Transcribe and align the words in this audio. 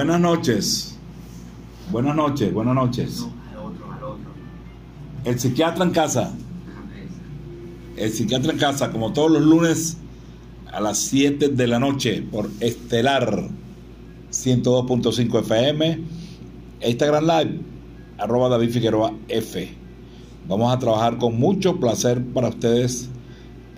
Buenas 0.00 0.20
noches. 0.22 0.96
Buenas 1.92 2.16
noches, 2.16 2.54
buenas 2.54 2.74
noches. 2.74 3.26
El 5.26 5.38
psiquiatra 5.38 5.84
en 5.84 5.90
casa. 5.90 6.32
El 7.98 8.10
psiquiatra 8.10 8.52
en 8.52 8.58
casa, 8.58 8.92
como 8.92 9.12
todos 9.12 9.30
los 9.30 9.42
lunes 9.42 9.98
a 10.72 10.80
las 10.80 10.96
7 11.00 11.48
de 11.48 11.66
la 11.66 11.78
noche 11.78 12.22
por 12.22 12.48
Estelar 12.60 13.50
102.5 14.32 15.40
FM, 15.40 16.00
Instagram 16.80 17.24
Live, 17.26 17.60
arroba 18.16 18.48
David 18.48 18.70
Figueroa 18.70 19.12
F. 19.28 19.70
Vamos 20.48 20.74
a 20.74 20.78
trabajar 20.78 21.18
con 21.18 21.38
mucho 21.38 21.78
placer 21.78 22.24
para 22.32 22.48
ustedes 22.48 23.10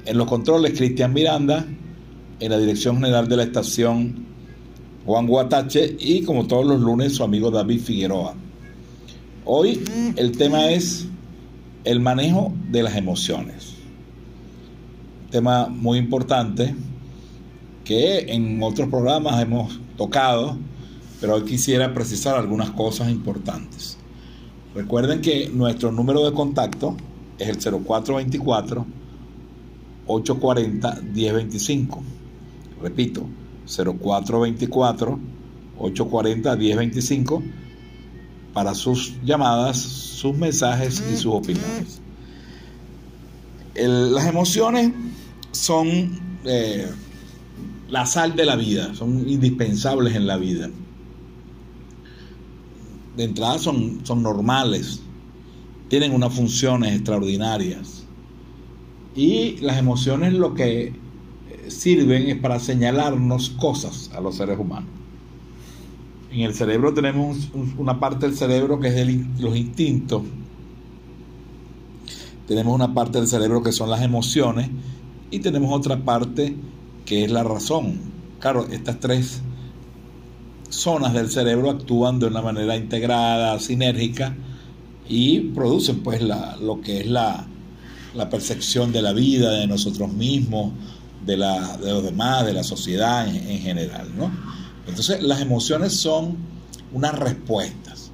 en 0.05 0.19
los 0.19 0.29
controles 0.29 0.79
Cristian 0.79 1.13
Miranda, 1.13 1.67
en 2.39 2.49
la 2.49 2.59
dirección 2.59 2.99
general 2.99 3.27
de 3.29 3.39
la 3.39 3.43
estación 3.43 4.32
Juan 5.05 5.27
Guatache 5.27 5.97
y 5.99 6.23
como 6.23 6.47
todos 6.47 6.65
los 6.65 6.81
lunes 6.81 7.15
su 7.15 7.25
amigo 7.25 7.51
David 7.51 7.81
Figueroa. 7.81 8.35
Hoy 9.45 9.83
el 10.17 10.37
tema 10.37 10.71
es 10.71 11.09
el 11.85 11.99
manejo 11.99 12.53
de 12.71 12.85
las 12.85 12.95
emociones. 12.95 13.75
Tema 15.31 15.67
muy 15.67 15.99
importante 15.99 16.75
que 17.85 18.33
en 18.33 18.63
otros 18.63 18.89
programas 18.89 19.43
hemos 19.43 19.81
tocado, 19.97 20.57
pero 21.21 21.35
hoy 21.35 21.43
quisiera 21.43 21.93
precisar 21.93 22.37
algunas 22.37 22.71
cosas 22.71 23.11
importantes. 23.11 23.99
Recuerden 24.75 25.21
que 25.21 25.49
nuestro 25.49 25.91
número 25.91 26.25
de 26.25 26.33
contacto 26.33 26.97
es 27.39 27.49
el 27.49 27.57
0424 27.57 28.87
840 30.07 31.01
1025. 31.13 32.03
Repito, 32.81 33.27
0424 33.67 35.19
840 35.79 36.57
1025 36.57 37.43
para 38.53 38.75
sus 38.75 39.15
llamadas, 39.25 39.79
sus 39.79 40.37
mensajes 40.37 41.03
y 41.13 41.17
sus 41.17 41.33
opiniones. 41.33 42.01
Las 43.75 44.27
emociones 44.27 44.93
son 45.53 46.21
eh, 46.45 46.87
la 47.89 48.07
sal 48.07 48.37
de 48.37 48.45
la 48.45 48.57
vida, 48.57 48.95
son 48.95 49.29
indispensables 49.29 50.15
en 50.15 50.27
la 50.27 50.37
vida. 50.37 50.71
De 53.17 53.25
entrada 53.25 53.59
son, 53.59 54.01
son 54.05 54.23
normales, 54.23 55.01
tienen 55.89 56.13
unas 56.13 56.35
funciones 56.35 56.95
extraordinarias. 56.95 58.05
Y 59.15 59.59
las 59.61 59.79
emociones 59.79 60.33
lo 60.33 60.55
que 60.55 60.95
sirven 61.69 62.29
es 62.29 62.37
para 62.39 62.59
señalarnos 62.59 63.51
cosas 63.51 64.11
a 64.15 64.21
los 64.21 64.37
seres 64.37 64.59
humanos. 64.59 64.91
En 66.31 66.41
el 66.41 66.55
cerebro 66.55 66.95
tenemos 66.95 67.51
un- 67.53 67.75
una 67.79 68.01
parte 68.01 68.27
del 68.27 68.37
cerebro 68.37 68.81
que 68.81 68.89
es 68.89 69.41
los 69.41 69.57
instintos. 69.57 70.23
Tenemos 72.47 72.75
una 72.75 72.93
parte 72.95 73.19
del 73.19 73.29
cerebro 73.29 73.63
que 73.63 73.73
son 73.73 73.91
las 73.91 74.03
emociones 74.03 74.71
y 75.31 75.39
tenemos 75.41 75.73
otra 75.73 76.05
parte 76.05 76.57
que 77.05 77.25
es 77.25 77.31
la 77.31 77.43
razón. 77.43 78.01
Claro, 78.41 78.67
estas 78.71 78.99
tres 79.01 79.43
zonas 80.69 81.13
del 81.13 81.31
cerebro 81.31 81.71
actúan 81.71 82.19
de 82.19 82.27
una 82.27 82.43
manera 82.43 82.77
integrada, 82.77 83.59
sinérgica 83.59 84.35
y 85.09 85.41
producen 85.41 86.01
pues 86.01 86.23
la- 86.23 86.57
lo 86.57 86.81
que 86.81 87.01
es 87.01 87.07
la, 87.07 87.47
la 88.15 88.29
percepción 88.31 88.91
de 88.93 89.03
la 89.03 89.13
vida, 89.13 89.51
de 89.53 89.67
nosotros 89.67 90.13
mismos, 90.13 90.73
de, 91.25 91.37
la, 91.37 91.77
de 91.77 91.91
los 91.91 92.05
demás, 92.05 92.47
de 92.47 92.53
la 92.53 92.63
sociedad 92.63 93.29
en, 93.29 93.37
en 93.37 93.59
general. 93.61 94.11
¿no? 94.17 94.31
Entonces 94.87 95.23
las 95.23 95.41
emociones 95.41 95.95
son 95.95 96.37
unas 96.93 97.19
respuestas, 97.19 98.11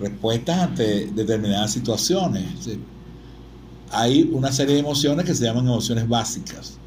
respuestas 0.00 0.58
ante 0.58 1.06
determinadas 1.06 1.72
situaciones. 1.72 2.44
Hay 3.90 4.28
una 4.32 4.52
serie 4.52 4.74
de 4.74 4.80
emociones 4.80 5.26
que 5.26 5.34
se 5.34 5.44
llaman 5.44 5.66
emociones 5.66 6.08
básicas 6.08 6.78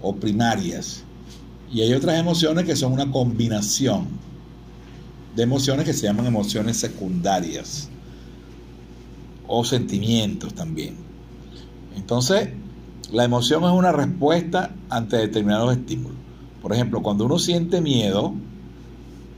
o 0.00 0.14
primarias 0.14 1.02
y 1.72 1.80
hay 1.82 1.92
otras 1.92 2.18
emociones 2.18 2.64
que 2.64 2.76
son 2.76 2.92
una 2.92 3.10
combinación 3.10 4.06
de 5.36 5.42
emociones 5.42 5.84
que 5.84 5.92
se 5.92 6.06
llaman 6.06 6.26
emociones 6.26 6.78
secundarias 6.78 7.88
o 9.46 9.64
sentimientos 9.64 10.54
también. 10.54 10.96
Entonces, 11.96 12.48
la 13.12 13.24
emoción 13.24 13.64
es 13.64 13.70
una 13.70 13.92
respuesta 13.92 14.74
ante 14.90 15.16
determinados 15.16 15.72
estímulos. 15.72 16.18
Por 16.60 16.72
ejemplo, 16.72 17.02
cuando 17.02 17.24
uno 17.24 17.38
siente 17.38 17.80
miedo, 17.80 18.34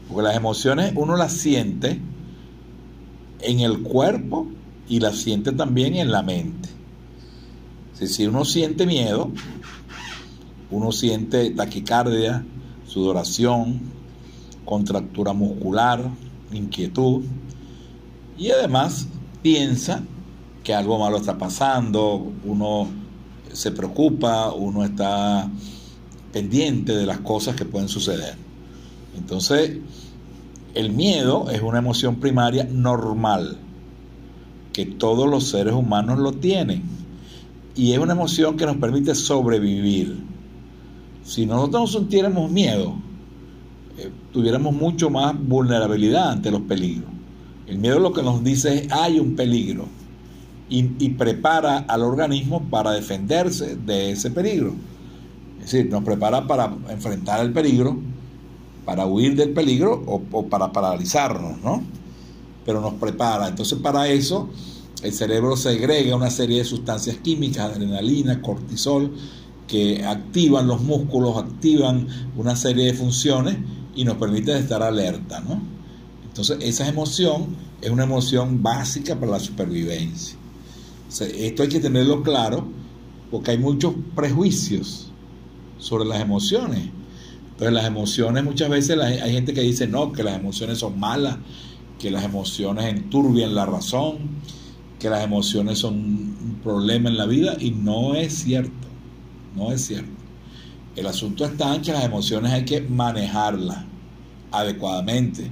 porque 0.08 0.22
las 0.22 0.36
emociones 0.36 0.92
uno 0.97 1.16
las 1.16 1.32
siente 1.32 2.00
en 3.41 3.60
el 3.60 3.82
cuerpo 3.82 4.48
y 4.88 5.00
las 5.00 5.19
siente 5.19 5.53
también 5.53 5.94
en 5.94 6.10
la 6.10 6.22
mente. 6.22 6.69
Si, 7.94 8.26
uno 8.26 8.44
siente 8.44 8.86
miedo, 8.86 9.30
uno 10.70 10.91
siente 10.91 11.50
taquicardia, 11.50 12.44
sudoración, 12.86 13.80
contractura 14.64 15.32
muscular, 15.32 16.09
inquietud 16.50 17.22
y 18.38 18.50
además 18.50 19.06
piensa 19.42 20.03
que 20.64 20.75
algo 20.75 20.98
malo 20.98 21.19
está 21.19 21.36
pasando, 21.36 22.32
uno 22.44 22.88
se 23.52 23.70
preocupa, 23.72 24.52
uno 24.52 24.84
está 24.84 25.50
pendiente 26.32 26.97
de 26.97 27.06
las 27.06 27.20
cosas 27.20 27.56
que 27.56 27.64
pueden 27.64 27.88
suceder. 27.88 28.34
Entonces, 29.16 29.78
el 30.74 30.92
miedo 30.92 31.50
es 31.50 31.62
una 31.62 31.78
emoción 31.78 32.16
primaria 32.16 32.64
normal, 32.64 33.58
que 34.72 34.86
todos 34.86 35.28
los 35.28 35.48
seres 35.48 35.74
humanos 35.74 36.18
lo 36.18 36.32
tienen, 36.32 36.82
y 37.74 37.92
es 37.92 37.98
una 37.98 38.12
emoción 38.12 38.56
que 38.56 38.66
nos 38.66 38.76
permite 38.76 39.14
sobrevivir. 39.14 40.16
Si 41.24 41.46
nosotros 41.46 41.80
no 41.92 42.00
sintiéramos 42.00 42.50
miedo, 42.50 42.94
eh, 43.98 44.10
tuviéramos 44.32 44.74
mucho 44.74 45.10
más 45.10 45.34
vulnerabilidad 45.38 46.30
ante 46.30 46.50
los 46.50 46.62
peligros. 46.62 47.10
El 47.66 47.78
miedo 47.78 47.98
lo 47.98 48.12
que 48.12 48.22
nos 48.22 48.42
dice 48.42 48.78
es 48.78 48.92
hay 48.92 49.20
un 49.20 49.36
peligro 49.36 49.86
y, 50.70 51.08
prepara 51.10 51.78
al 51.78 52.02
organismo 52.02 52.62
para 52.70 52.92
defenderse 52.92 53.76
de 53.76 54.12
ese 54.12 54.30
peligro. 54.30 54.72
Es 55.58 55.72
decir, 55.72 55.90
nos 55.90 56.04
prepara 56.04 56.46
para 56.46 56.72
enfrentar 56.88 57.40
el 57.44 57.52
peligro, 57.52 57.98
para 58.84 59.04
huir 59.04 59.36
del 59.36 59.50
peligro 59.50 60.02
o, 60.06 60.46
para 60.46 60.72
paralizarnos, 60.72 61.60
¿no? 61.62 61.82
Pero 62.64 62.80
nos 62.80 62.94
prepara. 62.94 63.48
Entonces 63.48 63.78
para 63.80 64.08
eso 64.08 64.48
el 65.02 65.12
cerebro 65.12 65.56
segrega 65.56 66.14
una 66.14 66.30
serie 66.30 66.58
de 66.58 66.64
sustancias 66.64 67.16
químicas, 67.16 67.72
adrenalina, 67.72 68.40
cortisol, 68.40 69.12
que 69.66 70.04
activan 70.04 70.66
los 70.66 70.82
músculos, 70.82 71.36
activan 71.36 72.06
una 72.36 72.56
serie 72.56 72.86
de 72.86 72.94
funciones 72.94 73.56
y 73.94 74.04
nos 74.04 74.16
permiten 74.16 74.56
estar 74.56 74.82
alerta, 74.82 75.40
¿no? 75.40 75.60
Entonces, 76.24 76.58
esa 76.60 76.88
emoción 76.88 77.56
es 77.80 77.90
una 77.90 78.04
emoción 78.04 78.62
básica 78.62 79.18
para 79.18 79.32
la 79.32 79.40
supervivencia. 79.40 80.40
Esto 81.18 81.62
hay 81.62 81.68
que 81.68 81.80
tenerlo 81.80 82.22
claro 82.22 82.66
porque 83.30 83.53
hay 83.53 83.59
muchos 83.59 83.95
prejuicios 84.15 85.10
sobre 85.78 86.04
las 86.04 86.21
emociones. 86.21 86.89
Entonces, 87.53 87.72
las 87.72 87.86
emociones 87.86 88.45
muchas 88.45 88.68
veces 88.68 88.98
hay 88.98 89.33
gente 89.33 89.53
que 89.53 89.60
dice 89.60 89.86
no, 89.86 90.12
que 90.12 90.22
las 90.22 90.36
emociones 90.36 90.78
son 90.78 90.98
malas, 90.98 91.36
que 91.98 92.10
las 92.10 92.24
emociones 92.24 92.86
enturbian 92.86 93.54
la 93.54 93.66
razón, 93.66 94.18
que 94.98 95.10
las 95.10 95.24
emociones 95.24 95.78
son 95.78 95.95
un 95.95 96.60
problema 96.62 97.09
en 97.09 97.16
la 97.16 97.27
vida 97.27 97.56
y 97.59 97.72
no 97.72 98.15
es 98.15 98.34
cierto, 98.34 98.89
no 99.56 99.72
es 99.72 99.86
cierto. 99.86 100.10
El 100.97 101.06
asunto 101.06 101.45
está 101.45 101.74
en 101.74 101.83
que 101.83 101.92
las 101.92 102.04
emociones 102.04 102.53
hay 102.53 102.65
que 102.65 102.80
manejarlas 102.80 103.84
adecuadamente 104.53 105.51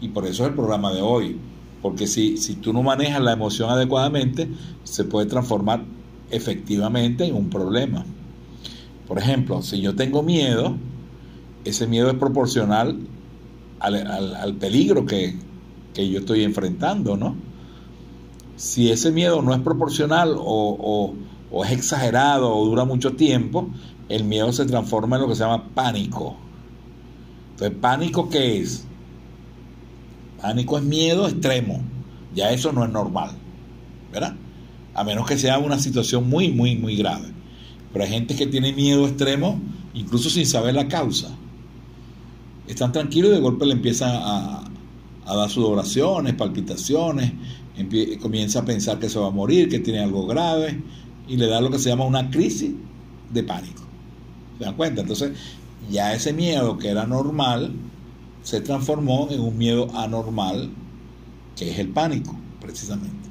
y 0.00 0.08
por 0.08 0.26
eso 0.26 0.44
es 0.44 0.50
el 0.50 0.54
programa 0.54 0.92
de 0.92 1.02
hoy, 1.02 1.38
porque 1.82 2.06
si, 2.06 2.36
si 2.36 2.54
tú 2.54 2.72
no 2.72 2.82
manejas 2.82 3.22
la 3.22 3.32
emoción 3.32 3.70
adecuadamente, 3.70 4.48
se 4.84 5.04
puede 5.04 5.26
transformar 5.26 5.84
efectivamente 6.30 7.24
en 7.24 7.34
un 7.34 7.50
problema. 7.50 8.04
Por 9.06 9.18
ejemplo, 9.18 9.62
si 9.62 9.80
yo 9.80 9.94
tengo 9.94 10.22
miedo, 10.22 10.76
ese 11.64 11.86
miedo 11.86 12.10
es 12.10 12.16
proporcional 12.16 12.98
al, 13.78 14.54
peligro 14.54 15.06
que, 15.06 15.36
yo 15.94 16.18
estoy 16.18 16.44
enfrentando, 16.44 17.16
¿no? 17.16 17.36
Si 18.56 18.90
ese 18.90 19.12
miedo 19.12 19.42
no 19.42 19.54
es 19.54 19.60
proporcional 19.60 20.34
o, 20.38 21.14
o 21.50 21.64
es 21.64 21.72
exagerado 21.72 22.54
o 22.54 22.64
dura 22.64 22.84
mucho 22.84 23.14
tiempo, 23.14 23.68
el 24.08 24.24
miedo 24.24 24.52
se 24.52 24.64
transforma 24.66 25.16
en 25.16 25.22
lo 25.22 25.28
que 25.28 25.34
se 25.34 25.44
llama 25.44 25.68
pánico. 25.74 26.36
Entonces, 27.52 27.78
¿pánico 27.80 28.28
qué 28.28 28.60
es? 28.60 28.85
Pánico 30.46 30.78
es 30.78 30.84
miedo 30.84 31.26
extremo. 31.26 31.82
Ya 32.32 32.52
eso 32.52 32.70
no 32.70 32.84
es 32.84 32.90
normal. 32.92 33.32
¿Verdad? 34.12 34.36
A 34.94 35.02
menos 35.02 35.26
que 35.26 35.36
sea 35.36 35.58
una 35.58 35.76
situación 35.76 36.28
muy, 36.28 36.52
muy, 36.52 36.76
muy 36.76 36.94
grave. 36.96 37.32
Pero 37.92 38.04
hay 38.04 38.10
gente 38.12 38.36
que 38.36 38.46
tiene 38.46 38.72
miedo 38.72 39.08
extremo 39.08 39.60
incluso 39.92 40.30
sin 40.30 40.46
saber 40.46 40.76
la 40.76 40.86
causa. 40.86 41.30
Están 42.68 42.92
tranquilos 42.92 43.32
y 43.32 43.34
de 43.34 43.40
golpe 43.40 43.66
le 43.66 43.72
empiezan 43.72 44.10
a, 44.14 44.62
dar 45.26 45.50
sudoraciones, 45.50 46.34
palpitaciones, 46.34 47.32
comienza 48.22 48.60
a 48.60 48.64
pensar 48.64 49.00
que 49.00 49.08
se 49.08 49.18
va 49.18 49.26
a 49.26 49.30
morir, 49.30 49.68
que 49.68 49.80
tiene 49.80 49.98
algo 49.98 50.28
grave 50.28 50.80
y 51.26 51.36
le 51.36 51.48
da 51.48 51.60
lo 51.60 51.72
que 51.72 51.80
se 51.80 51.88
llama 51.88 52.04
una 52.04 52.30
crisis 52.30 52.70
de 53.32 53.42
pánico. 53.42 53.82
¿Se 54.58 54.64
dan 54.64 54.76
cuenta? 54.76 55.00
Entonces, 55.00 55.32
ya 55.90 56.14
ese 56.14 56.32
miedo 56.32 56.78
que 56.78 56.90
era 56.90 57.04
normal 57.04 57.72
se 58.46 58.60
transformó 58.60 59.26
en 59.28 59.40
un 59.40 59.58
miedo 59.58 59.88
anormal, 59.92 60.70
que 61.56 61.68
es 61.68 61.80
el 61.80 61.88
pánico, 61.88 62.38
precisamente. 62.60 63.28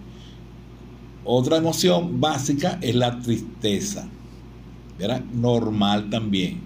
Otra 1.23 1.55
emoción 1.55 2.19
básica 2.19 2.79
es 2.81 2.95
la 2.95 3.17
tristeza. 3.21 4.09
Era 4.99 5.23
normal 5.33 6.09
también. 6.09 6.59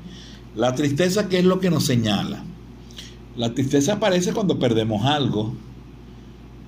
La 0.55 0.73
tristeza, 0.73 1.29
¿qué 1.29 1.37
es 1.37 1.45
lo 1.45 1.59
que 1.59 1.69
nos 1.69 1.85
señala? 1.85 2.43
La 3.37 3.53
tristeza 3.53 3.93
aparece 3.93 4.33
cuando 4.33 4.57
perdemos 4.57 5.05
algo, 5.05 5.53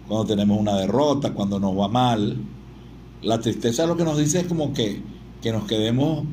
cuando 0.07 0.27
tenemos 0.27 0.59
una 0.59 0.75
derrota, 0.75 1.33
cuando 1.33 1.59
nos 1.59 1.75
va 1.75 1.87
mal. 1.87 2.37
La 3.23 3.39
tristeza 3.39 3.87
lo 3.87 3.97
que 3.97 4.03
nos 4.03 4.19
dice 4.19 4.41
es 4.41 4.45
como 4.45 4.71
que, 4.71 5.01
que 5.41 5.51
nos 5.51 5.63
quedemos 5.63 6.25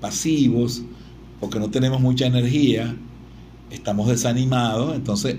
pasivos, 0.00 0.82
porque 1.40 1.58
no 1.58 1.68
tenemos 1.68 2.00
mucha 2.00 2.24
energía, 2.24 2.96
estamos 3.74 4.08
desanimados, 4.08 4.94
entonces 4.94 5.36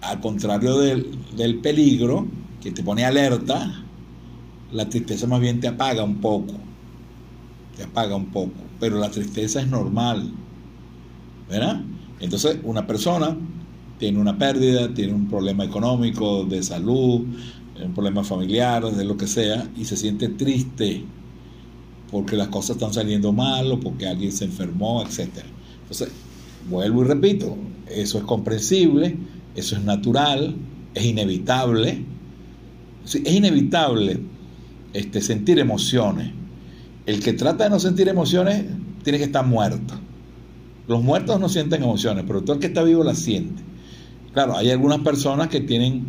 al 0.00 0.20
contrario 0.20 0.78
del, 0.78 1.16
del 1.36 1.60
peligro 1.60 2.26
que 2.60 2.70
te 2.70 2.82
pone 2.82 3.04
alerta, 3.04 3.84
la 4.72 4.88
tristeza 4.88 5.26
más 5.26 5.40
bien 5.40 5.60
te 5.60 5.68
apaga 5.68 6.02
un 6.02 6.16
poco, 6.16 6.54
te 7.76 7.84
apaga 7.84 8.16
un 8.16 8.26
poco, 8.26 8.52
pero 8.80 8.98
la 8.98 9.10
tristeza 9.10 9.60
es 9.60 9.68
normal, 9.68 10.30
¿verdad? 11.48 11.82
Entonces 12.20 12.58
una 12.64 12.86
persona 12.86 13.36
tiene 13.98 14.18
una 14.18 14.36
pérdida, 14.36 14.92
tiene 14.92 15.12
un 15.12 15.28
problema 15.28 15.64
económico, 15.64 16.44
de 16.44 16.62
salud, 16.62 17.26
un 17.82 17.94
problema 17.94 18.24
familiar, 18.24 18.84
de 18.84 19.04
lo 19.04 19.16
que 19.16 19.26
sea, 19.26 19.68
y 19.76 19.84
se 19.84 19.96
siente 19.96 20.28
triste 20.28 21.04
porque 22.10 22.36
las 22.36 22.48
cosas 22.48 22.76
están 22.76 22.92
saliendo 22.92 23.32
mal 23.32 23.72
o 23.72 23.80
porque 23.80 24.06
alguien 24.06 24.30
se 24.30 24.44
enfermó, 24.44 25.02
etc. 25.02 25.28
Entonces, 25.82 26.10
vuelvo 26.68 27.02
y 27.02 27.06
repito, 27.06 27.56
eso 27.88 28.18
es 28.18 28.24
comprensible, 28.24 29.16
eso 29.54 29.76
es 29.76 29.84
natural, 29.84 30.56
es 30.94 31.04
inevitable. 31.04 32.04
Es 33.04 33.14
inevitable 33.14 34.20
este, 34.92 35.20
sentir 35.20 35.58
emociones. 35.58 36.32
El 37.06 37.22
que 37.22 37.34
trata 37.34 37.64
de 37.64 37.70
no 37.70 37.78
sentir 37.78 38.08
emociones 38.08 38.64
tiene 39.02 39.18
que 39.18 39.24
estar 39.24 39.44
muerto. 39.46 39.94
Los 40.88 41.02
muertos 41.02 41.38
no 41.40 41.48
sienten 41.48 41.82
emociones, 41.82 42.24
pero 42.26 42.42
todo 42.42 42.54
el 42.54 42.60
que 42.60 42.66
está 42.68 42.82
vivo 42.82 43.04
las 43.04 43.18
siente. 43.18 43.62
Claro, 44.32 44.56
hay 44.56 44.70
algunas 44.70 45.00
personas 45.00 45.48
que 45.48 45.60
tienen 45.60 46.04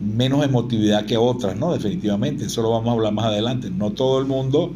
menos 0.00 0.44
emotividad 0.44 1.04
que 1.06 1.16
otras, 1.16 1.56
¿no? 1.56 1.72
Definitivamente, 1.72 2.46
eso 2.46 2.62
lo 2.62 2.70
vamos 2.70 2.88
a 2.88 2.92
hablar 2.92 3.12
más 3.12 3.26
adelante. 3.26 3.70
No 3.70 3.90
todo 3.90 4.18
el 4.18 4.26
mundo 4.26 4.72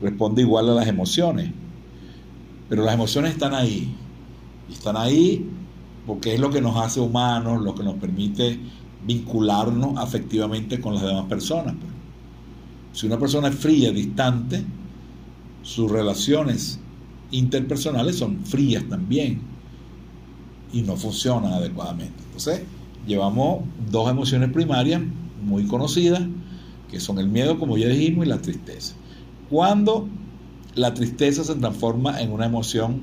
responde 0.00 0.42
igual 0.42 0.70
a 0.70 0.74
las 0.74 0.88
emociones, 0.88 1.50
pero 2.68 2.84
las 2.84 2.94
emociones 2.94 3.32
están 3.32 3.54
ahí. 3.54 3.94
Están 4.70 4.96
ahí 4.96 5.48
porque 6.06 6.34
es 6.34 6.40
lo 6.40 6.50
que 6.50 6.60
nos 6.60 6.76
hace 6.76 7.00
humanos, 7.00 7.62
lo 7.62 7.74
que 7.74 7.82
nos 7.82 7.94
permite 7.94 8.58
vincularnos 9.06 9.98
afectivamente 9.98 10.80
con 10.80 10.94
las 10.94 11.02
demás 11.02 11.26
personas. 11.26 11.74
Pues. 11.74 11.92
Si 12.92 13.06
una 13.06 13.18
persona 13.18 13.48
es 13.48 13.54
fría, 13.54 13.92
distante, 13.92 14.64
sus 15.62 15.90
relaciones 15.90 16.80
interpersonales 17.30 18.16
son 18.16 18.44
frías 18.44 18.84
también 18.88 19.40
y 20.72 20.82
no 20.82 20.96
funcionan 20.96 21.52
adecuadamente. 21.52 22.22
Entonces, 22.24 22.62
llevamos 23.06 23.64
dos 23.90 24.10
emociones 24.10 24.50
primarias 24.52 25.00
muy 25.44 25.66
conocidas, 25.66 26.22
que 26.90 27.00
son 27.00 27.18
el 27.18 27.28
miedo, 27.28 27.58
como 27.58 27.78
ya 27.78 27.88
dijimos, 27.88 28.26
y 28.26 28.28
la 28.28 28.42
tristeza. 28.42 28.94
Cuando 29.48 30.08
la 30.74 30.94
tristeza 30.94 31.44
se 31.44 31.54
transforma 31.54 32.20
en 32.20 32.32
una 32.32 32.46
emoción, 32.46 33.00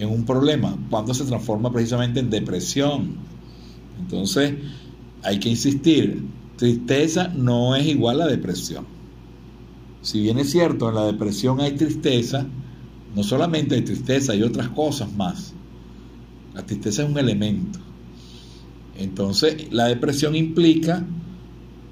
en 0.00 0.08
un 0.08 0.24
problema, 0.24 0.76
cuando 0.88 1.12
se 1.12 1.24
transforma 1.24 1.70
precisamente 1.70 2.20
en 2.20 2.30
depresión. 2.30 3.16
Entonces, 4.00 4.54
hay 5.22 5.38
que 5.38 5.50
insistir, 5.50 6.24
tristeza 6.56 7.28
no 7.28 7.76
es 7.76 7.86
igual 7.86 8.22
a 8.22 8.26
depresión. 8.26 8.86
Si 10.00 10.22
bien 10.22 10.38
es 10.38 10.50
cierto, 10.50 10.88
en 10.88 10.94
la 10.94 11.04
depresión 11.04 11.60
hay 11.60 11.72
tristeza, 11.72 12.46
no 13.14 13.22
solamente 13.22 13.74
hay 13.74 13.82
tristeza, 13.82 14.32
hay 14.32 14.42
otras 14.42 14.70
cosas 14.70 15.12
más. 15.12 15.52
La 16.54 16.64
tristeza 16.64 17.02
es 17.02 17.10
un 17.10 17.18
elemento. 17.18 17.78
Entonces, 18.96 19.70
la 19.70 19.86
depresión 19.86 20.34
implica 20.34 21.04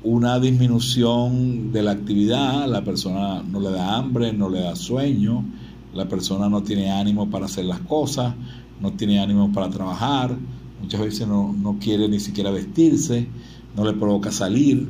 una 0.03 0.39
disminución 0.41 1.73
de 1.73 1.83
la 1.83 1.91
actividad, 1.91 2.67
la 2.67 2.83
persona 2.85 3.43
no 3.43 3.61
le 3.61 3.71
da 3.71 3.97
hambre, 3.97 4.33
no 4.33 4.49
le 4.49 4.61
da 4.61 4.75
sueño, 4.77 5.45
la 5.99 6.09
persona 6.09 6.49
no 6.49 6.63
tiene 6.63 6.93
ánimo 6.93 7.29
para 7.29 7.47
hacer 7.47 7.65
las 7.65 7.81
cosas, 7.81 8.33
no 8.81 8.93
tiene 8.93 9.19
ánimo 9.19 9.53
para 9.53 9.69
trabajar, 9.69 10.37
muchas 10.81 11.01
veces 11.01 11.27
no, 11.27 11.77
quiere 11.81 12.09
ni 12.09 12.21
siquiera 12.21 12.53
vestirse, 12.53 13.27
no 13.77 13.85
le 13.85 13.95
provoca 13.95 14.31
salir, 14.31 14.89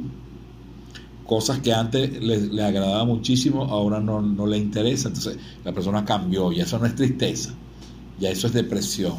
cosas 1.27 1.61
que 1.61 1.73
antes 1.73 2.23
le, 2.23 2.62
agradaba 2.62 3.07
muchísimo, 3.07 3.65
ahora 3.65 4.00
no, 4.00 4.21
no 4.21 4.47
le 4.47 4.59
interesa, 4.59 5.09
entonces 5.09 5.38
la 5.65 5.73
persona 5.73 6.05
cambió 6.05 6.53
y 6.53 6.61
eso 6.61 6.79
no 6.79 6.85
es 6.85 6.95
tristeza, 6.95 7.55
ya 8.21 8.29
eso 8.29 8.47
es 8.47 8.53
depresión. 8.53 9.15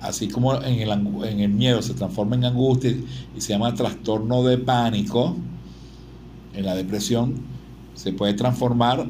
Así 0.00 0.28
como 0.28 0.54
en 0.54 0.80
el, 0.80 0.90
en 0.90 1.40
el 1.40 1.50
miedo 1.50 1.82
se 1.82 1.92
transforma 1.92 2.34
en 2.34 2.46
angustia 2.46 2.96
y 3.36 3.40
se 3.42 3.52
llama 3.52 3.74
trastorno 3.74 4.42
de 4.42 4.56
pánico, 4.56 5.36
en 6.54 6.64
la 6.64 6.74
depresión 6.74 7.34
se 7.94 8.12
puede 8.14 8.32
transformar 8.32 9.06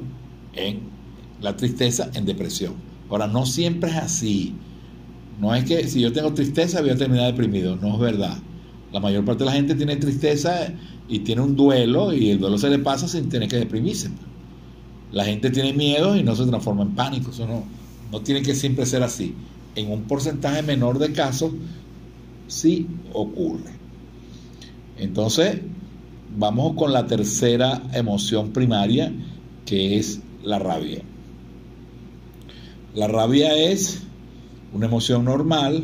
en 0.54 0.97
la 1.40 1.56
tristeza 1.56 2.10
en 2.14 2.24
depresión. 2.24 2.74
Ahora, 3.10 3.26
no 3.26 3.46
siempre 3.46 3.90
es 3.90 3.96
así. 3.96 4.54
No 5.40 5.54
es 5.54 5.64
que 5.64 5.86
si 5.88 6.00
yo 6.00 6.12
tengo 6.12 6.34
tristeza 6.34 6.80
voy 6.80 6.90
a 6.90 6.96
terminar 6.96 7.26
deprimido, 7.26 7.76
no 7.76 7.94
es 7.94 8.00
verdad. 8.00 8.38
La 8.92 9.00
mayor 9.00 9.24
parte 9.24 9.44
de 9.44 9.50
la 9.50 9.56
gente 9.56 9.74
tiene 9.74 9.96
tristeza 9.96 10.72
y 11.08 11.20
tiene 11.20 11.42
un 11.42 11.54
duelo 11.54 12.12
y 12.12 12.30
el 12.30 12.38
duelo 12.38 12.58
se 12.58 12.70
le 12.70 12.78
pasa 12.78 13.06
sin 13.06 13.28
tener 13.28 13.48
que 13.48 13.56
deprimirse. 13.56 14.10
La 15.12 15.24
gente 15.24 15.50
tiene 15.50 15.72
miedo 15.72 16.16
y 16.16 16.22
no 16.22 16.34
se 16.34 16.44
transforma 16.46 16.82
en 16.82 16.94
pánico. 16.94 17.30
Eso 17.30 17.46
no, 17.46 17.64
no 18.10 18.20
tiene 18.20 18.42
que 18.42 18.54
siempre 18.54 18.84
ser 18.84 19.02
así 19.02 19.34
en 19.78 19.92
un 19.92 20.02
porcentaje 20.02 20.62
menor 20.62 20.98
de 20.98 21.12
casos 21.12 21.52
sí 22.48 22.86
ocurre. 23.12 23.70
Entonces, 24.96 25.60
vamos 26.36 26.74
con 26.74 26.92
la 26.92 27.06
tercera 27.06 27.82
emoción 27.92 28.52
primaria, 28.52 29.12
que 29.64 29.98
es 29.98 30.20
la 30.42 30.58
rabia. 30.58 31.02
La 32.94 33.06
rabia 33.06 33.54
es 33.56 34.02
una 34.72 34.86
emoción 34.86 35.24
normal, 35.24 35.82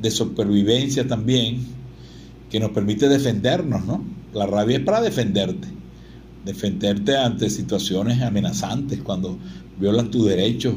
de 0.00 0.10
supervivencia 0.10 1.06
también, 1.06 1.66
que 2.50 2.60
nos 2.60 2.70
permite 2.70 3.08
defendernos, 3.08 3.84
¿no? 3.84 4.04
La 4.32 4.46
rabia 4.46 4.78
es 4.78 4.84
para 4.84 5.00
defenderte, 5.00 5.68
defenderte 6.44 7.16
ante 7.16 7.48
situaciones 7.48 8.20
amenazantes, 8.20 9.02
cuando 9.02 9.38
violan 9.78 10.10
tus 10.10 10.26
derechos, 10.26 10.74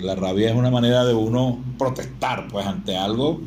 la 0.00 0.14
rabia 0.14 0.50
es 0.50 0.56
una 0.56 0.70
manera 0.70 1.04
de 1.04 1.14
uno 1.14 1.62
protestar 1.78 2.48
pues 2.48 2.66
ante 2.66 2.96
algo 2.96 3.40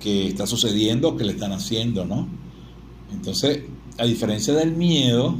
que 0.00 0.28
está 0.28 0.46
sucediendo 0.46 1.08
o 1.08 1.16
que 1.16 1.24
le 1.24 1.32
están 1.32 1.52
haciendo, 1.52 2.04
¿no? 2.04 2.28
Entonces, 3.12 3.62
a 3.96 4.04
diferencia 4.04 4.54
del 4.54 4.72
miedo, 4.72 5.34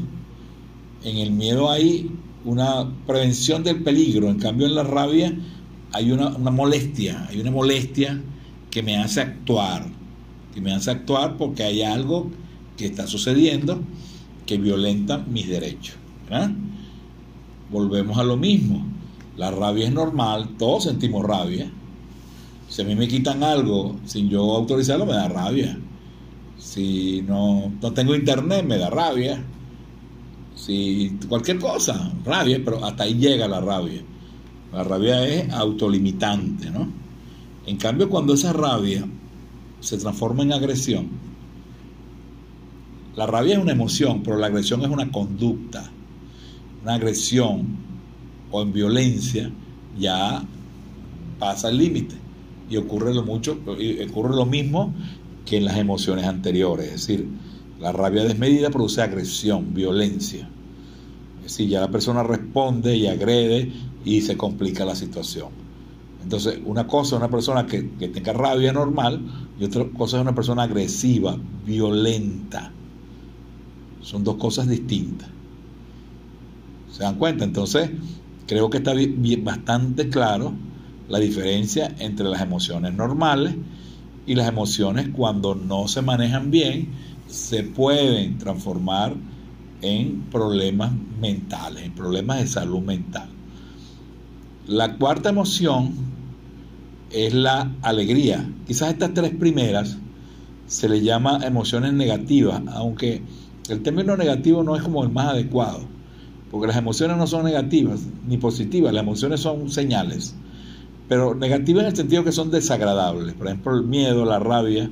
en 1.04 1.18
el 1.18 1.30
miedo 1.30 1.70
hay 1.70 2.10
una 2.44 2.88
prevención 3.06 3.62
del 3.64 3.82
peligro, 3.82 4.28
en 4.28 4.38
cambio 4.38 4.66
en 4.66 4.74
la 4.74 4.84
rabia 4.84 5.34
hay 5.92 6.10
una, 6.10 6.28
una 6.28 6.50
molestia, 6.50 7.26
hay 7.28 7.40
una 7.40 7.50
molestia 7.50 8.20
que 8.70 8.82
me 8.82 8.96
hace 8.96 9.20
actuar, 9.20 9.86
que 10.54 10.60
me 10.60 10.72
hace 10.72 10.90
actuar 10.90 11.36
porque 11.36 11.62
hay 11.62 11.82
algo 11.82 12.30
que 12.76 12.86
está 12.86 13.06
sucediendo 13.06 13.80
que 14.46 14.56
violenta 14.56 15.18
mis 15.18 15.48
derechos. 15.48 15.96
Volvemos 17.70 18.16
a 18.18 18.24
lo 18.24 18.36
mismo. 18.36 18.86
La 19.36 19.50
rabia 19.50 19.86
es 19.86 19.92
normal, 19.92 20.56
todos 20.58 20.84
sentimos 20.84 21.24
rabia. 21.24 21.70
Si 22.68 22.82
a 22.82 22.84
mí 22.84 22.94
me 22.94 23.08
quitan 23.08 23.42
algo 23.42 23.96
sin 24.04 24.28
yo 24.28 24.56
autorizarlo, 24.56 25.06
me 25.06 25.12
da 25.12 25.28
rabia. 25.28 25.78
Si 26.58 27.22
no, 27.22 27.72
no 27.80 27.92
tengo 27.92 28.14
internet, 28.14 28.64
me 28.64 28.78
da 28.78 28.90
rabia. 28.90 29.42
Si 30.68 31.16
cualquier 31.30 31.58
cosa, 31.58 32.12
rabia, 32.26 32.60
pero 32.62 32.84
hasta 32.84 33.04
ahí 33.04 33.14
llega 33.14 33.48
la 33.48 33.58
rabia. 33.58 34.02
La 34.70 34.84
rabia 34.84 35.26
es 35.26 35.50
autolimitante, 35.50 36.70
¿no? 36.70 36.86
En 37.64 37.78
cambio, 37.78 38.10
cuando 38.10 38.34
esa 38.34 38.52
rabia 38.52 39.02
se 39.80 39.96
transforma 39.96 40.42
en 40.42 40.52
agresión, 40.52 41.08
la 43.16 43.26
rabia 43.26 43.54
es 43.54 43.62
una 43.62 43.72
emoción, 43.72 44.22
pero 44.22 44.36
la 44.36 44.48
agresión 44.48 44.82
es 44.82 44.88
una 44.88 45.10
conducta. 45.10 45.90
Una 46.82 46.96
agresión 46.96 47.78
o 48.50 48.60
en 48.60 48.70
violencia 48.70 49.50
ya 49.98 50.44
pasa 51.38 51.70
el 51.70 51.78
límite 51.78 52.14
y 52.68 52.76
ocurre 52.76 53.14
lo 53.14 53.22
mucho 53.22 53.58
ocurre 54.06 54.36
lo 54.36 54.44
mismo 54.44 54.92
que 55.46 55.56
en 55.56 55.64
las 55.64 55.78
emociones 55.78 56.26
anteriores, 56.26 56.88
es 56.88 56.92
decir, 56.92 57.26
la 57.80 57.90
rabia 57.90 58.24
desmedida 58.24 58.68
produce 58.68 59.00
agresión, 59.00 59.72
violencia. 59.72 60.46
Decir, 61.48 61.70
ya 61.70 61.80
la 61.80 61.90
persona 61.90 62.22
responde 62.22 62.94
y 62.94 63.06
agrede 63.06 63.72
y 64.04 64.20
se 64.20 64.36
complica 64.36 64.84
la 64.84 64.94
situación. 64.94 65.48
Entonces, 66.22 66.58
una 66.62 66.86
cosa 66.86 67.16
es 67.16 67.20
una 67.20 67.30
persona 67.30 67.64
que, 67.64 67.88
que 67.92 68.08
tenga 68.08 68.34
rabia 68.34 68.70
normal 68.70 69.48
y 69.58 69.64
otra 69.64 69.86
cosa 69.96 70.18
es 70.18 70.22
una 70.22 70.34
persona 70.34 70.64
agresiva, 70.64 71.38
violenta. 71.64 72.70
Son 74.02 74.22
dos 74.24 74.36
cosas 74.36 74.68
distintas. 74.68 75.30
¿Se 76.92 77.02
dan 77.02 77.14
cuenta? 77.14 77.44
Entonces, 77.44 77.90
creo 78.46 78.68
que 78.68 78.76
está 78.76 78.92
bastante 79.42 80.10
claro 80.10 80.52
la 81.08 81.18
diferencia 81.18 81.94
entre 81.98 82.28
las 82.28 82.42
emociones 82.42 82.92
normales 82.92 83.54
y 84.26 84.34
las 84.34 84.48
emociones 84.48 85.08
cuando 85.08 85.54
no 85.54 85.88
se 85.88 86.02
manejan 86.02 86.50
bien 86.50 86.88
se 87.26 87.62
pueden 87.62 88.36
transformar 88.36 89.14
en 89.82 90.22
problemas 90.30 90.92
mentales, 91.20 91.84
en 91.84 91.92
problemas 91.92 92.40
de 92.40 92.46
salud 92.46 92.80
mental. 92.80 93.28
La 94.66 94.96
cuarta 94.96 95.30
emoción 95.30 95.92
es 97.10 97.32
la 97.32 97.72
alegría. 97.82 98.50
Quizás 98.66 98.92
estas 98.92 99.14
tres 99.14 99.32
primeras 99.34 99.98
se 100.66 100.88
le 100.88 101.00
llama 101.00 101.40
emociones 101.44 101.92
negativas, 101.94 102.60
aunque 102.68 103.22
el 103.68 103.82
término 103.82 104.16
negativo 104.16 104.62
no 104.62 104.76
es 104.76 104.82
como 104.82 105.02
el 105.02 105.10
más 105.10 105.28
adecuado, 105.28 105.80
porque 106.50 106.66
las 106.66 106.76
emociones 106.76 107.16
no 107.16 107.26
son 107.26 107.44
negativas 107.44 108.00
ni 108.26 108.36
positivas, 108.36 108.92
las 108.92 109.02
emociones 109.02 109.40
son 109.40 109.70
señales, 109.70 110.34
pero 111.08 111.34
negativas 111.34 111.84
en 111.84 111.90
el 111.90 111.96
sentido 111.96 112.24
que 112.24 112.32
son 112.32 112.50
desagradables. 112.50 113.34
Por 113.34 113.46
ejemplo, 113.46 113.74
el 113.74 113.84
miedo, 113.84 114.26
la 114.26 114.38
rabia, 114.38 114.90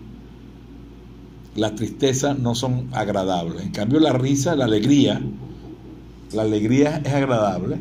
la 1.57 1.75
tristeza 1.75 2.35
no 2.35 2.55
son 2.55 2.89
agradables. 2.93 3.63
En 3.63 3.73
cambio, 3.73 3.99
la 3.99 4.13
risa, 4.13 4.55
la 4.55 4.67
alegría, 4.67 5.21
la 6.33 6.43
alegría 6.43 7.03
es 7.05 7.13
agradable. 7.13 7.79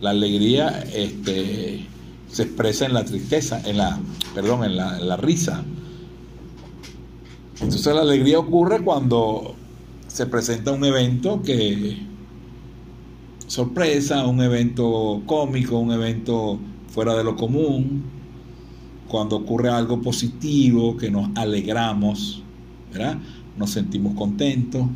La 0.00 0.10
alegría 0.10 0.84
este, 0.94 1.86
se 2.30 2.42
expresa 2.42 2.86
en 2.86 2.94
la 2.94 3.04
tristeza, 3.04 3.60
en 3.64 3.78
la, 3.78 3.98
perdón, 4.34 4.64
en 4.64 4.76
la, 4.76 4.98
en 4.98 5.08
la 5.08 5.16
risa. 5.16 5.62
Entonces 7.60 7.94
la 7.94 8.02
alegría 8.02 8.38
ocurre 8.38 8.82
cuando 8.82 9.54
se 10.08 10.26
presenta 10.26 10.72
un 10.72 10.84
evento 10.84 11.42
que 11.42 11.98
sorpresa, 13.46 14.26
un 14.26 14.42
evento 14.42 15.22
cómico, 15.24 15.78
un 15.78 15.92
evento 15.92 16.58
fuera 16.88 17.14
de 17.14 17.24
lo 17.24 17.36
común, 17.36 18.04
cuando 19.08 19.36
ocurre 19.36 19.70
algo 19.70 20.02
positivo, 20.02 20.96
que 20.96 21.10
nos 21.10 21.30
alegramos, 21.34 22.42
¿verdad? 22.92 23.18
Nos 23.56 23.70
sentimos 23.70 24.14
contentos, 24.14 24.86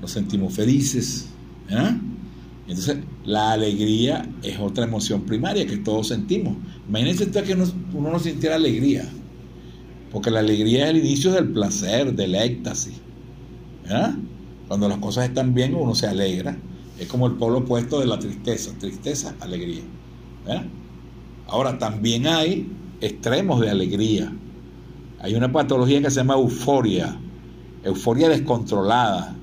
nos 0.00 0.10
sentimos 0.10 0.54
felices. 0.54 1.28
Entonces, 2.68 2.98
la 3.24 3.52
alegría 3.52 4.28
es 4.42 4.58
otra 4.58 4.84
emoción 4.84 5.22
primaria 5.22 5.66
que 5.66 5.76
todos 5.76 6.08
sentimos. 6.08 6.56
Imagínense 6.88 7.30
que 7.30 7.54
uno 7.54 8.10
no 8.10 8.18
sintiera 8.18 8.56
alegría, 8.56 9.08
porque 10.10 10.30
la 10.30 10.40
alegría 10.40 10.84
es 10.84 10.90
el 10.90 10.98
inicio 10.98 11.32
del 11.32 11.48
placer, 11.48 12.14
del 12.14 12.34
éxtasis. 12.34 12.94
Cuando 14.68 14.88
las 14.88 14.98
cosas 14.98 15.28
están 15.28 15.54
bien, 15.54 15.74
uno 15.74 15.94
se 15.94 16.06
alegra. 16.08 16.56
Es 16.98 17.06
como 17.08 17.26
el 17.26 17.34
polo 17.34 17.58
opuesto 17.58 18.00
de 18.00 18.06
la 18.06 18.18
tristeza. 18.18 18.72
Tristeza, 18.78 19.34
alegría. 19.40 19.82
Ahora, 21.46 21.78
también 21.78 22.26
hay 22.26 22.66
extremos 23.00 23.60
de 23.60 23.70
alegría. 23.70 24.32
Hay 25.26 25.34
una 25.34 25.50
patología 25.50 26.00
que 26.00 26.08
se 26.08 26.20
llama 26.20 26.34
euforia, 26.34 27.16
euforia 27.82 28.28
descontrolada, 28.28 29.34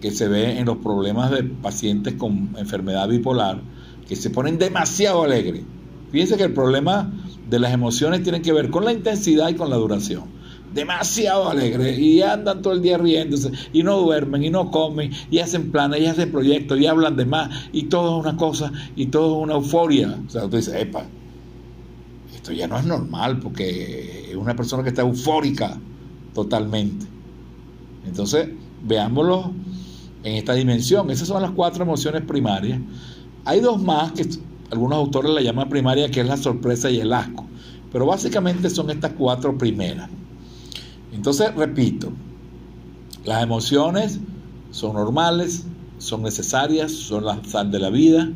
que 0.00 0.12
se 0.12 0.28
ve 0.28 0.56
en 0.56 0.66
los 0.66 0.76
problemas 0.76 1.32
de 1.32 1.42
pacientes 1.42 2.14
con 2.14 2.54
enfermedad 2.56 3.08
bipolar, 3.08 3.60
que 4.06 4.14
se 4.14 4.30
ponen 4.30 4.56
demasiado 4.56 5.24
alegres. 5.24 5.64
Fíjense 6.12 6.36
que 6.36 6.44
el 6.44 6.52
problema 6.52 7.12
de 7.50 7.58
las 7.58 7.72
emociones 7.72 8.22
tiene 8.22 8.40
que 8.40 8.52
ver 8.52 8.70
con 8.70 8.84
la 8.84 8.92
intensidad 8.92 9.48
y 9.48 9.54
con 9.54 9.68
la 9.68 9.74
duración. 9.74 10.26
Demasiado 10.72 11.50
alegres 11.50 11.98
y 11.98 12.22
andan 12.22 12.62
todo 12.62 12.74
el 12.74 12.80
día 12.80 12.96
riéndose 12.96 13.50
y 13.72 13.82
no 13.82 13.98
duermen 13.98 14.44
y 14.44 14.50
no 14.50 14.70
comen 14.70 15.10
y 15.28 15.40
hacen 15.40 15.72
planes 15.72 16.02
y 16.02 16.06
hacen 16.06 16.30
proyectos 16.30 16.78
y 16.78 16.86
hablan 16.86 17.16
de 17.16 17.24
más 17.24 17.68
y 17.72 17.86
todo 17.86 18.16
es 18.16 18.26
una 18.28 18.36
cosa 18.36 18.70
y 18.94 19.06
todo 19.06 19.38
es 19.38 19.42
una 19.42 19.54
euforia. 19.54 20.20
O 20.24 20.30
sea, 20.30 20.42
tú 20.42 20.56
dices, 20.56 20.74
epa, 20.74 21.04
esto 22.44 22.52
ya 22.52 22.68
no 22.68 22.78
es 22.78 22.84
normal 22.84 23.38
porque 23.40 24.28
es 24.28 24.36
una 24.36 24.54
persona 24.54 24.82
que 24.82 24.90
está 24.90 25.00
eufórica 25.00 25.78
totalmente. 26.34 27.06
Entonces, 28.06 28.50
veámoslo 28.82 29.50
en 30.22 30.34
esta 30.34 30.52
dimensión. 30.52 31.10
Esas 31.10 31.28
son 31.28 31.40
las 31.40 31.52
cuatro 31.52 31.84
emociones 31.84 32.20
primarias. 32.20 32.78
Hay 33.46 33.60
dos 33.60 33.82
más 33.82 34.12
que 34.12 34.28
algunos 34.70 34.98
autores 34.98 35.32
la 35.32 35.40
llaman 35.40 35.70
primaria, 35.70 36.10
que 36.10 36.20
es 36.20 36.26
la 36.26 36.36
sorpresa 36.36 36.90
y 36.90 37.00
el 37.00 37.14
asco. 37.14 37.46
Pero 37.90 38.04
básicamente 38.04 38.68
son 38.68 38.90
estas 38.90 39.12
cuatro 39.12 39.56
primeras. 39.56 40.10
Entonces, 41.14 41.54
repito, 41.54 42.12
las 43.24 43.42
emociones 43.42 44.20
son 44.70 44.96
normales, 44.96 45.64
son 45.96 46.22
necesarias, 46.22 46.92
son 46.92 47.24
la 47.24 47.42
sal 47.46 47.70
de 47.70 47.78
la 47.78 47.88
vida, 47.88 48.28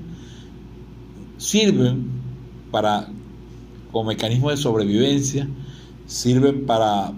sirven 1.36 2.08
para 2.70 3.10
como 3.92 4.08
mecanismo 4.08 4.50
de 4.50 4.56
sobrevivencia, 4.56 5.48
sirven 6.06 6.66
para 6.66 7.12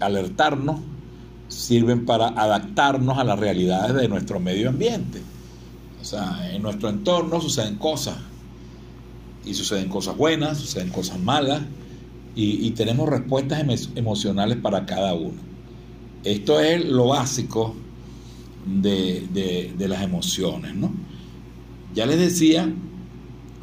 alertarnos, 0.00 0.80
sirven 1.48 2.04
para 2.06 2.28
adaptarnos 2.28 3.18
a 3.18 3.24
las 3.24 3.38
realidades 3.38 3.94
de 3.94 4.08
nuestro 4.08 4.40
medio 4.40 4.68
ambiente. 4.68 5.20
O 6.00 6.04
sea, 6.04 6.52
en 6.52 6.62
nuestro 6.62 6.88
entorno 6.88 7.40
suceden 7.40 7.76
cosas, 7.76 8.16
y 9.44 9.54
suceden 9.54 9.88
cosas 9.88 10.16
buenas, 10.16 10.58
suceden 10.58 10.90
cosas 10.90 11.18
malas, 11.18 11.62
y, 12.40 12.70
tenemos 12.70 13.08
respuestas 13.08 13.64
emocionales 13.96 14.58
para 14.58 14.86
cada 14.86 15.12
uno. 15.12 15.38
Esto 16.22 16.60
es 16.60 16.84
lo 16.84 17.08
básico 17.08 17.74
de 18.64 19.74
las 19.88 20.02
emociones, 20.02 20.76
¿no? 20.76 20.92
Ya 21.94 22.06
les 22.06 22.20
decía, 22.20 22.72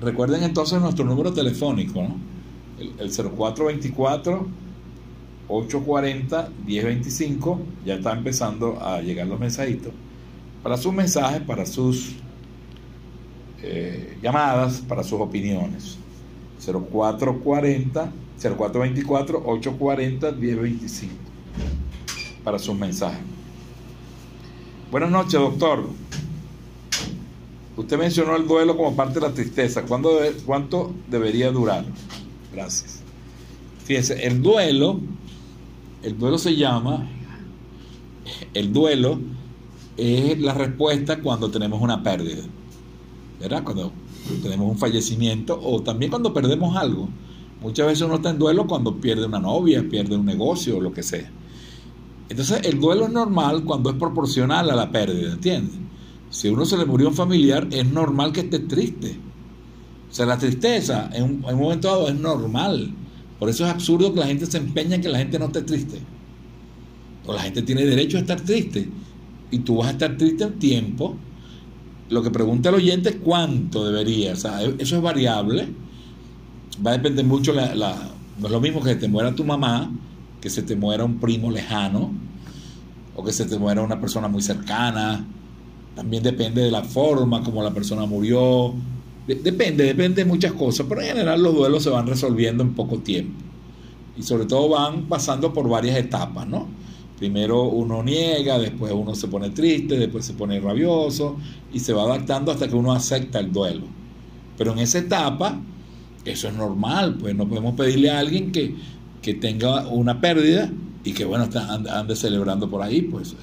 recuerden 0.02 0.44
entonces 0.44 0.82
nuestro 0.82 1.06
número 1.06 1.32
telefónico, 1.32 2.02
¿no? 2.02 2.35
El, 2.80 2.94
el 3.00 3.12
0424 3.12 4.48
840 5.48 6.50
1025, 6.66 7.60
ya 7.86 7.96
está 7.96 8.14
empezando 8.14 8.82
a 8.82 9.02
llegar 9.02 9.28
los 9.28 9.40
mensajitos. 9.40 9.94
Para 10.64 10.78
sus 10.78 10.94
mensajes, 10.94 11.42
para 11.42 11.66
sus 11.66 12.16
eh, 13.62 14.18
llamadas, 14.22 14.82
para 14.82 15.04
sus 15.04 15.20
opiniones. 15.22 15.98
0440 16.66 18.12
0424 18.42 19.38
840 19.46 20.32
1025 20.32 21.14
para 22.44 22.60
sus 22.60 22.76
mensajes. 22.76 23.20
Buenas 24.92 25.12
noches, 25.12 25.34
doctor. 25.34 25.84
Usted 27.76 27.98
mencionó 27.98 28.36
el 28.36 28.48
duelo 28.48 28.78
como 28.78 28.96
parte 28.96 29.16
de 29.20 29.28
la 29.28 29.34
tristeza. 29.34 29.84
¿Cuándo 29.84 30.16
debe, 30.16 30.38
¿Cuánto 30.46 30.94
debería 31.10 31.52
durar? 31.52 31.86
Gracias. 32.56 33.02
Fíjese, 33.84 34.26
el 34.26 34.42
duelo, 34.42 35.00
el 36.02 36.18
duelo 36.18 36.38
se 36.38 36.56
llama, 36.56 37.06
el 38.54 38.72
duelo 38.72 39.20
es 39.98 40.40
la 40.40 40.54
respuesta 40.54 41.20
cuando 41.20 41.52
tenemos 41.52 41.82
una 41.82 42.02
pérdida, 42.02 42.44
¿verdad? 43.42 43.64
Cuando 43.64 43.92
tenemos 44.42 44.72
un 44.72 44.78
fallecimiento 44.78 45.60
o 45.62 45.84
también 45.84 46.10
cuando 46.10 46.34
perdemos 46.34 46.76
algo. 46.78 47.10
Muchas 47.62 47.88
veces 47.88 48.04
uno 48.04 48.16
está 48.16 48.30
en 48.30 48.40
duelo 48.40 48.68
cuando 48.68 48.96
pierde 48.96 49.26
una 49.26 49.40
novia, 49.40 49.88
pierde 49.90 50.16
un 50.16 50.26
negocio 50.26 50.78
o 50.78 50.82
lo 50.82 50.94
que 50.94 51.04
sea. 51.04 51.30
Entonces 52.30 52.62
el 52.64 52.80
duelo 52.80 53.06
es 53.06 53.12
normal 53.12 53.66
cuando 53.66 53.90
es 53.90 53.98
proporcional 53.98 54.70
a 54.70 54.76
la 54.76 54.92
pérdida, 54.92 55.34
¿entiendes? 55.34 55.76
Si 56.30 56.48
a 56.48 56.54
uno 56.54 56.66
se 56.66 56.78
le 56.78 56.86
murió 56.86 57.10
un 57.10 57.16
familiar, 57.16 57.68
es 57.72 57.86
normal 57.86 58.32
que 58.32 58.42
esté 58.42 58.60
triste. 58.60 59.25
O 60.16 60.18
sea, 60.18 60.26
la 60.26 60.38
tristeza 60.38 61.10
en 61.12 61.24
un, 61.24 61.46
en 61.46 61.58
momento 61.58 61.90
dado 61.90 62.08
es 62.08 62.16
normal. 62.16 62.90
Por 63.38 63.50
eso 63.50 63.66
es 63.66 63.70
absurdo 63.70 64.14
que 64.14 64.22
la 64.22 64.28
gente 64.28 64.46
se 64.46 64.58
empeña 64.58 64.96
en 64.96 65.02
que 65.02 65.10
la 65.10 65.18
gente 65.18 65.38
no 65.38 65.48
esté 65.48 65.64
triste. 65.64 66.00
O 67.26 67.34
la 67.34 67.42
gente 67.42 67.62
tiene 67.64 67.84
derecho 67.84 68.16
a 68.16 68.22
estar 68.22 68.40
triste. 68.40 68.88
Y 69.52 69.60
tú 69.60 69.76
vas 69.76 69.90
a 69.90 69.92
estar 69.92 70.16
triste 70.16 70.46
un 70.46 70.58
tiempo. 70.58 71.18
Lo 72.08 72.24
que 72.24 72.32
pregunta 72.32 72.70
el 72.70 72.76
oyente 72.76 73.10
es 73.10 73.16
cuánto 73.18 73.86
debería. 73.86 74.32
O 74.32 74.36
sea, 74.38 74.64
eso 74.64 74.96
es 74.96 75.02
variable. 75.02 75.68
Va 76.88 76.92
a 76.92 76.94
depender 76.94 77.26
mucho 77.26 77.52
la, 77.52 77.76
no 77.76 78.46
es 78.46 78.52
lo 78.54 78.62
mismo 78.62 78.82
que 78.82 78.92
se 78.92 78.96
te 78.96 79.10
muera 79.10 79.36
tu 79.36 79.44
mamá, 79.44 79.92
que 80.40 80.50
se 80.50 80.64
te 80.64 80.78
muera 80.78 81.04
un 81.04 81.20
primo 81.20 81.52
lejano, 81.52 82.14
o 83.18 83.22
que 83.26 83.34
se 83.34 83.44
te 83.44 83.60
muera 83.60 83.82
una 83.82 84.00
persona 84.00 84.30
muy 84.30 84.42
cercana. 84.42 85.26
También 85.94 86.24
depende 86.24 86.62
de 86.62 86.72
la 86.72 86.86
forma 86.86 87.44
como 87.44 87.62
la 87.62 87.72
persona 87.72 88.06
murió, 88.06 88.74
Depende, 89.28 89.84
depende 89.84 90.24
de 90.24 90.30
muchas 90.30 90.54
cosas, 90.54 90.86
pero 90.88 91.02
en 91.02 91.08
general 91.08 91.42
los 91.42 91.56
duelos 91.56 91.82
se 91.82 91.90
van 91.90 92.06
resolviendo 92.06 92.64
en 92.64 92.76
poco 92.76 93.00
tiempo. 93.00 93.34
Y 94.16 94.22
sobre 94.22 94.46
todo 94.46 94.70
van 94.70 95.06
pasando 95.06 95.52
por 95.52 95.68
varias 95.68 95.98
etapas, 95.98 96.48
¿no? 96.48 96.68
Primero 97.18 97.64
uno 97.64 98.04
niega, 98.04 98.60
después 98.60 98.94
uno 98.94 99.16
se 99.16 99.28
pone 99.28 99.50
triste, 99.50 99.98
después 99.98 100.26
se 100.26 100.34
pone 100.34 100.60
rabioso 100.60 101.38
y 101.74 101.80
se 101.80 101.92
va 101.94 102.04
adaptando 102.04 102.52
hasta 102.52 102.68
que 102.68 102.76
uno 102.76 102.92
acepta 102.92 103.40
el 103.40 103.52
duelo. 103.52 103.86
Pero 104.58 104.74
en 104.74 104.80
esa 104.80 105.00
etapa, 105.00 105.60
eso 106.24 106.48
es 106.48 106.54
normal, 106.54 107.18
pues 107.20 107.36
no 107.36 107.48
podemos 107.48 107.74
pedirle 107.76 108.12
a 108.12 108.20
alguien 108.20 108.52
que, 108.52 108.76
que 109.22 109.34
tenga 109.34 109.88
una 109.88 110.22
pérdida 110.22 110.72
y 111.04 111.14
que, 111.14 111.26
bueno, 111.26 111.50
ande 111.90 112.16
celebrando 112.16 112.70
por 112.70 112.82
ahí, 112.84 113.02
pues, 113.02 113.36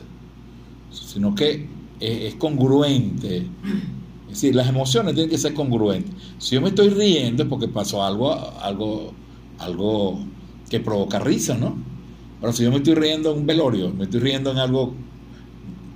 sino 0.91 1.35
que 1.35 1.67
es, 1.99 2.21
es 2.23 2.35
congruente 2.37 3.47
es 4.33 4.41
decir, 4.41 4.55
las 4.55 4.67
emociones 4.67 5.15
tienen 5.15 5.29
que 5.29 5.37
ser 5.37 5.53
congruentes. 5.53 6.11
Si 6.39 6.55
yo 6.55 6.63
me 6.63 6.71
estoy 6.71 6.89
riendo 6.89 7.43
es 7.43 7.49
porque 7.51 7.69
pasó 7.69 8.03
algo, 8.03 8.33
algo, 8.63 9.13
algo 9.59 10.21
que 10.71 10.81
provoca 10.81 11.19
risa, 11.19 11.55
¿no? 11.55 11.77
Pero 12.41 12.55
si 12.55 12.63
yo 12.65 12.71
me 12.71 12.79
estoy 12.79 12.95
riendo 12.95 13.31
en 13.31 13.41
un 13.41 13.47
velorio, 13.47 13.91
me 13.91 14.05
estoy 14.05 14.21
riendo 14.21 14.51
en 14.51 14.57
algo 14.57 14.95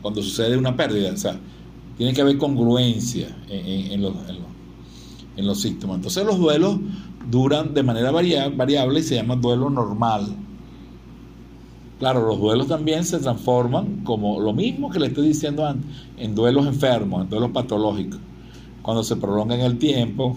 cuando 0.03 0.23
sucede 0.23 0.59
una 0.59 0.77
pérdida, 0.77 1.13
o 1.13 1.17
sea, 1.17 1.41
tiene 1.97 2.13
que 2.13 2.21
haber 2.21 2.37
congruencia 2.37 3.35
en, 3.49 4.03
los, 4.03 4.13
en, 5.39 5.47
los, 5.47 5.59
síntomas. 5.59 5.97
Entonces 5.97 6.27
los 6.27 6.39
duelos 6.39 6.77
duran 7.31 7.73
de 7.73 7.83
manera 7.83 8.11
variable 8.11 9.01
y 9.01 9.03
se 9.03 9.15
llama 9.15 9.37
duelo 9.37 9.71
normal. 9.71 10.27
Claro, 11.99 12.27
los 12.27 12.39
duelos 12.39 12.69
también 12.69 13.03
se 13.05 13.19
transforman 13.19 14.05
como 14.05 14.39
lo 14.39 14.53
mismo 14.53 14.91
que 14.91 15.01
le 15.01 15.07
estoy 15.07 15.29
diciendo 15.29 15.65
antes, 15.65 15.91
en 16.19 16.35
duelos 16.35 16.67
enfermos, 16.67 17.23
en 17.23 17.31
duelos 17.31 17.51
patológicos, 17.53 18.21
cuando 18.87 19.03
se 19.03 19.17
prolonga 19.17 19.57
en 19.57 19.63
el 19.63 19.79
tiempo 19.79 20.37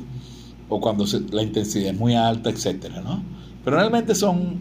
o 0.70 0.82
cuando 0.82 1.06
la 1.30 1.44
intensidad 1.44 1.94
es 1.94 2.00
muy 2.00 2.16
alta, 2.16 2.50
etcétera, 2.50 3.00
¿no? 3.00 3.22
Pero 3.64 3.78
realmente 3.78 4.16
son 4.16 4.58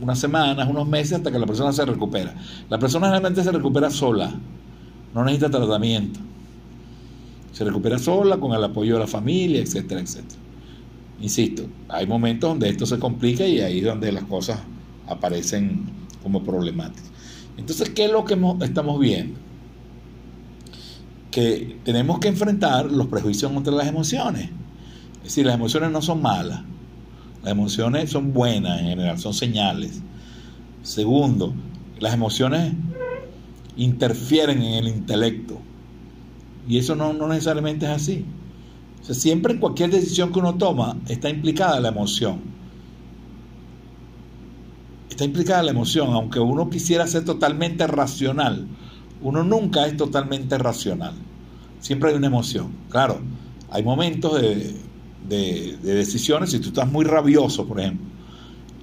unas 0.00 0.16
semanas, 0.16 0.68
unos 0.70 0.86
meses 0.86 1.14
hasta 1.14 1.32
que 1.32 1.38
la 1.40 1.44
persona 1.44 1.72
se 1.72 1.84
recupera. 1.84 2.36
La 2.68 2.78
persona 2.78 3.10
realmente 3.10 3.42
se 3.42 3.50
recupera 3.50 3.90
sola, 3.90 4.32
no 5.12 5.24
necesita 5.24 5.50
tratamiento. 5.50 6.20
Se 7.50 7.64
recupera 7.64 7.98
sola 7.98 8.38
con 8.38 8.52
el 8.52 8.62
apoyo 8.62 8.94
de 8.94 9.00
la 9.00 9.08
familia, 9.08 9.60
etcétera, 9.60 10.00
etcétera. 10.00 10.40
Insisto, 11.20 11.64
hay 11.88 12.06
momentos 12.06 12.50
donde 12.50 12.68
esto 12.68 12.86
se 12.86 13.00
complica 13.00 13.44
y 13.44 13.60
ahí 13.60 13.78
es 13.80 13.86
donde 13.86 14.12
las 14.12 14.22
cosas 14.22 14.60
aparecen 15.08 15.82
como 16.22 16.44
problemática. 16.44 17.08
Entonces, 17.56 17.90
¿qué 17.90 18.04
es 18.04 18.12
lo 18.12 18.24
que 18.24 18.38
estamos 18.60 19.00
viendo? 19.00 19.36
Que 21.30 21.78
tenemos 21.84 22.18
que 22.18 22.28
enfrentar 22.28 22.90
los 22.90 23.06
prejuicios 23.06 23.52
contra 23.52 23.72
las 23.72 23.86
emociones. 23.86 24.50
Es 25.18 25.24
decir, 25.24 25.46
las 25.46 25.54
emociones 25.54 25.90
no 25.90 26.02
son 26.02 26.22
malas. 26.22 26.62
Las 27.42 27.52
emociones 27.52 28.10
son 28.10 28.32
buenas 28.32 28.80
en 28.80 28.86
general, 28.88 29.18
son 29.18 29.34
señales. 29.34 30.00
Segundo, 30.82 31.54
las 31.98 32.14
emociones 32.14 32.72
interfieren 33.76 34.62
en 34.62 34.74
el 34.74 34.88
intelecto. 34.88 35.60
Y 36.68 36.78
eso 36.78 36.94
no, 36.96 37.12
no 37.12 37.28
necesariamente 37.28 37.86
es 37.86 37.92
así. 37.92 38.24
O 39.00 39.04
sea, 39.04 39.14
siempre 39.14 39.54
en 39.54 39.60
cualquier 39.60 39.90
decisión 39.90 40.32
que 40.32 40.38
uno 40.38 40.56
toma 40.56 40.96
está 41.08 41.30
implicada 41.30 41.80
la 41.80 41.88
emoción 41.88 42.60
está 45.20 45.26
implicada 45.26 45.62
la 45.62 45.72
emoción, 45.72 46.14
aunque 46.14 46.40
uno 46.40 46.70
quisiera 46.70 47.06
ser 47.06 47.26
totalmente 47.26 47.86
racional, 47.86 48.66
uno 49.22 49.44
nunca 49.44 49.86
es 49.86 49.96
totalmente 49.96 50.58
racional. 50.58 51.14
Siempre 51.80 52.10
hay 52.10 52.16
una 52.16 52.26
emoción. 52.26 52.72
Claro, 52.88 53.20
hay 53.70 53.82
momentos 53.82 54.40
de, 54.40 54.74
decisiones, 55.82 56.50
si 56.50 56.58
tú 56.58 56.68
estás 56.68 56.90
muy 56.90 57.04
rabioso, 57.04 57.66
por 57.66 57.80
ejemplo, 57.80 58.06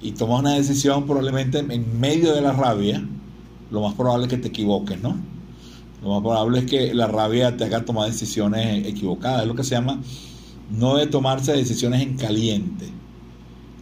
y 0.00 0.12
tomas 0.12 0.40
una 0.40 0.54
decisión 0.54 1.04
probablemente 1.04 1.58
en 1.58 2.00
medio 2.00 2.32
de 2.34 2.40
la 2.40 2.52
rabia, 2.52 3.04
lo 3.70 3.82
más 3.82 3.94
probable 3.94 4.26
es 4.26 4.30
que 4.30 4.38
te 4.38 4.48
equivoques, 4.48 5.00
¿no? 5.02 5.16
Lo 6.02 6.08
más 6.10 6.20
probable 6.22 6.60
es 6.60 6.66
que 6.66 6.94
la 6.94 7.06
rabia 7.06 7.56
te 7.56 7.64
haga 7.64 7.84
tomar 7.84 8.08
decisiones 8.08 8.86
equivocadas. 8.86 9.42
Es 9.42 9.48
lo 9.48 9.54
que 9.54 9.64
se 9.64 9.74
llama 9.74 10.00
no 10.70 10.96
de 10.96 11.06
tomarse 11.06 11.52
decisiones 11.52 12.02
en 12.02 12.16
caliente 12.16 12.86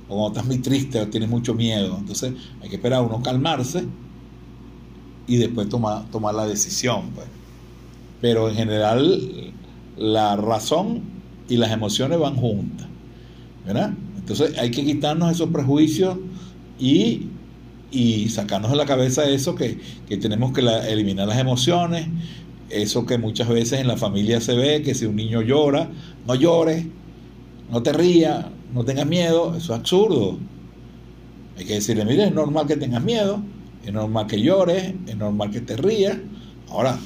o 0.09 0.14
cuando 0.14 0.29
estás 0.29 0.47
muy 0.47 0.59
triste 0.59 1.01
o 1.01 1.09
tienes 1.09 1.29
mucho 1.29 1.55
miedo. 1.55 1.97
Entonces 1.99 2.33
hay 2.62 2.69
que 2.69 2.77
esperar 2.77 3.01
a 3.01 3.03
uno 3.03 3.23
calmarse 3.23 3.85
y 5.27 5.37
después 5.37 5.69
tomar, 5.69 6.35
la 6.35 6.47
decisión. 6.47 7.11
Pues. 7.15 7.27
Pero 8.21 8.49
en 8.49 8.57
general 8.57 9.53
la 9.97 10.37
razón 10.37 11.03
y 11.49 11.57
las 11.57 11.71
emociones 11.71 12.19
van 12.19 12.37
juntas. 12.37 12.87
¿verdad? 13.67 13.93
Entonces 14.17 14.57
hay 14.59 14.71
que 14.71 14.85
quitarnos 14.85 15.33
esos 15.33 15.51
prejuicios 15.51 16.17
y, 16.79 17.27
y 17.91 18.29
sacarnos 18.29 18.71
de 18.71 18.77
la 18.77 18.87
cabeza 18.87 19.29
eso 19.29 19.55
que, 19.55 19.79
que 20.09 20.17
tenemos 20.17 20.53
que 20.53 20.61
eliminar 20.89 21.27
las 21.27 21.39
emociones, 21.39 22.07
eso 22.71 23.07
que 23.07 23.19
muchas 23.19 23.49
veces 23.49 23.81
en 23.81 23.89
la 23.89 23.97
familia 23.97 24.41
se 24.41 24.55
ve, 24.55 24.83
que 24.83 24.95
si 24.95 25.07
un 25.07 25.17
niño 25.17 25.43
llora, 25.43 25.89
no 26.27 26.35
llores, 26.35 26.87
no 27.71 27.83
te 27.83 27.93
rías, 27.93 28.47
no 28.73 28.85
tengas 28.85 29.07
miedo, 29.07 29.55
eso 29.57 29.75
es 29.75 29.81
absurdo. 29.81 30.39
Hay 31.59 31.65
que 31.65 31.75
decirle, 31.75 32.05
mire, 32.05 32.25
es 32.25 32.35
normal 32.35 32.67
que 32.67 32.77
tengas 32.77 33.03
miedo, 33.03 33.41
es 33.87 33.92
normal 33.92 34.27
que 34.27 34.40
llores, 34.40 34.94
es 35.07 35.16
normal 35.16 35.51
que 35.51 35.61
te 35.61 35.77
rías. 35.77 36.18
Ahora, 36.68 36.99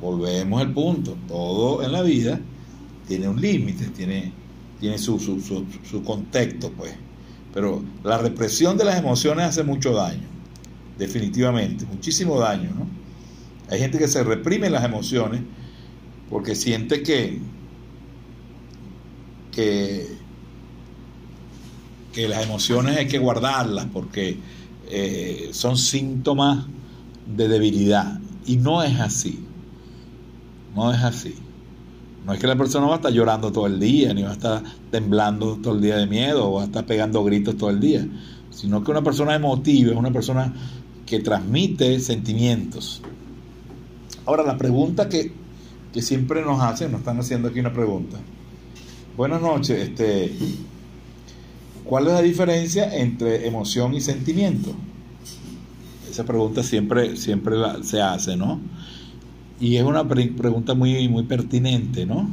volvemos 0.00 0.60
al 0.60 0.72
punto, 0.72 1.16
todo 1.28 1.82
en 1.82 1.92
la 1.92 2.02
vida 2.02 2.40
tiene 3.06 3.28
un 3.28 3.40
límite, 3.40 3.86
tiene, 3.86 4.32
tiene 4.80 4.98
su, 4.98 5.20
su, 5.20 5.40
su, 5.40 6.02
contexto, 6.02 6.72
pues. 6.72 6.92
Pero 7.54 7.82
la 8.02 8.18
represión 8.18 8.76
de 8.76 8.84
las 8.84 8.98
emociones 8.98 9.46
hace 9.46 9.62
mucho 9.62 9.92
daño, 9.92 10.26
definitivamente, 10.98 11.86
muchísimo 11.86 12.38
daño, 12.40 12.70
¿no? 12.76 12.86
Hay 13.70 13.78
gente 13.78 13.98
que 13.98 14.08
se 14.08 14.22
reprime 14.22 14.68
las 14.68 14.84
emociones 14.84 15.42
porque 16.28 16.54
siente 16.54 17.02
que, 17.02 17.38
que 19.52 20.16
que 22.16 22.28
las 22.28 22.42
emociones 22.44 22.96
hay 22.96 23.06
que 23.06 23.18
guardarlas 23.18 23.88
porque 23.92 24.38
eh, 24.88 25.50
son 25.52 25.76
síntomas 25.76 26.66
de 27.26 27.48
debilidad. 27.48 28.20
Y 28.46 28.56
no 28.56 28.82
es 28.82 28.98
así. 29.00 29.44
No 30.74 30.92
es 30.92 31.02
así. 31.02 31.34
No 32.26 32.32
es 32.32 32.40
que 32.40 32.46
la 32.46 32.56
persona 32.56 32.86
va 32.86 32.94
a 32.94 32.96
estar 32.96 33.12
llorando 33.12 33.52
todo 33.52 33.66
el 33.66 33.78
día, 33.78 34.12
ni 34.12 34.22
va 34.22 34.30
a 34.30 34.32
estar 34.32 34.62
temblando 34.90 35.56
todo 35.62 35.74
el 35.74 35.80
día 35.80 35.96
de 35.96 36.06
miedo, 36.06 36.50
o 36.50 36.54
va 36.54 36.62
a 36.62 36.64
estar 36.66 36.84
pegando 36.84 37.22
gritos 37.22 37.56
todo 37.56 37.70
el 37.70 37.78
día, 37.78 38.06
sino 38.50 38.82
que 38.82 38.90
una 38.90 39.02
persona 39.02 39.36
emotiva 39.36 39.92
es 39.92 39.96
una 39.96 40.12
persona 40.12 40.52
que 41.06 41.20
transmite 41.20 42.00
sentimientos. 42.00 43.00
Ahora, 44.24 44.42
la 44.42 44.58
pregunta 44.58 45.08
que, 45.08 45.32
que 45.92 46.02
siempre 46.02 46.42
nos 46.42 46.60
hacen, 46.60 46.90
nos 46.90 47.00
están 47.00 47.20
haciendo 47.20 47.48
aquí 47.48 47.60
una 47.60 47.72
pregunta. 47.72 48.18
Buenas 49.16 49.40
noches, 49.40 49.88
este, 49.88 50.36
¿Cuál 51.88 52.06
es 52.08 52.12
la 52.12 52.22
diferencia 52.22 52.96
entre 52.96 53.46
emoción 53.46 53.94
y 53.94 54.00
sentimiento? 54.00 54.74
Esa 56.10 56.24
pregunta 56.24 56.62
siempre, 56.62 57.16
siempre 57.16 57.56
se 57.82 58.00
hace, 58.00 58.36
¿no? 58.36 58.60
Y 59.60 59.76
es 59.76 59.84
una 59.84 60.06
pregunta 60.06 60.74
muy, 60.74 61.08
muy 61.08 61.22
pertinente, 61.24 62.06
¿no? 62.06 62.28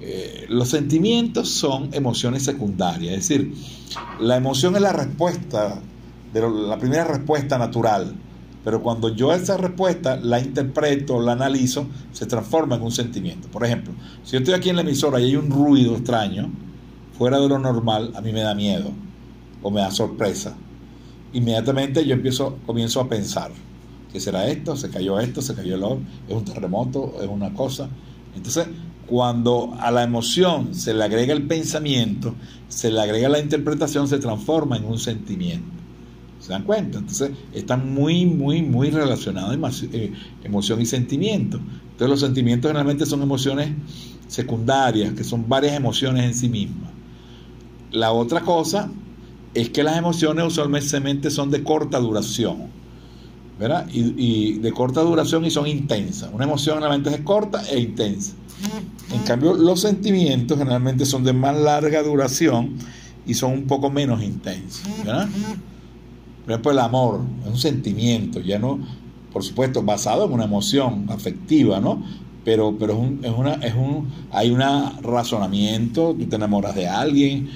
eh, 0.00 0.46
los 0.48 0.68
sentimientos 0.68 1.50
son 1.50 1.88
emociones 1.92 2.44
secundarias, 2.44 3.14
es 3.14 3.28
decir, 3.28 3.54
la 4.20 4.36
emoción 4.36 4.76
es 4.76 4.82
la 4.82 4.92
respuesta, 4.92 5.80
de 6.32 6.40
la 6.48 6.78
primera 6.78 7.04
respuesta 7.04 7.58
natural, 7.58 8.14
pero 8.62 8.82
cuando 8.82 9.14
yo 9.14 9.32
esa 9.32 9.56
respuesta 9.56 10.16
la 10.16 10.38
interpreto, 10.38 11.20
la 11.20 11.32
analizo, 11.32 11.86
se 12.12 12.26
transforma 12.26 12.76
en 12.76 12.82
un 12.82 12.92
sentimiento. 12.92 13.48
Por 13.48 13.64
ejemplo, 13.64 13.94
si 14.22 14.32
yo 14.32 14.38
estoy 14.38 14.54
aquí 14.54 14.70
en 14.70 14.76
la 14.76 14.82
emisora 14.82 15.20
y 15.20 15.24
hay 15.24 15.36
un 15.36 15.50
ruido 15.50 15.96
extraño, 15.96 16.50
fuera 17.16 17.40
de 17.40 17.48
lo 17.48 17.58
normal, 17.58 18.12
a 18.14 18.20
mí 18.20 18.32
me 18.32 18.40
da 18.40 18.54
miedo 18.54 18.90
o 19.62 19.70
me 19.70 19.80
da 19.80 19.90
sorpresa. 19.90 20.54
Inmediatamente 21.32 22.04
yo 22.06 22.14
empiezo, 22.14 22.58
comienzo 22.66 23.00
a 23.00 23.08
pensar, 23.08 23.50
¿qué 24.12 24.20
será 24.20 24.46
esto? 24.48 24.76
¿Se 24.76 24.90
cayó 24.90 25.18
esto? 25.18 25.42
¿Se 25.42 25.54
cayó 25.54 25.74
el 25.74 25.82
otro? 25.82 26.00
¿Es 26.28 26.34
un 26.34 26.44
terremoto? 26.44 27.14
¿Es 27.20 27.28
una 27.28 27.52
cosa? 27.52 27.88
Entonces, 28.34 28.68
cuando 29.06 29.74
a 29.78 29.90
la 29.90 30.02
emoción 30.02 30.74
se 30.74 30.92
le 30.92 31.04
agrega 31.04 31.32
el 31.32 31.46
pensamiento, 31.46 32.34
se 32.68 32.90
le 32.90 33.00
agrega 33.00 33.28
la 33.28 33.38
interpretación, 33.38 34.08
se 34.08 34.18
transforma 34.18 34.76
en 34.76 34.84
un 34.84 34.98
sentimiento. 34.98 35.76
¿Se 36.40 36.52
dan 36.52 36.64
cuenta? 36.64 36.98
Entonces, 36.98 37.30
están 37.52 37.92
muy, 37.92 38.26
muy, 38.26 38.62
muy 38.62 38.90
relacionados 38.90 39.82
eh, 39.92 40.12
emoción 40.44 40.80
y 40.80 40.86
sentimiento. 40.86 41.56
Entonces, 41.56 42.08
los 42.08 42.20
sentimientos 42.20 42.68
generalmente 42.68 43.06
son 43.06 43.22
emociones 43.22 43.70
secundarias, 44.28 45.14
que 45.14 45.24
son 45.24 45.48
varias 45.48 45.74
emociones 45.74 46.24
en 46.24 46.34
sí 46.34 46.48
mismas. 46.48 46.95
La 47.92 48.12
otra 48.12 48.40
cosa 48.40 48.90
es 49.54 49.70
que 49.70 49.82
las 49.82 49.96
emociones 49.96 50.46
usualmente 50.46 51.30
son 51.30 51.50
de 51.50 51.62
corta 51.62 51.98
duración, 51.98 52.68
¿verdad? 53.58 53.86
Y, 53.92 54.14
y 54.16 54.58
de 54.58 54.72
corta 54.72 55.00
duración 55.00 55.44
y 55.44 55.50
son 55.50 55.66
intensas. 55.66 56.30
Una 56.32 56.44
emoción 56.44 56.76
generalmente 56.76 57.10
es 57.10 57.20
corta 57.22 57.62
e 57.70 57.80
intensa. 57.80 58.32
En 59.12 59.22
cambio, 59.22 59.54
los 59.54 59.80
sentimientos 59.80 60.58
generalmente 60.58 61.06
son 61.06 61.24
de 61.24 61.32
más 61.32 61.56
larga 61.56 62.02
duración 62.02 62.76
y 63.26 63.34
son 63.34 63.52
un 63.52 63.66
poco 63.66 63.90
menos 63.90 64.22
intensos, 64.22 64.82
¿verdad? 65.04 65.28
Por 66.44 66.52
ejemplo, 66.52 66.70
el 66.72 66.78
amor 66.78 67.20
es 67.44 67.50
un 67.50 67.58
sentimiento, 67.58 68.40
ya 68.40 68.58
no, 68.58 68.78
por 69.32 69.42
supuesto, 69.42 69.82
basado 69.82 70.26
en 70.26 70.32
una 70.32 70.44
emoción 70.44 71.06
afectiva, 71.08 71.80
¿no? 71.80 72.02
Pero, 72.44 72.76
pero 72.78 72.92
es 72.92 72.98
un, 72.98 73.20
es 73.24 73.32
una, 73.36 73.54
es 73.54 73.74
un, 73.74 74.08
hay 74.30 74.50
un 74.50 74.60
razonamiento, 75.02 76.14
tú 76.16 76.26
te 76.26 76.36
enamoras 76.36 76.74
de 76.76 76.86
alguien 76.86 77.50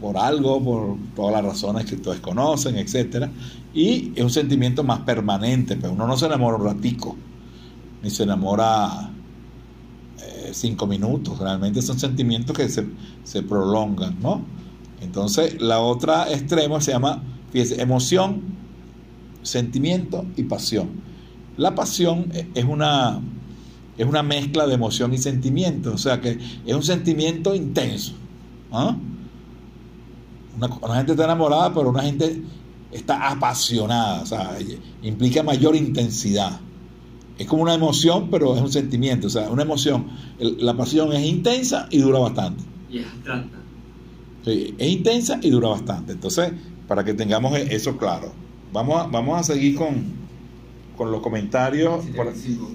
por 0.00 0.16
algo, 0.16 0.62
por 0.62 0.96
todas 1.14 1.32
las 1.32 1.44
razones 1.44 1.84
que 1.84 1.96
todos 1.96 2.18
conocen, 2.20 2.76
etcétera, 2.76 3.30
y 3.74 4.12
es 4.14 4.24
un 4.24 4.30
sentimiento 4.30 4.82
más 4.82 5.00
permanente, 5.00 5.76
pero 5.76 5.92
uno 5.92 6.06
no 6.06 6.16
se 6.16 6.26
enamora 6.26 6.56
un 6.56 6.64
ratico, 6.64 7.16
ni 8.02 8.10
se 8.10 8.22
enamora 8.22 9.10
eh, 10.18 10.50
cinco 10.52 10.86
minutos, 10.86 11.38
realmente 11.38 11.82
son 11.82 11.98
sentimientos 11.98 12.56
que 12.56 12.68
se, 12.68 12.86
se 13.24 13.42
prolongan, 13.42 14.16
¿no? 14.20 14.42
Entonces, 15.00 15.60
la 15.60 15.80
otra 15.80 16.30
extremo 16.30 16.80
se 16.80 16.92
llama, 16.92 17.22
fíjese, 17.52 17.80
emoción, 17.80 18.42
sentimiento 19.42 20.24
y 20.36 20.44
pasión. 20.44 20.88
La 21.56 21.74
pasión 21.74 22.30
e- 22.34 22.48
es 22.54 22.64
una, 22.64 23.20
es 23.96 24.06
una 24.06 24.22
mezcla 24.22 24.66
de 24.66 24.74
emoción 24.74 25.12
y 25.14 25.18
sentimiento, 25.18 25.92
o 25.94 25.98
sea 25.98 26.20
que 26.20 26.38
es 26.66 26.74
un 26.74 26.82
sentimiento 26.82 27.54
intenso. 27.54 28.14
¿ah? 28.72 28.96
Una, 30.60 30.76
una 30.82 30.96
gente 30.96 31.12
está 31.12 31.24
enamorada, 31.24 31.72
pero 31.72 31.88
una 31.90 32.02
gente 32.02 32.42
está 32.92 33.30
apasionada, 33.30 34.22
o 34.22 34.26
sea, 34.26 34.58
implica 35.02 35.42
mayor 35.42 35.74
intensidad. 35.76 36.60
Es 37.38 37.46
como 37.46 37.62
una 37.62 37.72
emoción, 37.74 38.28
pero 38.30 38.54
es 38.54 38.60
un 38.60 38.70
sentimiento, 38.70 39.28
o 39.28 39.30
sea, 39.30 39.48
una 39.48 39.62
emoción. 39.62 40.06
El- 40.38 40.64
la 40.64 40.76
pasión 40.76 41.12
es 41.14 41.24
intensa 41.24 41.86
y 41.90 41.98
dura 41.98 42.18
bastante. 42.18 42.62
Y 42.90 42.98
es 42.98 43.06
abstracta. 43.06 43.56
Sí, 44.44 44.74
es 44.76 44.88
intensa 44.90 45.38
y 45.42 45.48
dura 45.50 45.68
bastante. 45.68 46.12
Entonces, 46.12 46.52
para 46.86 47.04
que 47.04 47.14
tengamos 47.14 47.56
e- 47.56 47.74
eso 47.74 47.96
claro. 47.96 48.32
Vamos 48.72 49.00
a, 49.00 49.06
vamos 49.06 49.38
a 49.40 49.42
seguir 49.42 49.74
con, 49.76 49.94
con 50.96 51.10
los 51.10 51.20
comentarios. 51.22 52.04
Por, 52.14 52.26
75. 52.26 52.68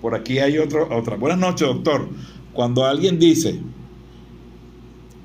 por 0.00 0.14
aquí 0.14 0.38
hay 0.38 0.58
otro, 0.58 0.88
otra. 0.96 1.16
Buenas 1.16 1.38
noches, 1.38 1.66
doctor. 1.66 2.08
Cuando 2.52 2.84
alguien 2.84 3.18
dice, 3.18 3.60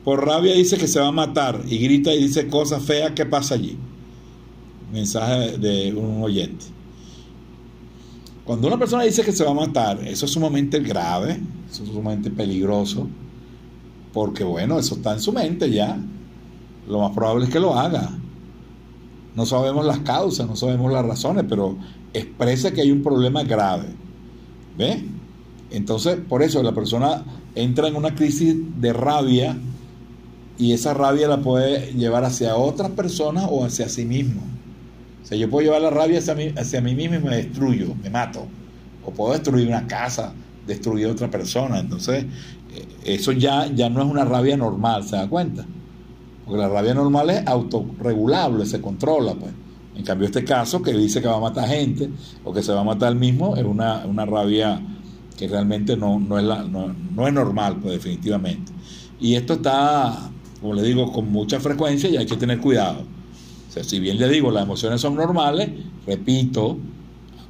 por 0.05 0.23
rabia 0.23 0.53
dice 0.53 0.77
que 0.77 0.87
se 0.87 0.99
va 0.99 1.07
a 1.07 1.11
matar 1.11 1.63
y 1.67 1.79
grita 1.79 2.13
y 2.13 2.21
dice 2.21 2.47
cosas 2.47 2.83
feas, 2.83 3.13
¿qué 3.13 3.25
pasa 3.25 3.55
allí? 3.55 3.75
Mensaje 4.93 5.57
de 5.57 5.93
un 5.93 6.21
oyente. 6.21 6.65
Cuando 8.45 8.67
una 8.67 8.77
persona 8.77 9.03
dice 9.03 9.23
que 9.23 9.31
se 9.31 9.43
va 9.43 9.49
a 9.49 9.55
matar, 9.55 10.07
eso 10.07 10.27
es 10.27 10.31
sumamente 10.31 10.79
grave, 10.79 11.41
eso 11.71 11.83
es 11.83 11.89
sumamente 11.89 12.29
peligroso, 12.29 13.07
porque 14.13 14.43
bueno, 14.43 14.77
eso 14.77 14.93
está 14.93 15.13
en 15.13 15.19
su 15.21 15.33
mente 15.33 15.71
ya. 15.71 15.97
Lo 16.87 16.99
más 16.99 17.11
probable 17.15 17.45
es 17.45 17.51
que 17.51 17.59
lo 17.59 17.73
haga. 17.73 18.11
No 19.35 19.47
sabemos 19.47 19.83
las 19.87 19.99
causas, 20.01 20.47
no 20.47 20.55
sabemos 20.55 20.93
las 20.93 21.03
razones, 21.03 21.45
pero 21.49 21.77
expresa 22.13 22.71
que 22.71 22.81
hay 22.81 22.91
un 22.91 23.01
problema 23.01 23.41
grave. 23.43 23.87
¿Ve? 24.77 25.03
Entonces, 25.71 26.19
por 26.29 26.43
eso 26.43 26.61
la 26.61 26.75
persona 26.75 27.23
entra 27.55 27.87
en 27.87 27.95
una 27.95 28.13
crisis 28.13 28.55
de 28.79 28.93
rabia 28.93 29.57
y 30.57 30.73
esa 30.73 30.93
rabia 30.93 31.27
la 31.27 31.41
puede 31.41 31.93
llevar 31.93 32.23
hacia 32.23 32.55
otras 32.55 32.91
personas 32.91 33.47
o 33.49 33.65
hacia 33.65 33.89
sí 33.89 34.05
mismo. 34.05 34.41
O 35.23 35.25
sea, 35.25 35.37
yo 35.37 35.49
puedo 35.49 35.65
llevar 35.65 35.81
la 35.81 35.89
rabia 35.89 36.19
hacia 36.19 36.35
mí, 36.35 36.53
hacia 36.55 36.81
mí 36.81 36.95
mismo 36.95 37.15
y 37.15 37.19
me 37.19 37.35
destruyo, 37.37 37.95
me 38.01 38.09
mato. 38.09 38.45
O 39.03 39.11
puedo 39.11 39.33
destruir 39.33 39.67
una 39.67 39.87
casa, 39.87 40.33
destruir 40.65 41.07
a 41.07 41.11
otra 41.11 41.29
persona. 41.29 41.79
Entonces, 41.79 42.25
eh, 42.73 42.85
eso 43.03 43.31
ya, 43.31 43.67
ya 43.67 43.89
no 43.89 44.01
es 44.01 44.07
una 44.07 44.23
rabia 44.23 44.55
normal, 44.55 45.03
¿se 45.03 45.15
da 45.15 45.27
cuenta? 45.27 45.65
Porque 46.45 46.59
la 46.59 46.69
rabia 46.69 46.93
normal 46.93 47.29
es 47.31 47.47
autorregulable, 47.47 48.65
se 48.65 48.79
controla, 48.79 49.33
pues. 49.33 49.51
En 49.95 50.03
cambio, 50.03 50.27
este 50.27 50.43
caso 50.43 50.81
que 50.81 50.93
dice 50.93 51.21
que 51.21 51.27
va 51.27 51.37
a 51.37 51.39
matar 51.39 51.69
gente 51.69 52.09
o 52.43 52.53
que 52.53 52.61
se 52.61 52.73
va 52.73 52.81
a 52.81 52.83
matar 52.83 53.13
el 53.13 53.17
mismo 53.17 53.55
es 53.55 53.63
una, 53.63 54.05
una 54.05 54.25
rabia 54.25 54.81
que 55.37 55.47
realmente 55.47 55.95
no, 55.95 56.19
no, 56.19 56.37
es 56.37 56.43
la, 56.43 56.63
no, 56.63 56.93
no 57.15 57.27
es 57.27 57.33
normal, 57.33 57.77
pues 57.81 57.95
definitivamente. 57.95 58.73
Y 59.19 59.35
esto 59.35 59.53
está, 59.53 60.29
como 60.65 60.73
le 60.73 60.81
digo, 60.81 61.11
con 61.11 61.31
mucha 61.31 61.59
frecuencia 61.59 62.09
y 62.09 62.17
hay 62.17 62.25
que 62.25 62.37
tener 62.37 62.59
cuidado. 62.59 63.01
O 63.69 63.71
sea, 63.71 63.83
si 63.83 63.99
bien 63.99 64.17
le 64.17 64.27
digo, 64.27 64.49
las 64.49 64.63
emociones 64.63 64.99
son 64.99 65.13
normales, 65.13 65.69
repito, 66.07 66.79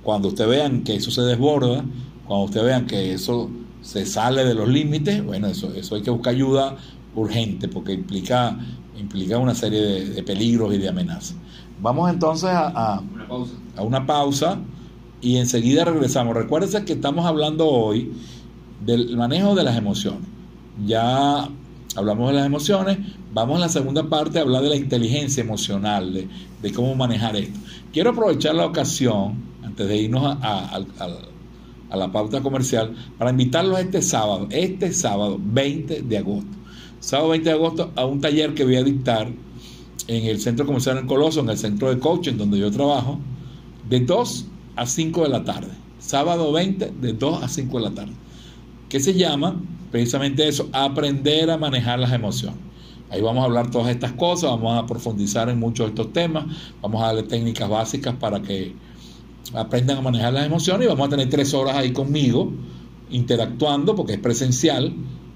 cuando 0.03 0.27
usted 0.27 0.45
vean 0.49 0.83
que 0.83 0.95
eso 0.95 1.11
se 1.11 1.21
desborda, 1.21 1.85
cuando 2.27 2.43
usted 2.47 2.65
vean 2.65 2.85
que 2.87 3.13
eso 3.13 3.49
se 3.81 4.05
sale 4.05 4.43
de 4.43 4.53
los 4.53 4.67
límites, 4.67 5.23
bueno, 5.23 5.47
eso, 5.47 5.73
eso 5.73 5.95
hay 5.95 6.01
que 6.01 6.09
buscar 6.09 6.33
ayuda 6.33 6.75
urgente 7.15 7.69
porque 7.69 7.93
implica, 7.93 8.59
implica 8.99 9.37
una 9.37 9.55
serie 9.55 9.79
de, 9.79 10.09
de 10.09 10.23
peligros 10.23 10.75
y 10.75 10.77
de 10.77 10.89
amenazas. 10.89 11.37
Vamos 11.79 12.11
entonces 12.11 12.49
a, 12.49 12.67
a, 12.67 12.99
Una 12.99 13.27
pausa. 13.29 13.53
a 13.77 13.81
una 13.83 14.05
pausa 14.05 14.59
y 15.21 15.37
enseguida 15.37 15.85
regresamos. 15.85 16.35
Recuérdense 16.35 16.83
que 16.83 16.91
estamos 16.91 17.25
hablando 17.25 17.65
hoy 17.65 18.11
del 18.85 19.15
manejo 19.15 19.55
de 19.55 19.63
las 19.63 19.77
emociones. 19.77 20.27
Ya 20.85 21.47
hablamos 21.95 22.29
de 22.29 22.35
las 22.37 22.45
emociones, 22.45 22.97
vamos 23.33 23.57
a 23.57 23.61
la 23.61 23.69
segunda 23.69 24.09
parte 24.09 24.39
a 24.39 24.41
hablar 24.41 24.63
de 24.63 24.69
la 24.69 24.75
inteligencia 24.75 25.41
emocional, 25.41 26.27
de, 26.61 26.71
cómo 26.73 26.95
manejar 26.95 27.35
esto. 27.35 27.59
Quiero 27.93 28.11
aprovechar 28.11 28.55
la 28.55 28.65
ocasión, 28.65 29.35
antes 29.63 29.87
de 29.87 29.97
irnos 29.97 30.37
a 30.41 30.79
la 31.95 32.11
pauta 32.11 32.41
comercial, 32.41 32.95
para 33.17 33.31
invitarlos 33.31 33.79
este 33.79 34.01
sábado, 34.01 34.47
este 34.49 34.93
sábado 34.93 35.39
20 35.41 36.01
de 36.01 36.17
agosto. 36.17 36.51
Sábado 36.99 37.29
20 37.29 37.49
de 37.49 37.55
agosto 37.55 37.91
a 37.95 38.05
un 38.05 38.19
taller 38.19 38.53
que 38.53 38.63
voy 38.63 38.77
a 38.77 38.83
dictar 38.83 39.31
en 40.07 40.25
el 40.25 40.39
centro 40.39 40.65
comercial 40.65 40.97
en 40.97 41.07
Coloso, 41.07 41.41
en 41.41 41.49
el 41.49 41.57
centro 41.57 41.89
de 41.89 41.99
coaching 41.99 42.33
donde 42.33 42.59
yo 42.59 42.71
trabajo, 42.71 43.19
de 43.89 43.99
2 43.99 44.45
a 44.75 44.85
5 44.85 45.23
de 45.23 45.29
la 45.29 45.43
tarde. 45.43 45.71
Sábado 45.99 46.51
20, 46.51 46.93
de 47.01 47.13
2 47.13 47.43
a 47.43 47.47
5 47.47 47.77
de 47.77 47.83
la 47.83 47.91
tarde. 47.91 48.13
Que 48.89 48.99
se 48.99 49.13
llama 49.13 49.61
precisamente 49.91 50.47
eso, 50.47 50.69
aprender 50.71 51.49
a 51.51 51.57
manejar 51.57 51.99
las 51.99 52.11
emociones. 52.11 52.59
Ahí 53.09 53.21
vamos 53.21 53.43
a 53.43 53.45
hablar 53.45 53.69
todas 53.69 53.89
estas 53.89 54.13
cosas, 54.13 54.49
vamos 54.51 54.77
a 54.77 54.85
profundizar 54.85 55.49
en 55.49 55.59
muchos 55.59 55.85
de 55.85 55.89
estos 55.91 56.11
temas, 56.11 56.45
vamos 56.81 57.01
a 57.03 57.07
darle 57.07 57.23
técnicas 57.23 57.69
básicas 57.69 58.15
para 58.15 58.41
que 58.41 58.73
aprendan 59.53 59.97
a 59.97 60.01
manejar 60.01 60.33
las 60.33 60.45
emociones 60.45 60.85
y 60.85 60.89
vamos 60.89 61.07
a 61.07 61.09
tener 61.11 61.29
tres 61.29 61.53
horas 61.53 61.77
ahí 61.77 61.93
conmigo 61.93 62.51
interactuando 63.11 63.95
porque 63.95 64.13
es 64.13 64.19
presencial 64.19 64.93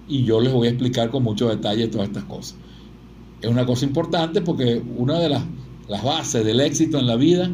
y 0.08 0.24
yo 0.24 0.42
les 0.42 0.52
voy 0.52 0.68
a 0.68 0.72
explicar 0.72 1.12
con 1.12 1.24
mucho 1.24 1.48
detalle 1.48 1.88
todas 1.88 2.08
estas 2.08 2.24
cosas. 2.24 2.56
Es 3.42 3.50
una 3.50 3.66
cosa 3.66 3.86
importante 3.86 4.42
porque 4.42 4.82
una 4.98 5.20
de 5.20 5.30
las, 5.30 5.44
las 5.88 6.04
bases 6.04 6.44
del 6.44 6.60
éxito 6.60 6.98
en 6.98 7.08
la 7.08 7.16
vida 7.16 7.50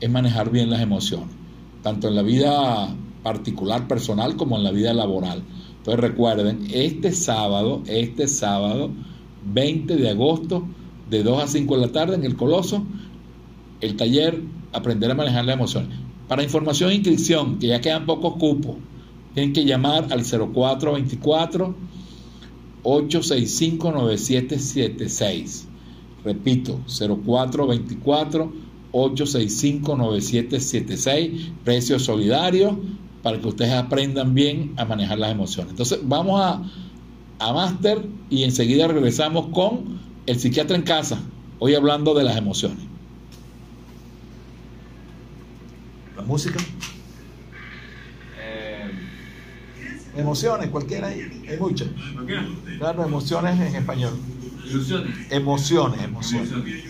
es 0.00 0.10
manejar 0.10 0.50
bien 0.50 0.70
las 0.70 0.80
emociones, 0.80 1.28
tanto 1.82 2.08
en 2.08 2.16
la 2.16 2.22
vida 2.22 2.94
particular, 3.22 3.86
personal, 3.86 4.36
como 4.36 4.56
en 4.56 4.64
la 4.64 4.72
vida 4.72 4.92
laboral. 4.92 5.42
Entonces 5.80 6.00
recuerden, 6.00 6.66
este 6.72 7.12
sábado, 7.12 7.82
este 7.86 8.28
sábado, 8.28 8.90
20 9.52 9.96
de 9.96 10.10
agosto, 10.10 10.66
de 11.10 11.22
2 11.22 11.42
a 11.42 11.46
5 11.46 11.76
de 11.76 11.80
la 11.80 11.92
tarde 11.92 12.14
en 12.14 12.24
el 12.24 12.36
Coloso, 12.36 12.84
el 13.80 13.96
taller 13.96 14.42
Aprender 14.72 15.10
a 15.10 15.14
manejar 15.14 15.44
las 15.44 15.56
emociones. 15.56 15.98
Para 16.28 16.44
información 16.44 16.90
e 16.90 16.94
inscripción, 16.94 17.58
que 17.58 17.66
ya 17.66 17.80
quedan 17.80 18.06
pocos 18.06 18.34
cupos, 18.34 18.76
tienen 19.34 19.52
que 19.52 19.64
llamar 19.64 20.06
al 20.12 20.24
0424 20.24 21.74
865-9776. 22.82 25.64
Repito, 26.24 26.80
0424 26.86 28.70
865-9776, 28.92 31.52
precio 31.64 31.98
solidario, 31.98 32.78
para 33.22 33.38
que 33.38 33.46
ustedes 33.46 33.72
aprendan 33.72 34.34
bien 34.34 34.72
a 34.76 34.84
manejar 34.84 35.18
las 35.18 35.30
emociones. 35.30 35.70
Entonces, 35.70 36.00
vamos 36.02 36.40
a, 36.40 36.62
a 37.38 37.52
Máster 37.52 38.06
y 38.30 38.44
enseguida 38.44 38.86
regresamos 38.88 39.48
con 39.48 40.00
el 40.26 40.38
psiquiatra 40.38 40.76
en 40.76 40.82
casa, 40.82 41.20
hoy 41.58 41.74
hablando 41.74 42.14
de 42.14 42.24
las 42.24 42.36
emociones. 42.36 42.78
La 46.16 46.22
música. 46.22 46.58
Eh, 48.38 48.90
Emociones, 50.16 50.68
cualquiera, 50.68 51.08
hay, 51.08 51.20
hay 51.48 51.58
muchas. 51.58 51.88
Claro, 52.78 53.04
emociones 53.04 53.60
en 53.60 53.74
español. 53.76 54.12
ilusiones. 54.68 55.16
Emociones, 55.30 56.02
emociones. 56.02 56.52
Emociones. 56.52 56.89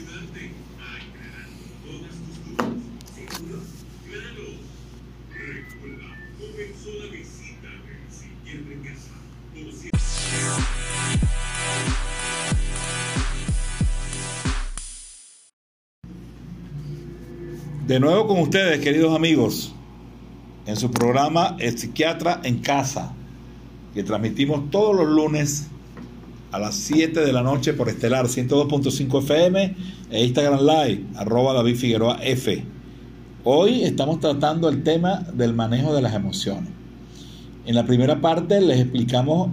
De 17.90 17.98
nuevo 17.98 18.28
con 18.28 18.38
ustedes, 18.38 18.78
queridos 18.78 19.16
amigos, 19.16 19.72
en 20.64 20.76
su 20.76 20.92
programa 20.92 21.56
El 21.58 21.76
Psiquiatra 21.76 22.40
en 22.44 22.60
Casa, 22.60 23.12
que 23.94 24.04
transmitimos 24.04 24.70
todos 24.70 24.94
los 24.94 25.08
lunes 25.08 25.66
a 26.52 26.60
las 26.60 26.76
7 26.76 27.18
de 27.18 27.32
la 27.32 27.42
noche 27.42 27.72
por 27.72 27.88
Estelar 27.88 28.26
102.5 28.26 29.24
FM 29.24 29.74
e 30.08 30.24
Instagram 30.24 30.60
Live, 30.60 31.04
arroba 31.16 31.52
David 31.52 31.74
Figueroa 31.74 32.20
F. 32.22 32.62
Hoy 33.42 33.82
estamos 33.82 34.20
tratando 34.20 34.68
el 34.68 34.84
tema 34.84 35.26
del 35.34 35.52
manejo 35.52 35.92
de 35.92 36.02
las 36.02 36.14
emociones. 36.14 36.70
En 37.66 37.74
la 37.74 37.84
primera 37.86 38.20
parte 38.20 38.60
les 38.60 38.78
explicamos 38.78 39.48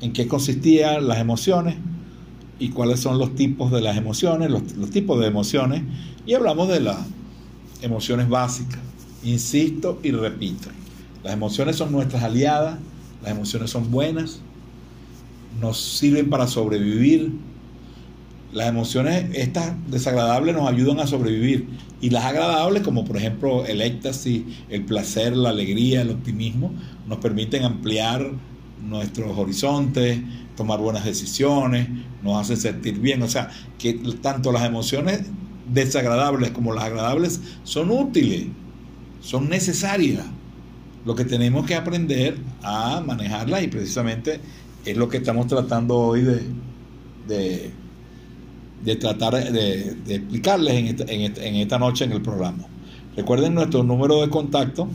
en 0.00 0.14
qué 0.14 0.26
consistían 0.26 1.06
las 1.06 1.18
emociones 1.18 1.76
y 2.58 2.70
cuáles 2.70 3.00
son 3.00 3.18
los 3.18 3.34
tipos 3.34 3.70
de 3.70 3.82
las 3.82 3.98
emociones, 3.98 4.50
los, 4.50 4.62
los 4.76 4.88
tipos 4.88 5.20
de 5.20 5.26
emociones, 5.26 5.82
y 6.24 6.32
hablamos 6.32 6.66
de 6.68 6.80
las 6.80 6.96
emociones 7.82 8.28
básicas. 8.28 8.80
Insisto 9.22 10.00
y 10.02 10.12
repito, 10.12 10.68
las 11.22 11.34
emociones 11.34 11.76
son 11.76 11.92
nuestras 11.92 12.22
aliadas, 12.22 12.78
las 13.22 13.32
emociones 13.32 13.70
son 13.70 13.90
buenas, 13.90 14.40
nos 15.60 15.80
sirven 15.80 16.30
para 16.30 16.46
sobrevivir. 16.46 17.32
Las 18.52 18.68
emociones, 18.68 19.26
estas 19.34 19.74
desagradables, 19.88 20.54
nos 20.56 20.68
ayudan 20.68 20.98
a 20.98 21.06
sobrevivir. 21.06 21.68
Y 22.00 22.10
las 22.10 22.24
agradables, 22.24 22.82
como 22.82 23.04
por 23.04 23.16
ejemplo 23.16 23.64
el 23.66 23.80
éxtasis, 23.82 24.42
el 24.70 24.84
placer, 24.84 25.36
la 25.36 25.50
alegría, 25.50 26.00
el 26.00 26.10
optimismo, 26.10 26.72
nos 27.06 27.18
permiten 27.18 27.62
ampliar 27.62 28.32
nuestros 28.82 29.36
horizontes, 29.38 30.18
tomar 30.56 30.80
buenas 30.80 31.04
decisiones, 31.04 31.88
nos 32.22 32.40
hacen 32.40 32.56
sentir 32.56 32.98
bien. 32.98 33.22
O 33.22 33.28
sea, 33.28 33.50
que 33.78 33.92
tanto 34.22 34.50
las 34.50 34.64
emociones 34.64 35.22
desagradables 35.72 36.50
como 36.50 36.72
las 36.72 36.84
agradables 36.84 37.40
son 37.64 37.90
útiles, 37.90 38.46
son 39.20 39.48
necesarias. 39.48 40.24
Lo 41.04 41.14
que 41.14 41.24
tenemos 41.24 41.66
que 41.66 41.74
aprender 41.74 42.36
a 42.62 43.00
manejarlas 43.00 43.62
y 43.62 43.68
precisamente 43.68 44.40
es 44.84 44.96
lo 44.96 45.08
que 45.08 45.18
estamos 45.18 45.46
tratando 45.46 45.96
hoy 45.96 46.22
de, 46.22 46.42
de, 47.26 47.70
de 48.84 48.96
tratar 48.96 49.34
de, 49.52 49.96
explicarles 50.08 50.74
en 50.74 50.86
esta, 50.86 51.04
en, 51.04 51.20
esta, 51.22 51.44
en 51.44 51.54
esta 51.56 51.78
noche 51.78 52.04
en 52.04 52.12
el 52.12 52.22
programa. 52.22 52.64
Recuerden 53.16 53.54
nuestro 53.54 53.82
número 53.82 54.20
de 54.20 54.28
contacto, 54.28 54.88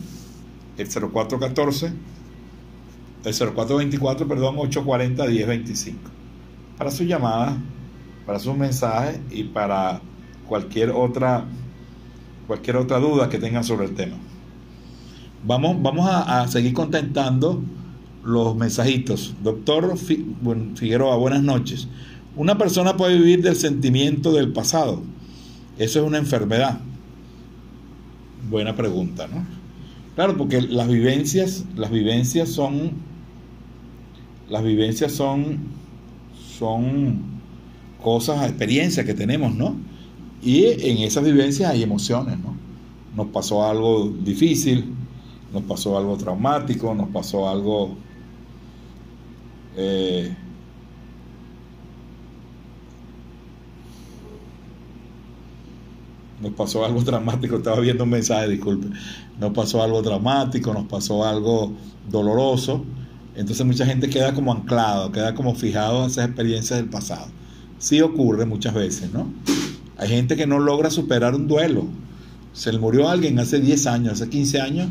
el 0.77 0.87
0414, 0.87 1.87
el 1.87 3.33
0424, 3.33 4.27
perdón, 4.27 4.55
840 4.57 5.25
1025. 5.25 5.99
Para 6.77 6.91
sus 6.91 7.07
llamadas, 7.07 7.57
para 8.25 8.39
sus 8.39 8.55
mensajes 8.55 9.19
y 9.31 9.43
para 9.43 10.01
cualquier 10.47 10.91
otra 10.91 11.45
cualquier 12.47 12.77
otra 12.77 12.99
duda 12.99 13.29
que 13.29 13.37
tengan 13.37 13.63
sobre 13.63 13.85
el 13.85 13.95
tema. 13.95 14.17
Vamos, 15.45 15.81
vamos 15.81 16.07
a, 16.09 16.47
seguir 16.47 16.73
contentando 16.73 17.61
los 18.23 18.55
mensajitos. 18.55 19.35
Doctor 19.43 19.95
Figueroa, 20.75 21.15
buenas 21.17 21.43
noches. 21.43 21.87
Una 22.35 22.57
persona 22.57 22.97
puede 22.97 23.17
vivir 23.17 23.41
del 23.43 23.55
sentimiento 23.55 24.31
del 24.33 24.51
pasado. 24.51 25.01
Eso 25.77 25.99
es 25.99 26.07
una 26.07 26.17
enfermedad. 26.17 26.79
Buena 28.49 28.75
pregunta, 28.75 29.27
¿no? 29.27 29.45
Claro, 30.15 30.37
porque 30.37 30.61
las 30.61 30.87
vivencias, 30.87 31.65
las 31.75 31.91
vivencias 31.91 32.49
son, 32.49 32.93
las 34.49 34.63
vivencias 34.63 35.11
son, 35.11 35.59
son 36.57 37.19
cosas, 38.01 38.47
experiencias 38.47 39.05
que 39.05 39.13
tenemos, 39.13 39.53
¿no? 39.53 39.75
Y 40.41 40.65
en 40.65 40.99
esas 40.99 41.23
vivencias 41.23 41.71
hay 41.71 41.83
emociones, 41.83 42.37
¿no? 42.39 42.55
Nos 43.15 43.27
pasó 43.27 43.65
algo 43.65 44.09
difícil, 44.09 44.93
nos 45.53 45.63
pasó 45.63 45.97
algo 45.97 46.17
traumático, 46.17 46.93
nos 46.93 47.09
pasó 47.09 47.49
algo 47.49 47.95
eh, 49.77 50.35
nos 56.41 56.53
pasó 56.53 56.85
algo 56.85 57.01
dramático, 57.03 57.57
estaba 57.57 57.79
viendo 57.79 58.03
un 58.03 58.09
mensaje, 58.11 58.49
disculpe, 58.49 58.87
nos 59.39 59.53
pasó 59.53 59.83
algo 59.83 60.01
dramático, 60.01 60.73
nos 60.73 60.85
pasó 60.85 61.25
algo 61.25 61.73
doloroso, 62.09 62.85
entonces 63.35 63.65
mucha 63.65 63.85
gente 63.85 64.09
queda 64.09 64.33
como 64.33 64.53
anclado, 64.53 65.11
queda 65.11 65.35
como 65.35 65.55
fijado 65.55 66.03
a 66.03 66.07
esas 66.07 66.27
experiencias 66.27 66.79
del 66.79 66.89
pasado. 66.89 67.27
Sí 67.77 68.01
ocurre 68.01 68.45
muchas 68.45 68.73
veces, 68.73 69.11
¿no? 69.11 69.27
Hay 69.97 70.09
gente 70.09 70.35
que 70.35 70.47
no 70.47 70.59
logra 70.59 70.89
superar 70.89 71.35
un 71.35 71.47
duelo. 71.47 71.85
Se 72.53 72.71
le 72.71 72.79
murió 72.79 73.09
alguien 73.09 73.39
hace 73.39 73.59
10 73.59 73.87
años, 73.87 74.13
hace 74.13 74.29
15 74.29 74.61
años, 74.61 74.89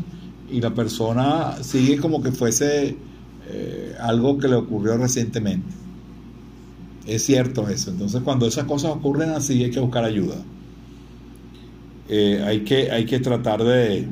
y 0.51 0.61
la 0.61 0.73
persona 0.73 1.63
sigue 1.63 1.97
como 1.97 2.21
que 2.21 2.31
fuese 2.31 2.95
eh, 3.47 3.95
algo 3.99 4.37
que 4.37 4.47
le 4.47 4.55
ocurrió 4.55 4.97
recientemente. 4.97 5.67
Es 7.05 7.23
cierto 7.23 7.67
eso. 7.69 7.91
Entonces 7.91 8.21
cuando 8.23 8.47
esas 8.47 8.65
cosas 8.65 8.91
ocurren 8.91 9.29
así 9.31 9.63
hay 9.63 9.71
que 9.71 9.79
buscar 9.79 10.03
ayuda. 10.03 10.37
Eh, 12.07 12.43
hay, 12.45 12.61
que, 12.61 12.91
hay 12.91 13.05
que 13.05 13.19
tratar 13.19 13.63
de, 13.63 14.07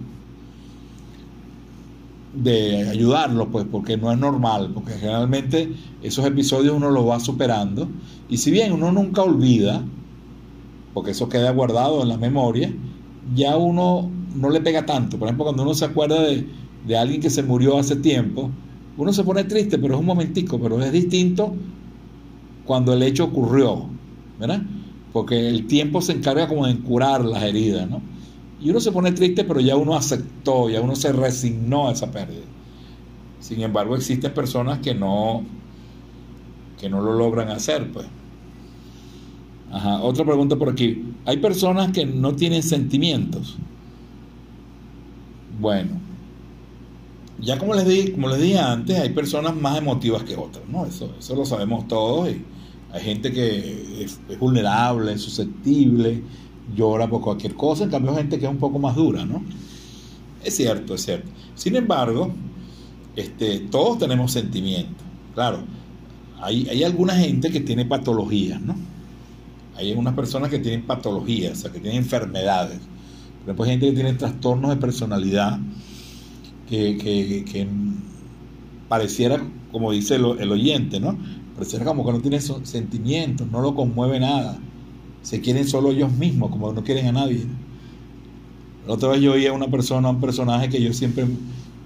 de 2.34 2.90
ayudarlo, 2.90 3.50
pues, 3.50 3.66
porque 3.72 3.98
no 3.98 4.12
es 4.12 4.18
normal, 4.18 4.72
porque 4.74 4.94
generalmente 4.94 5.72
esos 6.02 6.26
episodios 6.26 6.76
uno 6.76 6.90
los 6.90 7.08
va 7.08 7.20
superando. 7.20 7.88
Y 8.30 8.38
si 8.38 8.52
bien 8.52 8.74
uno 8.74 8.92
nunca 8.92 9.22
olvida, 9.22 9.84
porque 10.94 11.12
eso 11.12 11.30
queda 11.30 11.52
guardado 11.52 12.02
en 12.02 12.10
la 12.10 12.18
memoria, 12.18 12.74
ya 13.36 13.58
uno 13.58 14.10
no 14.36 14.50
le 14.50 14.62
pega 14.62 14.86
tanto. 14.86 15.18
Por 15.18 15.28
ejemplo, 15.28 15.46
cuando 15.46 15.64
uno 15.64 15.74
se 15.74 15.86
acuerda 15.86 16.22
de, 16.22 16.48
de 16.86 16.98
alguien 16.98 17.22
que 17.22 17.30
se 17.30 17.44
murió 17.44 17.78
hace 17.78 17.96
tiempo, 17.96 18.52
uno 18.98 19.12
se 19.12 19.24
pone 19.24 19.44
triste, 19.44 19.78
pero 19.78 19.96
es 19.96 20.00
un 20.00 20.06
momentico, 20.06 20.60
pero 20.60 20.82
es 20.82 20.92
distinto 20.92 21.56
cuando 22.66 22.94
el 22.94 23.04
hecho 23.04 23.26
ocurrió, 23.26 23.86
¿verdad? 24.40 24.62
Porque 25.12 25.48
el 25.48 25.68
tiempo 25.68 26.02
se 26.02 26.14
encarga 26.14 26.48
como 26.48 26.68
de 26.68 26.78
curar 26.80 27.24
las 27.26 27.44
heridas, 27.44 27.90
¿no? 27.90 28.02
Y 28.62 28.70
uno 28.70 28.80
se 28.80 28.92
pone 28.92 29.12
triste, 29.12 29.44
pero 29.44 29.60
ya 29.60 29.76
uno 29.76 29.96
aceptó, 29.96 30.70
ya 30.70 30.82
uno 30.82 30.96
se 30.96 31.12
resignó 31.12 31.90
a 31.90 31.92
esa 31.92 32.12
pérdida. 32.12 32.46
Sin 33.40 33.62
embargo, 33.62 33.96
existen 33.96 34.34
personas 34.34 34.80
que 34.80 34.96
no, 34.96 35.44
que 36.80 36.90
no 36.90 37.02
lo 37.02 37.14
logran 37.14 37.50
hacer, 37.50 37.92
pues. 37.92 38.06
Ajá. 39.74 40.04
Otra 40.04 40.24
pregunta 40.24 40.56
por 40.56 40.70
aquí. 40.70 41.04
Hay 41.26 41.38
personas 41.38 41.92
que 41.92 42.06
no 42.06 42.36
tienen 42.36 42.62
sentimientos. 42.62 43.58
Bueno, 45.60 45.92
ya 47.40 47.58
como 47.58 47.74
les 47.74 47.88
dije, 47.88 48.12
como 48.12 48.30
les 48.30 48.40
dije 48.40 48.60
antes, 48.60 49.00
hay 49.00 49.10
personas 49.10 49.56
más 49.56 49.78
emotivas 49.80 50.24
que 50.24 50.36
otras, 50.36 50.64
¿no? 50.70 50.86
Eso, 50.86 51.12
eso 51.18 51.36
lo 51.36 51.44
sabemos 51.44 51.88
todos. 51.88 52.30
Y 52.30 52.44
hay 52.92 53.02
gente 53.02 53.32
que 53.32 54.04
es, 54.04 54.20
es 54.30 54.40
vulnerable, 54.40 55.14
es 55.14 55.22
susceptible, 55.22 56.22
llora 56.76 57.10
por 57.10 57.22
cualquier 57.22 57.56
cosa, 57.56 57.86
en 57.86 57.90
cambio 57.90 58.12
hay 58.12 58.18
gente 58.18 58.38
que 58.38 58.46
es 58.46 58.52
un 58.52 58.60
poco 58.60 58.78
más 58.78 58.96
dura, 58.96 59.26
¿no? 59.26 59.44
Es 60.44 60.56
cierto, 60.56 60.94
es 60.94 61.04
cierto. 61.04 61.30
Sin 61.56 61.76
embargo, 61.76 62.32
este, 63.16 63.60
todos 63.72 63.98
tenemos 63.98 64.32
sentimientos. 64.32 65.04
Claro, 65.34 65.60
hay, 66.40 66.68
hay 66.70 66.84
alguna 66.84 67.16
gente 67.16 67.50
que 67.50 67.62
tiene 67.62 67.86
patologías, 67.86 68.62
¿no? 68.62 68.93
Hay 69.76 69.90
algunas 69.90 70.14
personas 70.14 70.50
que 70.50 70.60
tienen 70.60 70.84
patologías, 70.84 71.54
o 71.54 71.62
sea, 71.62 71.72
que 71.72 71.80
tienen 71.80 72.00
enfermedades. 72.00 72.80
Por 73.46 73.46
ejemplo, 73.46 73.66
hay 73.66 73.72
gente 73.72 73.86
que 73.88 73.94
tiene 73.94 74.14
trastornos 74.14 74.70
de 74.70 74.78
personalidad, 74.78 75.60
que, 76.70 77.68
pareciera, 78.88 79.44
como 79.72 79.92
dice 79.92 80.16
el, 80.16 80.52
oyente, 80.52 81.00
¿no? 81.00 81.18
Pareciera 81.56 81.86
como 81.86 82.06
que 82.06 82.12
no 82.12 82.20
tiene 82.20 82.40
sentimientos, 82.40 83.48
no 83.52 83.62
lo 83.62 83.76
conmueve 83.76 84.20
nada. 84.20 84.58
Se 85.22 85.42
quieren 85.42 85.68
solo 85.68 85.92
ellos 85.92 86.12
mismos, 86.12 86.52
como 86.52 86.72
no 86.74 86.84
quieren 86.84 87.08
a 87.08 87.12
nadie. 87.12 87.46
La 88.88 88.94
otra 88.94 89.10
vez 89.10 89.22
yo 89.22 89.34
oí 89.34 89.46
a 89.46 89.54
una 89.54 89.68
persona, 89.68 90.10
un 90.10 90.20
personaje 90.20 90.70
que 90.70 90.82
yo 90.82 90.94
siempre, 90.94 91.26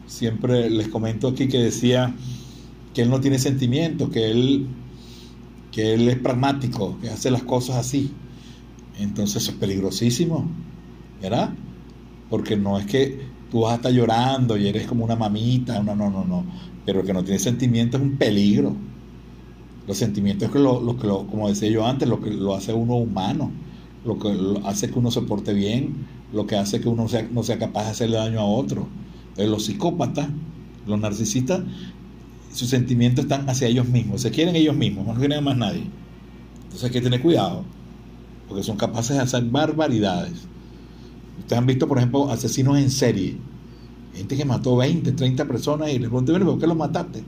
siempre 0.08 0.70
les 0.70 0.88
comento 0.88 1.28
aquí, 1.28 1.48
que 1.48 1.60
decía 1.60 2.14
que 2.94 3.04
él 3.04 3.10
no 3.10 3.20
tiene 3.20 3.38
sentimientos, 3.38 4.10
que 4.10 4.32
él, 4.32 4.68
que 5.78 5.94
él 5.94 6.10
es 6.10 6.18
pragmático, 6.20 6.98
que 7.00 7.10
hace 7.12 7.32
las 7.32 7.44
cosas 7.44 7.78
así. 7.78 8.12
Entonces 9.00 9.48
es 9.50 9.56
peligrosísimo, 9.56 10.50
¿verdad? 11.22 11.54
Porque 12.30 12.58
no 12.58 12.80
es 12.80 12.86
que 12.88 13.20
tú 13.52 13.62
vas 13.62 13.74
a 13.74 13.76
estar 13.78 13.92
llorando 13.94 14.58
y 14.58 14.68
eres 14.68 14.88
como 14.88 15.06
una 15.06 15.16
mamita, 15.18 15.82
no, 15.84 15.96
no, 15.96 16.10
no, 16.12 16.26
no. 16.26 16.46
Pero 16.86 17.02
el 17.02 17.08
que 17.08 17.14
no 17.14 17.24
tiene 17.24 17.40
sentimientos 17.40 18.02
es 18.02 18.08
un 18.08 18.18
peligro. 18.18 18.76
Los 19.88 19.98
sentimientos 19.98 20.48
es 20.48 20.54
que 20.54 20.60
lo, 20.60 20.98
que 20.98 21.08
lo- 21.08 21.28
como 21.28 21.48
decía 21.50 21.70
yo 21.70 21.86
antes, 21.86 22.08
lo 22.10 22.22
que 22.22 22.32
lo 22.32 22.54
hace 22.56 22.74
uno 22.74 22.96
humano, 22.96 23.52
lo 24.04 24.20
que 24.20 24.36
hace 24.66 24.90
que 24.92 25.00
uno 25.00 25.12
se 25.12 25.22
porte 25.22 25.54
bien, 25.54 26.08
lo 26.34 26.46
que 26.46 26.56
hace 26.58 26.82
que 26.82 26.90
uno 26.90 27.08
sea, 27.08 27.28
no 27.32 27.44
sea 27.44 27.58
capaz 27.58 27.86
de 27.86 27.90
hacerle 27.92 28.18
daño 28.18 28.40
a 28.42 28.46
otro. 28.46 28.88
Los 29.38 29.66
psicópatas, 29.66 30.30
los 30.86 31.00
narcisistas, 31.00 31.62
sus 32.54 32.70
sentimientos 32.70 33.26
están 33.26 33.50
hacia 33.50 33.68
ellos 33.68 33.88
mismos, 33.88 34.22
se 34.22 34.32
quieren 34.32 34.56
ellos 34.56 34.76
mismos, 34.76 35.06
no 35.06 35.14
quieren 35.14 35.44
más 35.44 35.58
nadie. 35.58 35.84
Entonces 36.64 36.84
hay 36.86 36.92
que 36.92 37.02
tener 37.02 37.22
cuidado, 37.22 37.64
porque 38.48 38.64
son 38.64 38.78
capaces 38.78 39.16
de 39.16 39.24
hacer 39.24 39.44
barbaridades. 39.46 40.34
Ustedes 41.40 41.60
han 41.60 41.66
visto, 41.66 41.88
por 41.88 41.98
ejemplo, 41.98 42.30
asesinos 42.30 42.78
en 42.78 42.90
serie. 42.90 43.38
Gente 44.14 44.36
que 44.36 44.46
mató 44.46 44.76
20, 44.76 45.12
30 45.12 45.46
personas 45.46 45.90
y 45.90 45.94
le 45.94 46.08
pregunté, 46.08 46.32
"Bueno, 46.32 46.48
¿por 46.48 46.60
qué 46.60 46.68
los 46.68 46.78
mataste? 46.78 47.24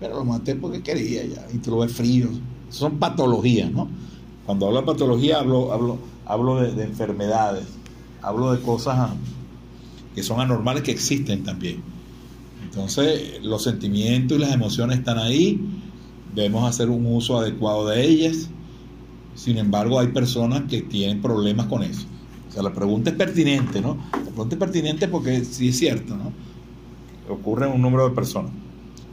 Pero 0.00 0.16
los 0.16 0.26
maté 0.26 0.54
porque 0.54 0.82
quería 0.82 1.24
ya, 1.26 1.46
y 1.52 1.58
tú 1.58 1.72
lo 1.72 1.78
ves 1.80 1.92
frío. 1.92 2.28
Son 2.70 2.98
patologías, 2.98 3.70
¿no? 3.70 3.88
Cuando 4.46 4.66
hablo 4.66 4.80
de 4.80 4.86
patología 4.86 5.40
hablo, 5.40 5.72
hablo, 5.72 5.98
hablo 6.24 6.56
de, 6.56 6.72
de 6.72 6.84
enfermedades, 6.84 7.66
hablo 8.22 8.52
de 8.52 8.62
cosas 8.62 9.10
que 10.14 10.22
son 10.22 10.40
anormales 10.40 10.82
que 10.82 10.90
existen 10.90 11.44
también. 11.44 11.82
Entonces, 12.70 13.42
los 13.42 13.64
sentimientos 13.64 14.38
y 14.38 14.40
las 14.40 14.52
emociones 14.52 14.98
están 14.98 15.18
ahí, 15.18 15.60
debemos 16.34 16.68
hacer 16.68 16.88
un 16.88 17.04
uso 17.06 17.38
adecuado 17.38 17.88
de 17.88 18.04
ellas. 18.04 18.48
Sin 19.34 19.58
embargo, 19.58 19.98
hay 19.98 20.08
personas 20.08 20.62
que 20.68 20.82
tienen 20.82 21.20
problemas 21.20 21.66
con 21.66 21.82
eso. 21.82 22.06
O 22.48 22.52
sea, 22.52 22.62
la 22.62 22.72
pregunta 22.72 23.10
es 23.10 23.16
pertinente, 23.16 23.80
¿no? 23.80 23.96
La 24.12 24.30
pregunta 24.30 24.54
es 24.54 24.58
pertinente 24.58 25.08
porque 25.08 25.44
sí 25.44 25.68
es 25.68 25.78
cierto, 25.78 26.16
¿no? 26.16 26.32
Ocurre 27.28 27.66
en 27.66 27.72
un 27.72 27.82
número 27.82 28.08
de 28.08 28.14
personas. 28.14 28.52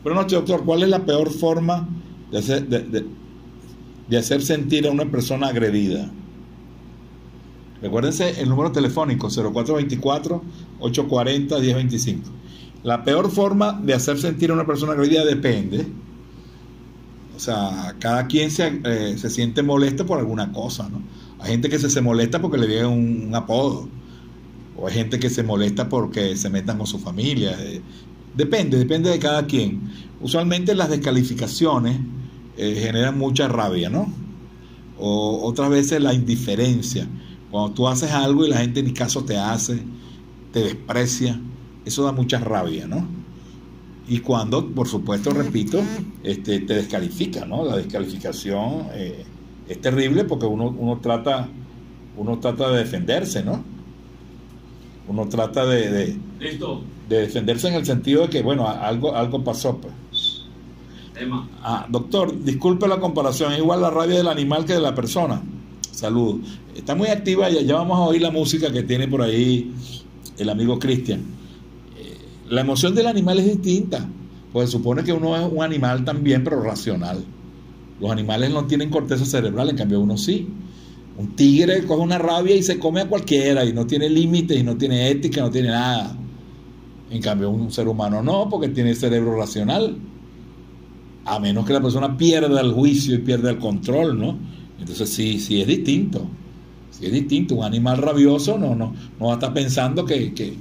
Pero 0.03 0.15
no, 0.15 0.23
doctor, 0.23 0.63
¿cuál 0.63 0.83
es 0.83 0.89
la 0.89 1.05
peor 1.05 1.31
forma 1.31 1.87
de 2.31 2.37
hacer, 2.37 2.67
de 2.67 4.17
hacer 4.17 4.43
sentir 4.43 4.87
a 4.87 4.91
una 4.91 5.05
persona 5.05 5.47
agredida? 5.47 6.11
Recuérdense 7.81 8.39
el 8.41 8.49
número 8.49 8.71
telefónico 8.71 9.29
0424-840-1025. 9.29 12.19
La 12.83 13.03
peor 13.03 13.29
forma 13.31 13.73
de 13.73 13.93
hacer 13.93 14.17
sentir 14.19 14.51
a 14.51 14.53
una 14.53 14.65
persona 14.65 14.93
agredida 14.93 15.25
depende. 15.25 15.85
O 17.35 17.39
sea, 17.39 17.95
cada 17.99 18.27
quien 18.27 18.49
se, 18.49 18.81
eh, 18.83 19.15
se 19.17 19.29
siente 19.29 19.61
molesto 19.61 20.05
por 20.05 20.19
alguna 20.19 20.51
cosa, 20.51 20.89
¿no? 20.89 21.01
Hay 21.39 21.51
gente 21.51 21.69
que 21.69 21.77
se, 21.77 21.89
se 21.89 22.01
molesta 22.01 22.41
porque 22.41 22.57
le 22.57 22.85
un, 22.85 23.25
un 23.27 23.35
apodo. 23.35 23.87
O 24.75 24.87
hay 24.87 24.93
gente 24.93 25.19
que 25.19 25.29
se 25.29 25.43
molesta 25.43 25.89
porque 25.89 26.35
se 26.35 26.49
metan 26.49 26.77
con 26.77 26.87
su 26.87 26.99
familia. 26.99 27.55
eh, 27.59 27.81
depende, 28.35 28.77
depende 28.77 29.09
de 29.09 29.19
cada 29.19 29.45
quien. 29.45 29.81
Usualmente 30.21 30.75
las 30.75 30.89
descalificaciones 30.89 31.99
eh, 32.57 32.75
generan 32.81 33.17
mucha 33.17 33.47
rabia, 33.47 33.89
¿no? 33.89 34.11
O 34.97 35.41
otras 35.47 35.69
veces 35.69 36.01
la 36.01 36.13
indiferencia. 36.13 37.07
Cuando 37.51 37.73
tú 37.73 37.87
haces 37.87 38.11
algo 38.11 38.45
y 38.45 38.49
la 38.49 38.57
gente 38.57 38.81
ni 38.83 38.93
caso 38.93 39.23
te 39.23 39.37
hace, 39.37 39.81
te 40.51 40.61
desprecia, 40.61 41.39
eso 41.87 42.03
da 42.03 42.11
mucha 42.11 42.39
rabia, 42.39 42.87
¿no? 42.87 43.07
Y 44.07 44.19
cuando, 44.19 44.65
por 44.67 44.87
supuesto, 44.87 45.31
repito, 45.31 45.81
este, 46.23 46.59
te 46.59 46.75
descalifica, 46.75 47.45
¿no? 47.45 47.65
La 47.65 47.75
descalificación 47.77 48.87
eh, 48.93 49.25
es 49.67 49.81
terrible 49.81 50.23
porque 50.23 50.45
uno, 50.45 50.73
uno, 50.77 50.99
trata, 50.99 51.49
uno 52.15 52.39
trata 52.39 52.69
de 52.69 52.77
defenderse, 52.79 53.43
¿no? 53.43 53.63
Uno 55.09 55.27
trata 55.27 55.65
de, 55.65 55.89
de, 55.89 56.17
Listo. 56.39 56.81
de 57.09 57.21
defenderse 57.21 57.67
en 57.67 57.73
el 57.75 57.85
sentido 57.85 58.23
de 58.23 58.29
que, 58.29 58.41
bueno, 58.41 58.67
algo, 58.67 59.15
algo 59.15 59.43
pasó, 59.43 59.77
pues. 59.77 59.93
Ah, 61.63 61.87
doctor, 61.89 62.43
disculpe 62.43 62.87
la 62.87 62.99
comparación, 62.99 63.51
es 63.53 63.59
igual 63.59 63.81
la 63.81 63.89
rabia 63.89 64.17
del 64.17 64.27
animal 64.27 64.65
que 64.65 64.73
de 64.73 64.81
la 64.81 64.93
persona. 64.93 65.41
Saludos. 65.91 66.41
Está 66.75 66.95
muy 66.95 67.07
activa, 67.07 67.49
ya, 67.49 67.61
ya 67.61 67.75
vamos 67.75 67.97
a 67.97 68.01
oír 68.01 68.21
la 68.21 68.29
música 68.31 68.71
que 68.71 68.83
tiene 68.83 69.07
por 69.07 69.21
ahí 69.21 69.73
el 70.37 70.49
amigo 70.49 70.77
Cristian. 70.77 71.36
La 72.49 72.61
emoción 72.61 72.95
del 72.95 73.07
animal 73.07 73.39
es 73.39 73.45
distinta, 73.45 74.07
pues 74.53 74.69
supone 74.69 75.03
que 75.03 75.13
uno 75.13 75.35
es 75.35 75.51
un 75.51 75.63
animal 75.63 76.03
también, 76.05 76.43
pero 76.43 76.61
racional. 76.61 77.23
Los 77.99 78.11
animales 78.11 78.51
no 78.51 78.65
tienen 78.65 78.89
corteza 78.89 79.25
cerebral, 79.25 79.69
en 79.69 79.75
cambio 79.77 79.99
uno 79.99 80.17
sí. 80.17 80.47
Un 81.17 81.35
tigre 81.35 81.83
coge 81.85 82.01
una 82.01 82.19
rabia 82.19 82.55
y 82.55 82.61
se 82.63 82.77
come 82.77 83.01
a 83.01 83.07
cualquiera 83.09 83.65
y 83.65 83.73
no 83.73 83.87
tiene 83.87 84.09
límites 84.09 84.57
y 84.59 84.63
no 84.63 84.77
tiene 84.77 85.09
ética, 85.09 85.41
no 85.41 85.49
tiene 85.49 85.69
nada. 85.69 86.15
En 87.09 87.21
cambio 87.21 87.49
un 87.49 87.71
ser 87.71 87.87
humano 87.87 88.21
no, 88.21 88.47
porque 88.49 88.69
tiene 88.69 88.93
cerebro 88.93 89.35
racional 89.35 89.97
a 91.25 91.39
menos 91.39 91.65
que 91.65 91.73
la 91.73 91.81
persona 91.81 92.15
pierda 92.15 92.61
el 92.61 92.71
juicio 92.71 93.15
y 93.15 93.17
pierda 93.17 93.49
el 93.49 93.57
control, 93.57 94.17
¿no? 94.17 94.37
Entonces 94.79 95.09
sí, 95.09 95.39
sí 95.39 95.59
es 95.59 95.67
distinto, 95.67 96.25
sí 96.91 97.05
es 97.05 97.11
distinto. 97.11 97.55
Un 97.55 97.65
animal 97.65 97.97
rabioso 97.97 98.57
no, 98.57 98.75
no, 98.75 98.93
no 99.19 99.25
va 99.25 99.31
a 99.31 99.35
estar 99.35 99.53
pensando 99.53 100.05
que, 100.05 100.33
que- 100.33 100.53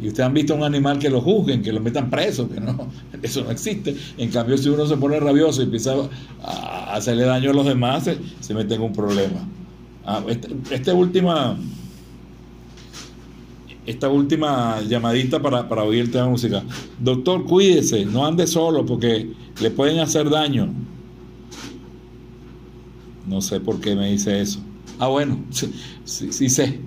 y 0.00 0.08
ustedes 0.08 0.26
han 0.26 0.34
visto 0.34 0.54
un 0.54 0.62
animal 0.62 0.98
que 0.98 1.10
lo 1.10 1.20
juzguen, 1.20 1.62
que 1.62 1.72
lo 1.72 1.80
metan 1.80 2.10
preso, 2.10 2.48
que 2.48 2.60
no, 2.60 2.88
eso 3.22 3.42
no 3.44 3.50
existe. 3.50 3.96
En 4.16 4.30
cambio, 4.30 4.56
si 4.58 4.68
uno 4.68 4.86
se 4.86 4.96
pone 4.96 5.18
rabioso 5.20 5.60
y 5.60 5.64
empieza 5.64 5.94
a 6.42 6.94
hacerle 6.94 7.24
daño 7.24 7.50
a 7.50 7.54
los 7.54 7.66
demás, 7.66 8.04
se, 8.04 8.18
se 8.40 8.54
mete 8.54 8.74
en 8.74 8.82
un 8.82 8.92
problema. 8.92 9.40
Ah, 10.04 10.22
este- 10.28 10.54
esta 10.70 10.94
última, 10.94 11.56
esta 13.86 14.08
última 14.08 14.80
llamadita 14.82 15.40
para, 15.40 15.68
para 15.68 15.82
oír 15.82 16.00
el 16.02 16.10
tema 16.10 16.24
de 16.24 16.30
música. 16.30 16.62
Doctor, 16.98 17.44
cuídese, 17.44 18.04
no 18.04 18.26
ande 18.26 18.46
solo 18.46 18.84
porque 18.84 19.32
le 19.60 19.70
pueden 19.70 19.98
hacer 20.00 20.28
daño. 20.28 20.72
No 23.26 23.40
sé 23.40 23.60
por 23.60 23.80
qué 23.80 23.94
me 23.94 24.10
dice 24.10 24.40
eso. 24.40 24.60
Ah, 24.98 25.08
bueno, 25.08 25.44
sí, 25.50 25.72
sí, 26.04 26.32
sí 26.32 26.48
sé. 26.48 26.80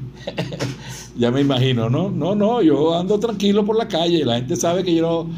Ya 1.17 1.31
me 1.31 1.41
imagino, 1.41 1.89
¿no? 1.89 2.09
No, 2.09 2.35
no, 2.35 2.61
yo 2.61 2.97
ando 2.97 3.19
tranquilo 3.19 3.65
por 3.65 3.77
la 3.77 3.87
calle. 3.87 4.25
La 4.25 4.35
gente 4.35 4.55
sabe 4.55 4.83
que 4.83 4.95
yo 4.95 5.01
no, 5.01 5.29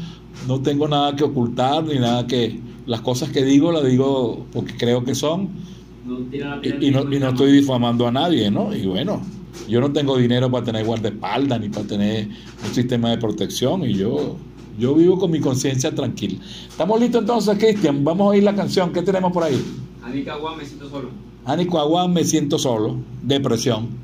no 0.48 0.62
tengo 0.62 0.88
nada 0.88 1.14
que 1.16 1.24
ocultar 1.24 1.84
ni 1.84 1.98
nada 1.98 2.26
que... 2.26 2.60
Las 2.86 3.00
cosas 3.00 3.30
que 3.30 3.42
digo 3.42 3.72
las 3.72 3.82
digo 3.86 4.44
porque 4.52 4.76
creo 4.76 5.04
que 5.04 5.14
son 5.14 5.48
No 6.04 6.18
y, 6.30 6.86
y 6.86 6.90
no, 6.90 7.10
y 7.10 7.18
no 7.18 7.30
estoy 7.30 7.52
difamando 7.52 8.06
a 8.06 8.12
nadie, 8.12 8.50
¿no? 8.50 8.74
Y 8.74 8.84
bueno, 8.84 9.22
yo 9.66 9.80
no 9.80 9.90
tengo 9.90 10.18
dinero 10.18 10.50
para 10.50 10.66
tener 10.66 10.84
guardaespaldas 10.84 11.60
ni 11.60 11.70
para 11.70 11.86
tener 11.86 12.28
un 12.62 12.74
sistema 12.74 13.08
de 13.08 13.16
protección 13.16 13.84
y 13.84 13.94
yo, 13.94 14.36
yo 14.78 14.94
vivo 14.94 15.18
con 15.18 15.30
mi 15.30 15.40
conciencia 15.40 15.94
tranquila. 15.94 16.38
¿Estamos 16.68 17.00
listos 17.00 17.22
entonces, 17.22 17.56
Cristian? 17.56 18.04
Vamos 18.04 18.26
a 18.26 18.28
oír 18.30 18.42
la 18.42 18.54
canción. 18.54 18.92
¿Qué 18.92 19.00
tenemos 19.00 19.32
por 19.32 19.44
ahí? 19.44 19.64
Anica 20.02 20.36
Guam, 20.36 20.58
me 20.58 20.66
siento 20.66 20.90
solo. 20.90 21.08
Anico 21.46 21.78
Aguán, 21.78 22.12
me 22.12 22.24
siento 22.24 22.58
solo. 22.58 22.96
Depresión. 23.22 24.03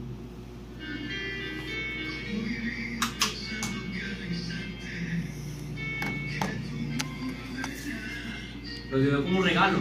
Dio 9.01 9.24
como 9.24 9.38
un 9.38 9.44
regalo. 9.44 9.78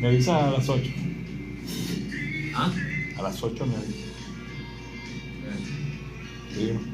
Me 0.00 0.08
avisa 0.08 0.48
a 0.48 0.50
las 0.50 0.68
8. 0.68 0.99
¿Ah? 3.30 3.32
A 3.32 3.34
las 3.34 3.42
8 3.44 3.66
me 3.66 3.76
avisa. 3.76 4.10
Sí, 6.48 6.89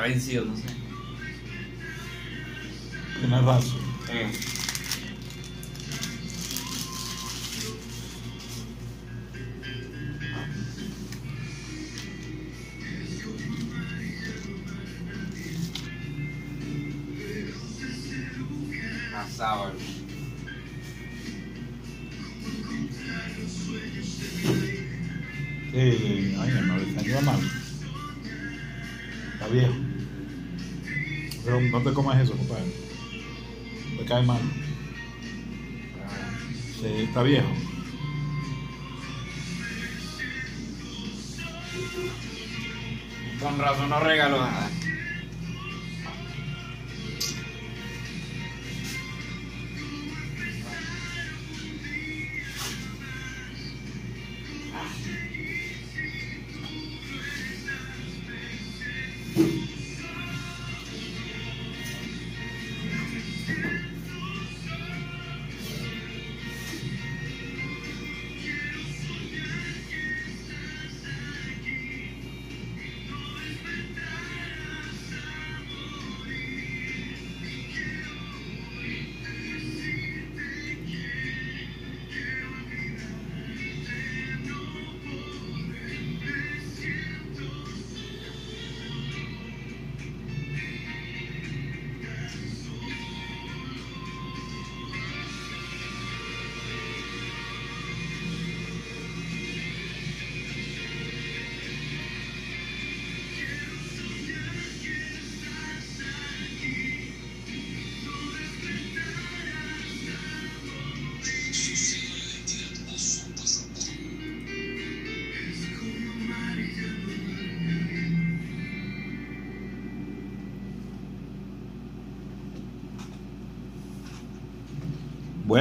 parece 0.00 0.38
como 0.38 0.52
que 0.54 0.60
está 0.60 0.69
vencido, 0.69 0.69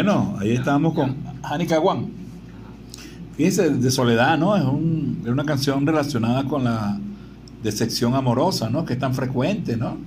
Bueno, 0.02 0.38
ahí 0.40 0.52
estábamos 0.52 0.94
con 0.94 1.18
Hani 1.44 1.66
Caguán. 1.68 2.08
Fíjense, 3.36 3.70
de 3.70 3.92
soledad, 3.92 4.38
¿no? 4.38 4.56
Es, 4.56 4.64
un- 4.64 5.20
es 5.26 5.30
una 5.30 5.44
canción 5.44 5.86
relacionada 5.86 6.46
con 6.46 6.64
la 6.64 6.98
decepción 7.62 8.16
amorosa, 8.16 8.70
¿no? 8.70 8.86
Que 8.86 8.94
es 8.94 9.00
tan 9.00 9.14
frecuente, 9.14 9.76
¿no? 9.76 9.98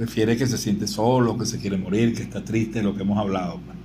Refiere 0.00 0.36
que 0.36 0.48
se 0.48 0.58
siente 0.58 0.88
solo, 0.88 1.38
que 1.38 1.46
se 1.46 1.60
quiere 1.60 1.76
morir, 1.76 2.12
que 2.12 2.24
está 2.24 2.42
triste, 2.44 2.82
lo 2.82 2.92
que 2.96 3.02
hemos 3.02 3.18
hablado. 3.18 3.60
pues. 3.64 3.76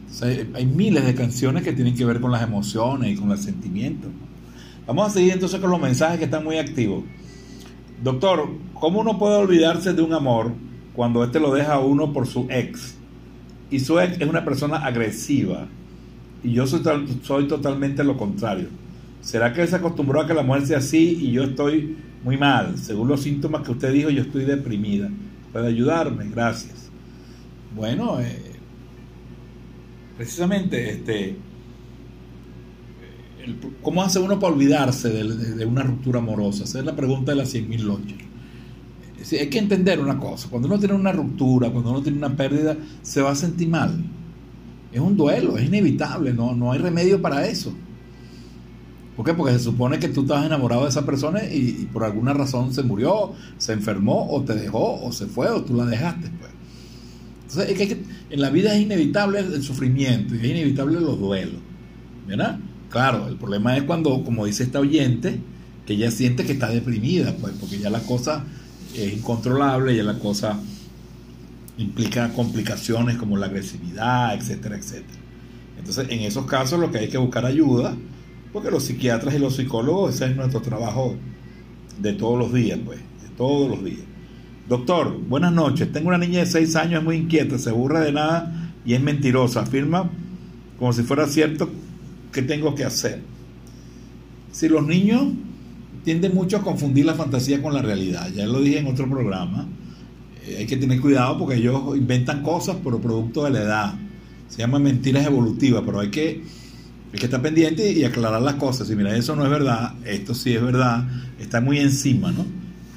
Entonces, 0.00 0.46
hay, 0.54 0.62
hay 0.62 0.66
miles 0.66 1.04
de 1.04 1.14
canciones 1.14 1.62
que 1.62 1.74
tienen 1.74 1.94
que 1.94 2.06
ver 2.06 2.18
con 2.18 2.30
las 2.32 2.42
emociones 2.42 3.12
y 3.12 3.16
con 3.16 3.28
los 3.28 3.40
sentimientos. 3.40 4.10
Vamos 4.86 5.08
a 5.08 5.10
seguir 5.10 5.34
entonces 5.34 5.60
con 5.60 5.68
los 5.70 5.78
mensajes 5.80 6.18
que 6.18 6.24
están 6.24 6.42
muy 6.42 6.56
activos. 6.56 7.04
Doctor, 8.02 8.48
¿cómo 8.72 9.00
uno 9.00 9.18
puede 9.18 9.36
olvidarse 9.36 9.92
de 9.92 10.00
un 10.00 10.14
amor 10.14 10.52
cuando 10.94 11.22
este 11.22 11.38
lo 11.38 11.52
deja 11.52 11.74
a 11.74 11.80
uno 11.80 12.14
por 12.14 12.26
su 12.26 12.46
ex? 12.48 12.94
Y 13.70 13.80
su 13.80 13.98
ex 13.98 14.20
es 14.20 14.28
una 14.28 14.44
persona 14.44 14.78
agresiva. 14.78 15.66
Y 16.42 16.52
yo 16.52 16.66
soy, 16.66 16.82
soy 17.22 17.48
totalmente 17.48 18.04
lo 18.04 18.16
contrario. 18.16 18.68
¿Será 19.20 19.52
que 19.52 19.62
él 19.62 19.68
se 19.68 19.76
acostumbró 19.76 20.20
a 20.20 20.26
que 20.26 20.34
la 20.34 20.42
mujer 20.42 20.66
sea 20.66 20.78
así 20.78 21.18
y 21.20 21.32
yo 21.32 21.42
estoy 21.42 21.96
muy 22.22 22.36
mal? 22.36 22.78
Según 22.78 23.08
los 23.08 23.22
síntomas 23.22 23.62
que 23.62 23.72
usted 23.72 23.92
dijo, 23.92 24.08
yo 24.10 24.22
estoy 24.22 24.44
deprimida. 24.44 25.10
¿Puede 25.52 25.66
ayudarme? 25.66 26.28
Gracias. 26.30 26.90
Bueno, 27.74 28.20
eh, 28.20 28.52
precisamente, 30.16 30.90
este, 30.90 31.36
¿cómo 33.82 34.02
hace 34.02 34.18
uno 34.18 34.38
para 34.38 34.52
olvidarse 34.52 35.08
de, 35.10 35.66
una 35.66 35.82
ruptura 35.82 36.20
amorosa? 36.20 36.64
Esa 36.64 36.78
es 36.78 36.84
la 36.84 36.94
pregunta 36.94 37.32
de 37.32 37.38
las 37.38 37.54
100.000 37.54 37.82
noches. 37.84 38.18
Sí, 39.26 39.34
hay 39.36 39.48
que 39.48 39.58
entender 39.58 39.98
una 39.98 40.20
cosa, 40.20 40.48
cuando 40.48 40.68
uno 40.68 40.78
tiene 40.78 40.94
una 40.94 41.10
ruptura, 41.10 41.68
cuando 41.70 41.90
uno 41.90 42.00
tiene 42.00 42.16
una 42.18 42.36
pérdida, 42.36 42.76
se 43.02 43.20
va 43.20 43.32
a 43.32 43.34
sentir 43.34 43.66
mal. 43.66 44.04
Es 44.92 45.00
un 45.00 45.16
duelo, 45.16 45.58
es 45.58 45.66
inevitable, 45.66 46.32
no, 46.32 46.54
no 46.54 46.70
hay 46.70 46.78
remedio 46.78 47.20
para 47.20 47.44
eso. 47.44 47.74
¿Por 49.16 49.26
qué? 49.26 49.34
Porque 49.34 49.54
se 49.54 49.58
supone 49.58 49.98
que 49.98 50.10
tú 50.10 50.20
estabas 50.20 50.46
enamorado 50.46 50.84
de 50.84 50.90
esa 50.90 51.04
persona 51.04 51.42
y, 51.42 51.88
por 51.92 52.04
alguna 52.04 52.34
razón 52.34 52.72
se 52.72 52.84
murió, 52.84 53.32
se 53.58 53.72
enfermó, 53.72 54.30
o 54.30 54.42
te 54.42 54.54
dejó, 54.54 55.02
o 55.04 55.10
se 55.10 55.26
fue, 55.26 55.48
o 55.50 55.60
tú 55.60 55.74
la 55.74 55.86
dejaste. 55.86 56.30
Pues. 56.38 56.52
Entonces, 57.48 57.80
es 57.80 57.88
que- 57.88 58.04
en 58.30 58.40
la 58.40 58.50
vida 58.50 58.76
es 58.76 58.82
inevitable 58.82 59.40
el 59.40 59.60
sufrimiento 59.64 60.36
y 60.36 60.38
es 60.38 60.44
inevitable 60.44 61.00
los 61.00 61.18
duelos. 61.18 61.60
¿Verdad? 62.28 62.60
Claro, 62.90 63.26
el 63.26 63.34
problema 63.34 63.76
es 63.76 63.82
cuando, 63.82 64.22
como 64.22 64.46
dice 64.46 64.62
esta 64.62 64.78
oyente, 64.78 65.40
que 65.84 65.94
ella 65.94 66.12
siente 66.12 66.44
que 66.44 66.52
está 66.52 66.68
deprimida, 66.68 67.34
pues, 67.40 67.54
porque 67.58 67.80
ya 67.80 67.90
la 67.90 68.02
cosa 68.02 68.44
es 69.02 69.12
incontrolable, 69.12 69.96
ya 69.96 70.02
la 70.02 70.18
cosa 70.18 70.58
implica 71.78 72.32
complicaciones 72.32 73.16
como 73.16 73.36
la 73.36 73.46
agresividad, 73.46 74.34
etcétera, 74.34 74.76
etcétera. 74.76 75.18
Entonces, 75.78 76.06
en 76.10 76.20
esos 76.20 76.46
casos 76.46 76.80
lo 76.80 76.90
que 76.90 76.98
hay 76.98 77.08
que 77.08 77.18
buscar 77.18 77.44
ayuda, 77.44 77.96
porque 78.52 78.70
los 78.70 78.84
psiquiatras 78.84 79.34
y 79.34 79.38
los 79.38 79.56
psicólogos, 79.56 80.14
ese 80.14 80.26
es 80.26 80.36
nuestro 80.36 80.62
trabajo 80.62 81.14
de 82.00 82.12
todos 82.14 82.38
los 82.38 82.52
días, 82.52 82.78
pues, 82.84 82.98
de 82.98 83.28
todos 83.36 83.70
los 83.70 83.84
días. 83.84 84.00
Doctor, 84.68 85.20
buenas 85.28 85.52
noches. 85.52 85.92
Tengo 85.92 86.08
una 86.08 86.18
niña 86.18 86.40
de 86.40 86.46
6 86.46 86.74
años, 86.76 87.00
es 87.00 87.04
muy 87.04 87.16
inquieta, 87.16 87.58
se 87.58 87.70
aburre 87.70 88.00
de 88.00 88.12
nada 88.12 88.72
y 88.84 88.94
es 88.94 89.00
mentirosa. 89.00 89.60
Afirma 89.60 90.10
como 90.78 90.92
si 90.92 91.02
fuera 91.02 91.26
cierto 91.26 91.70
que 92.32 92.42
tengo 92.42 92.74
que 92.74 92.84
hacer. 92.84 93.22
Si 94.50 94.68
los 94.68 94.84
niños 94.84 95.28
tienden 96.06 96.36
mucho 96.36 96.58
a 96.58 96.62
confundir 96.62 97.04
la 97.04 97.14
fantasía 97.14 97.60
con 97.60 97.74
la 97.74 97.82
realidad, 97.82 98.30
ya 98.32 98.46
lo 98.46 98.60
dije 98.60 98.78
en 98.78 98.86
otro 98.86 99.10
programa, 99.10 99.66
eh, 100.46 100.58
hay 100.60 100.66
que 100.66 100.76
tener 100.76 101.00
cuidado 101.00 101.36
porque 101.36 101.56
ellos 101.56 101.96
inventan 101.96 102.44
cosas 102.44 102.76
pero 102.84 103.00
producto 103.00 103.42
de 103.42 103.50
la 103.50 103.62
edad. 103.62 103.94
Se 104.48 104.58
llaman 104.58 104.84
mentiras 104.84 105.26
evolutivas, 105.26 105.82
pero 105.84 105.98
hay 105.98 106.10
que, 106.10 106.44
hay 107.12 107.18
que 107.18 107.24
estar 107.24 107.42
pendiente 107.42 107.90
y 107.90 108.04
aclarar 108.04 108.40
las 108.40 108.54
cosas. 108.54 108.88
Y 108.88 108.94
mira, 108.94 109.16
eso 109.16 109.34
no 109.34 109.42
es 109.42 109.50
verdad, 109.50 109.94
esto 110.04 110.32
sí 110.32 110.54
es 110.54 110.62
verdad, 110.62 111.08
está 111.40 111.60
muy 111.60 111.80
encima, 111.80 112.30
¿no? 112.30 112.46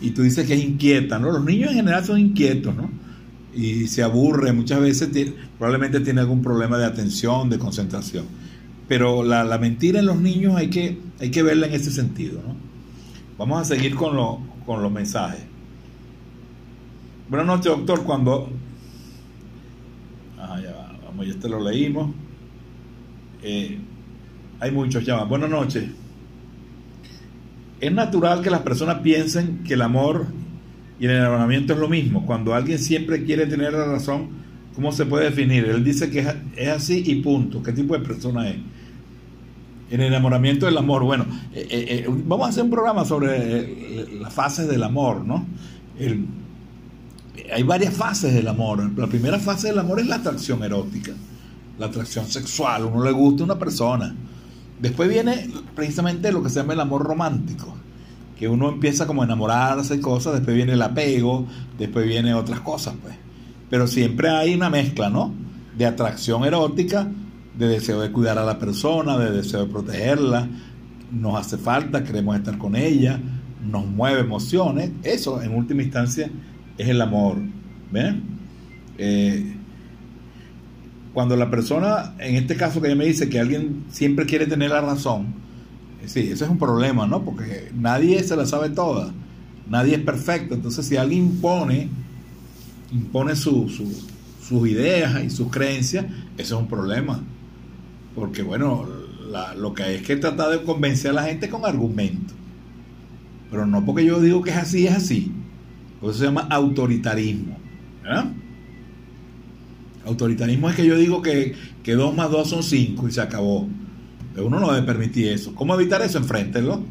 Y 0.02 0.12
tú 0.12 0.22
dices 0.22 0.46
que 0.46 0.54
es 0.54 0.64
inquieta, 0.64 1.18
¿no? 1.18 1.32
Los 1.32 1.44
niños 1.44 1.72
en 1.72 1.78
general 1.78 2.06
son 2.06 2.20
inquietos, 2.20 2.76
¿no? 2.76 2.92
Y 3.56 3.88
se 3.88 4.04
aburre, 4.04 4.54
muchas 4.54 4.82
veces 4.82 5.10
probablemente 5.58 6.00
tiene 6.02 6.22
algún 6.22 6.44
problema 6.44 6.78
de 6.78 6.86
atención, 6.86 7.50
de 7.50 7.58
concentración. 7.58 8.26
Pero 8.88 9.24
la, 9.24 9.44
la 9.44 9.58
mentira 9.58 10.00
en 10.00 10.06
los 10.06 10.22
niños 10.22 10.56
hay 10.56 10.70
que, 10.70 11.00
hay 11.20 11.32
que 11.32 11.42
verla 11.42 11.66
en 11.66 11.74
ese 11.74 11.90
sentido, 11.90 12.40
¿no? 12.48 12.70
Vamos 13.40 13.62
a 13.62 13.64
seguir 13.66 13.96
con, 13.96 14.18
lo- 14.18 14.40
con 14.66 14.84
los 14.84 14.92
mensajes. 14.92 15.40
Buenas 17.30 17.48
noches, 17.48 17.66
doctor. 17.72 18.04
Cuando. 18.04 18.50
Ah, 20.38 20.60
ya 20.62 20.72
va, 20.74 21.00
vamos, 21.06 21.26
ya 21.26 21.32
este 21.32 21.48
lo 21.48 21.64
leímos. 21.64 22.14
Eh, 23.42 23.80
hay 24.60 24.72
muchos 24.72 25.08
va. 25.08 25.24
Buenas 25.24 25.50
noches. 25.50 25.86
Es 27.80 27.92
natural 27.94 28.42
que 28.42 28.50
las 28.50 28.60
personas 28.62 29.00
piensen 29.00 29.64
que 29.64 29.76
el 29.76 29.82
amor 29.84 30.26
y 31.00 31.06
el 31.06 31.12
enamoramiento 31.12 31.72
es 31.72 31.80
lo 31.80 31.88
mismo. 31.88 32.26
Cuando 32.26 32.54
alguien 32.54 32.78
siempre 32.78 33.24
quiere 33.24 33.46
tener 33.46 33.72
la 33.72 33.86
razón, 33.86 34.28
¿cómo 34.76 34.92
se 34.92 35.06
puede 35.06 35.30
definir? 35.30 35.64
Él 35.64 35.82
dice 35.82 36.10
que 36.12 36.26
es 36.58 36.68
así 36.68 37.04
y 37.06 37.22
punto. 37.22 37.64
¿Qué 37.64 37.72
tipo 37.72 37.98
de 37.98 38.06
persona 38.06 38.50
es? 38.50 38.58
El 39.90 40.02
enamoramiento 40.02 40.66
del 40.66 40.78
amor. 40.78 41.04
Bueno, 41.04 41.26
eh, 41.54 41.68
eh, 41.70 41.86
eh, 41.90 42.06
vamos 42.08 42.48
a 42.48 42.50
hacer 42.50 42.64
un 42.64 42.70
programa 42.70 43.06
sobre 43.06 44.06
las 44.20 44.34
fases 44.34 44.68
del 44.68 44.84
amor, 44.84 45.26
¿no? 45.26 45.46
Hay 47.54 47.64
varias 47.64 47.94
fases 47.94 48.34
del 48.34 48.48
amor. 48.48 48.92
La 48.98 49.08
primera 49.08 49.40
fase 49.40 49.70
del 49.70 49.80
amor 49.80 50.00
es 50.00 50.08
la 50.08 50.18
atracción 50.18 50.64
erótica, 50.64 51.14
la 51.78 51.88
atracción 51.88 52.28
sexual. 52.28 52.86
Uno 52.86 53.04
le 53.04 53.12
gusta 53.12 53.44
a 53.44 53.46
una 53.46 53.60
persona. 53.60 54.16
Después 54.80 55.10
viene 55.10 55.50
precisamente 55.76 56.32
lo 56.32 56.42
que 56.42 56.50
se 56.50 56.60
llama 56.60 56.74
el 56.74 56.80
amor 56.80 57.04
romántico, 57.04 57.76
que 58.38 58.48
uno 58.48 58.70
empieza 58.70 59.06
como 59.06 59.24
a 59.24 59.26
enamorarse 59.26 59.96
y 59.96 60.00
cosas, 60.00 60.36
después 60.36 60.56
viene 60.56 60.74
el 60.74 60.82
apego, 60.82 61.46
después 61.78 62.08
viene 62.08 62.34
otras 62.34 62.62
cosas, 62.62 62.96
pues. 63.02 63.16
Pero 63.70 63.88
siempre 63.88 64.30
hay 64.30 64.56
una 64.56 64.70
mezcla, 64.70 65.10
¿no? 65.10 65.34
De 65.78 65.86
atracción 65.86 66.46
erótica, 66.46 67.08
de 67.60 67.68
deseo 67.68 68.02
de 68.02 68.12
cuidar 68.12 68.40
a 68.40 68.46
la 68.46 68.58
persona, 68.58 69.18
de 69.18 69.32
deseo 69.32 69.66
de 69.66 69.72
protegerla, 69.72 70.48
nos 71.12 71.38
hace 71.40 71.58
falta, 71.58 72.04
queremos 72.04 72.36
estar 72.38 72.58
con 72.58 72.76
ella, 72.76 73.20
nos 73.70 73.86
mueve 73.86 74.22
emociones. 74.22 74.92
Eso, 75.04 75.42
en 75.42 75.54
última 75.56 75.84
instancia, 75.84 76.32
es 76.78 76.88
el 76.88 77.02
amor. 77.02 77.38
¿Ven? 77.92 78.24
Eh, 78.98 79.56
cuando 81.14 81.36
la 81.36 81.50
persona, 81.50 82.14
en 82.20 82.36
este 82.36 82.56
caso 82.56 82.82
que 82.82 82.88
ella 82.88 82.96
me 82.96 83.06
dice 83.06 83.30
que 83.30 83.40
alguien 83.40 83.84
siempre 83.92 84.26
quiere 84.26 84.46
tener 84.46 84.70
la 84.70 84.82
razón, 84.82 85.28
eh, 86.02 86.08
sí, 86.08 86.22
ese 86.32 86.46
es 86.46 86.50
un 86.50 86.58
problema, 86.60 87.08
¿no? 87.08 87.24
Porque 87.24 87.72
nadie 87.76 88.24
se 88.24 88.36
la 88.38 88.46
sabe 88.46 88.70
toda, 88.70 89.12
nadie 89.70 89.96
es 89.96 90.02
perfecto. 90.02 90.56
Entonces, 90.56 90.86
si 90.86 90.96
alguien 90.96 91.26
impone, 91.26 91.90
impone 92.94 93.36
su- 93.36 93.68
sus 93.68 94.68
ideas 94.70 95.24
y 95.24 95.30
sus 95.30 95.50
creencias, 95.50 96.06
eso 96.38 96.56
es 96.56 96.62
un 96.62 96.68
problema. 96.68 97.22
Porque, 98.20 98.44
bueno, 98.44 98.86
lo 99.58 99.74
que 99.74 99.96
es 99.96 100.02
que 100.04 100.16
tratar 100.18 100.50
de 100.52 100.64
convencer 100.64 101.12
a 101.12 101.14
la 101.14 101.24
gente 101.24 101.50
con 101.50 101.66
argumentos. 101.66 102.36
Pero 103.50 103.66
no 103.66 103.86
porque 103.86 104.06
yo 104.06 104.20
digo 104.20 104.42
que 104.42 104.52
es 104.52 104.58
así, 104.58 104.88
es 104.88 104.96
así. 104.96 105.32
Eso 106.02 106.14
se 106.14 106.26
llama 106.26 106.48
autoritarismo. 106.50 107.58
¿verdad? 108.04 108.26
Autoritarismo 110.06 110.70
es 110.70 110.76
que 110.76 110.86
yo 110.86 110.98
digo 110.98 111.22
que, 111.22 111.56
que 111.84 111.94
2 111.94 112.16
más 112.16 112.30
2 112.30 112.50
son 112.50 112.64
5 112.64 113.08
y 113.08 113.12
se 113.12 113.22
acabó. 113.22 113.68
Pero 114.34 114.48
uno 114.48 114.60
no 114.60 114.72
debe 114.72 114.86
permitir 114.86 115.30
eso. 115.30 115.56
¿Cómo 115.56 115.74
evitar 115.74 116.02
eso? 116.02 116.18
Enfréntenlo. 116.18 116.84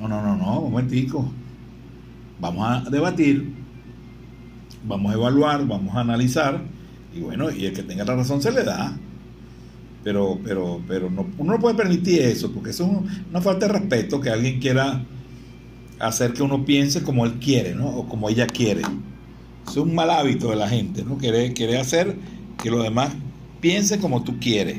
No, 0.00 0.08
no, 0.08 0.22
no, 0.22 0.36
no, 0.36 0.60
un 0.60 0.70
momentico. 0.70 1.30
Vamos 2.40 2.66
a 2.66 2.90
debatir, 2.90 3.52
vamos 4.86 5.12
a 5.12 5.14
evaluar, 5.14 5.66
vamos 5.66 5.94
a 5.94 6.00
analizar, 6.00 6.62
y 7.14 7.20
bueno, 7.20 7.50
y 7.50 7.66
el 7.66 7.74
que 7.74 7.82
tenga 7.82 8.04
la 8.04 8.16
razón 8.16 8.40
se 8.40 8.50
le 8.50 8.64
da. 8.64 8.96
Pero, 10.02 10.38
pero, 10.42 10.80
pero 10.88 11.10
no, 11.10 11.26
uno 11.38 11.52
no 11.54 11.58
puede 11.58 11.74
permitir 11.74 12.22
eso, 12.22 12.50
porque 12.52 12.70
eso 12.70 12.84
es 12.84 12.90
un- 12.90 13.26
una 13.30 13.40
falta 13.42 13.66
de 13.66 13.72
respeto 13.74 14.20
que 14.20 14.30
alguien 14.30 14.58
quiera 14.60 15.04
hacer 15.98 16.32
que 16.32 16.42
uno 16.42 16.64
piense 16.64 17.02
como 17.02 17.26
él 17.26 17.34
quiere, 17.34 17.74
¿no? 17.74 17.86
O 17.88 18.08
como 18.08 18.28
ella 18.30 18.46
quiere. 18.46 18.82
Es 19.68 19.76
un 19.76 19.94
mal 19.94 20.10
hábito 20.10 20.48
de 20.50 20.56
la 20.56 20.68
gente, 20.68 21.04
¿no? 21.04 21.18
Quiere, 21.18 21.52
quiere 21.52 21.78
hacer 21.78 22.16
que 22.62 22.70
los 22.70 22.82
demás 22.82 23.12
piensen 23.60 24.00
como 24.00 24.24
tú 24.24 24.38
quieres. 24.40 24.78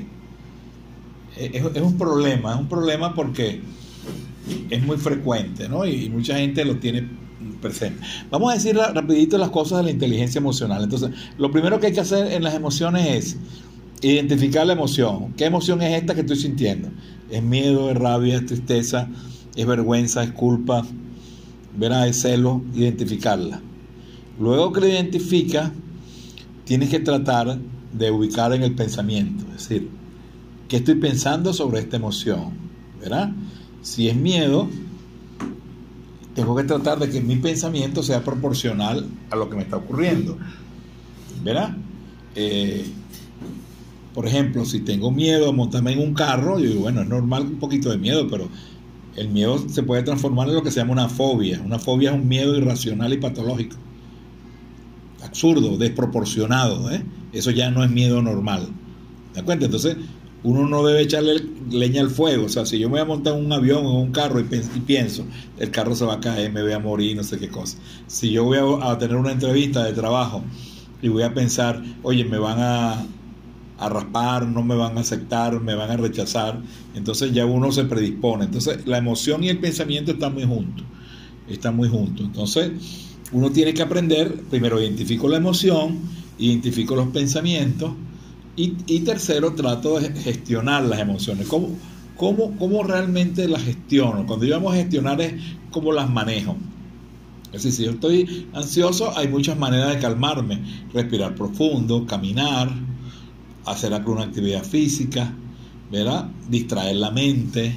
Es, 1.37 1.53
es- 1.53 1.75
es 1.75 1.81
un 1.81 1.97
problema, 1.97 2.53
es 2.53 2.59
un 2.59 2.67
problema 2.67 3.13
porque 3.13 3.61
es 4.69 4.83
muy 4.83 4.97
frecuente, 4.97 5.69
¿no? 5.69 5.85
Y, 5.85 6.05
y 6.05 6.09
mucha 6.09 6.37
gente 6.37 6.65
lo 6.65 6.77
tiene 6.77 7.07
presente. 7.61 8.03
Vamos 8.29 8.51
a 8.51 8.55
decir 8.55 8.75
ra- 8.75 8.91
rapidito 8.91 9.37
las 9.37 9.49
cosas 9.49 9.79
de 9.79 9.83
la 9.85 9.91
inteligencia 9.91 10.39
emocional. 10.39 10.83
Entonces, 10.83 11.11
lo 11.37 11.51
primero 11.51 11.79
que 11.79 11.87
hay 11.87 11.93
que 11.93 11.99
hacer 12.01 12.31
en 12.33 12.43
las 12.43 12.53
emociones 12.55 13.07
es 13.07 13.37
identificar 14.01 14.65
la 14.65 14.73
emoción. 14.73 15.33
¿Qué 15.33 15.45
emoción 15.45 15.81
es 15.81 15.99
esta 15.99 16.15
que 16.15 16.21
estoy 16.21 16.37
sintiendo? 16.37 16.89
¿Es 17.29 17.43
miedo, 17.43 17.91
es 17.91 17.97
rabia, 17.97 18.37
es 18.37 18.45
tristeza, 18.45 19.07
es 19.55 19.65
vergüenza, 19.65 20.23
es 20.23 20.31
culpa? 20.31 20.85
¿Verá? 21.77 22.07
Es 22.07 22.21
celo, 22.21 22.63
identificarla. 22.73 23.61
Luego 24.39 24.73
que 24.73 24.81
la 24.81 24.87
identifica, 24.87 25.71
tienes 26.65 26.89
que 26.89 26.99
tratar 26.99 27.57
de 27.93 28.11
ubicar 28.11 28.53
en 28.53 28.63
el 28.63 28.73
pensamiento, 28.73 29.45
es 29.55 29.67
decir, 29.67 29.89
¿qué 30.67 30.77
estoy 30.77 30.95
pensando 30.95 31.53
sobre 31.53 31.79
esta 31.79 31.97
emoción? 31.97 32.53
¿Verdad? 32.99 33.31
Si 33.81 34.07
es 34.07 34.15
miedo, 34.15 34.69
tengo 36.35 36.55
que 36.55 36.63
tratar 36.63 36.99
de 36.99 37.09
que 37.09 37.19
mi 37.19 37.35
pensamiento 37.35 38.03
sea 38.03 38.23
proporcional 38.23 39.05
a 39.29 39.35
lo 39.35 39.49
que 39.49 39.55
me 39.55 39.63
está 39.63 39.77
ocurriendo. 39.77 40.37
¿Verdad? 41.43 41.75
Eh, 42.35 42.85
por 44.13 44.27
ejemplo, 44.27 44.65
si 44.65 44.81
tengo 44.81 45.11
miedo 45.11 45.49
a 45.49 45.51
montarme 45.53 45.93
en 45.93 45.99
un 45.99 46.13
carro, 46.13 46.59
yo 46.59 46.69
digo, 46.69 46.81
bueno, 46.81 47.01
es 47.01 47.07
normal 47.07 47.43
un 47.43 47.59
poquito 47.59 47.89
de 47.89 47.97
miedo, 47.97 48.27
pero 48.29 48.49
el 49.15 49.29
miedo 49.29 49.57
se 49.69 49.83
puede 49.83 50.03
transformar 50.03 50.49
en 50.49 50.55
lo 50.55 50.63
que 50.63 50.71
se 50.71 50.79
llama 50.79 50.93
una 50.93 51.09
fobia. 51.09 51.61
Una 51.65 51.79
fobia 51.79 52.11
es 52.11 52.15
un 52.15 52.27
miedo 52.27 52.57
irracional 52.57 53.13
y 53.13 53.17
patológico. 53.17 53.77
Absurdo, 55.23 55.77
desproporcionado. 55.77 56.91
¿eh? 56.91 57.03
Eso 57.31 57.51
ya 57.51 57.71
no 57.71 57.83
es 57.83 57.91
miedo 57.91 58.21
normal. 58.21 58.67
¿De 59.33 59.41
acuerdo? 59.41 59.65
Entonces, 59.65 59.95
uno 60.43 60.67
no 60.67 60.83
debe 60.85 61.01
echarle 61.01 61.41
leña 61.69 62.01
al 62.01 62.09
fuego. 62.09 62.45
O 62.45 62.49
sea, 62.49 62.65
si 62.65 62.79
yo 62.79 62.87
me 62.89 62.93
voy 62.93 63.01
a 63.01 63.05
montar 63.05 63.37
en 63.37 63.45
un 63.45 63.53
avión 63.53 63.85
o 63.85 63.91
en 63.91 63.97
un 64.07 64.11
carro 64.11 64.39
y, 64.39 64.43
pienso, 64.43 65.25
el 65.57 65.71
carro 65.71 65.95
se 65.95 66.05
va 66.05 66.15
a 66.15 66.19
caer, 66.19 66.51
me 66.51 66.61
voy 66.61 66.73
a 66.73 66.79
morir, 66.79 67.15
no 67.15 67.23
sé 67.23 67.37
qué 67.37 67.49
cosa. 67.49 67.77
Si 68.07 68.31
yo 68.31 68.43
voy 68.43 68.57
a 68.81 68.97
tener 68.97 69.15
una 69.15 69.31
entrevista 69.31 69.83
de 69.83 69.93
trabajo 69.93 70.43
y 71.01 71.09
voy 71.09 71.23
a 71.23 71.33
pensar, 71.33 71.81
oye, 72.03 72.25
me 72.25 72.39
van 72.39 72.57
a, 72.59 73.05
a 73.81 73.89
raspar, 73.89 74.47
no 74.47 74.63
me 74.63 74.75
van 74.75 74.97
a 74.97 75.01
aceptar, 75.01 75.59
me 75.59 75.73
van 75.73 75.89
a 75.89 75.97
rechazar, 75.97 76.61
entonces 76.93 77.33
ya 77.33 77.45
uno 77.45 77.71
se 77.71 77.83
predispone. 77.85 78.45
Entonces, 78.45 78.85
la 78.85 78.99
emoción 78.99 79.43
y 79.43 79.49
el 79.49 79.57
pensamiento 79.57 80.11
están 80.11 80.35
muy 80.35 80.43
juntos. 80.43 80.85
Están 81.49 81.75
muy 81.75 81.89
juntos. 81.89 82.27
Entonces, 82.27 82.71
uno 83.31 83.49
tiene 83.49 83.73
que 83.73 83.81
aprender, 83.81 84.43
primero 84.51 84.79
identifico 84.79 85.27
la 85.27 85.37
emoción, 85.37 85.99
identifico 86.37 86.95
los 86.95 87.07
pensamientos 87.07 87.91
y, 88.55 88.75
y 88.85 88.99
tercero 88.99 89.53
trato 89.53 89.99
de 89.99 90.11
gestionar 90.11 90.83
las 90.83 90.99
emociones. 90.99 91.47
¿Cómo, 91.47 91.69
cómo, 92.15 92.55
cómo 92.57 92.83
realmente 92.83 93.47
las 93.47 93.63
gestiono? 93.63 94.27
Cuando 94.27 94.45
yo 94.45 94.69
a 94.69 94.75
gestionar 94.75 95.19
es 95.21 95.33
cómo 95.71 95.91
las 95.91 96.07
manejo. 96.07 96.55
Es 97.51 97.63
decir, 97.63 97.71
si 97.71 97.83
yo 97.85 97.91
estoy 97.91 98.47
ansioso, 98.53 99.17
hay 99.17 99.27
muchas 99.27 99.57
maneras 99.57 99.95
de 99.95 99.99
calmarme. 99.99 100.61
Respirar 100.93 101.33
profundo, 101.35 102.05
caminar, 102.05 102.69
hacer 103.65 103.93
alguna 103.93 104.23
actividad 104.23 104.63
física, 104.63 105.33
¿verdad? 105.91 106.29
Distraer 106.49 106.95
la 106.95 107.11
mente, 107.11 107.75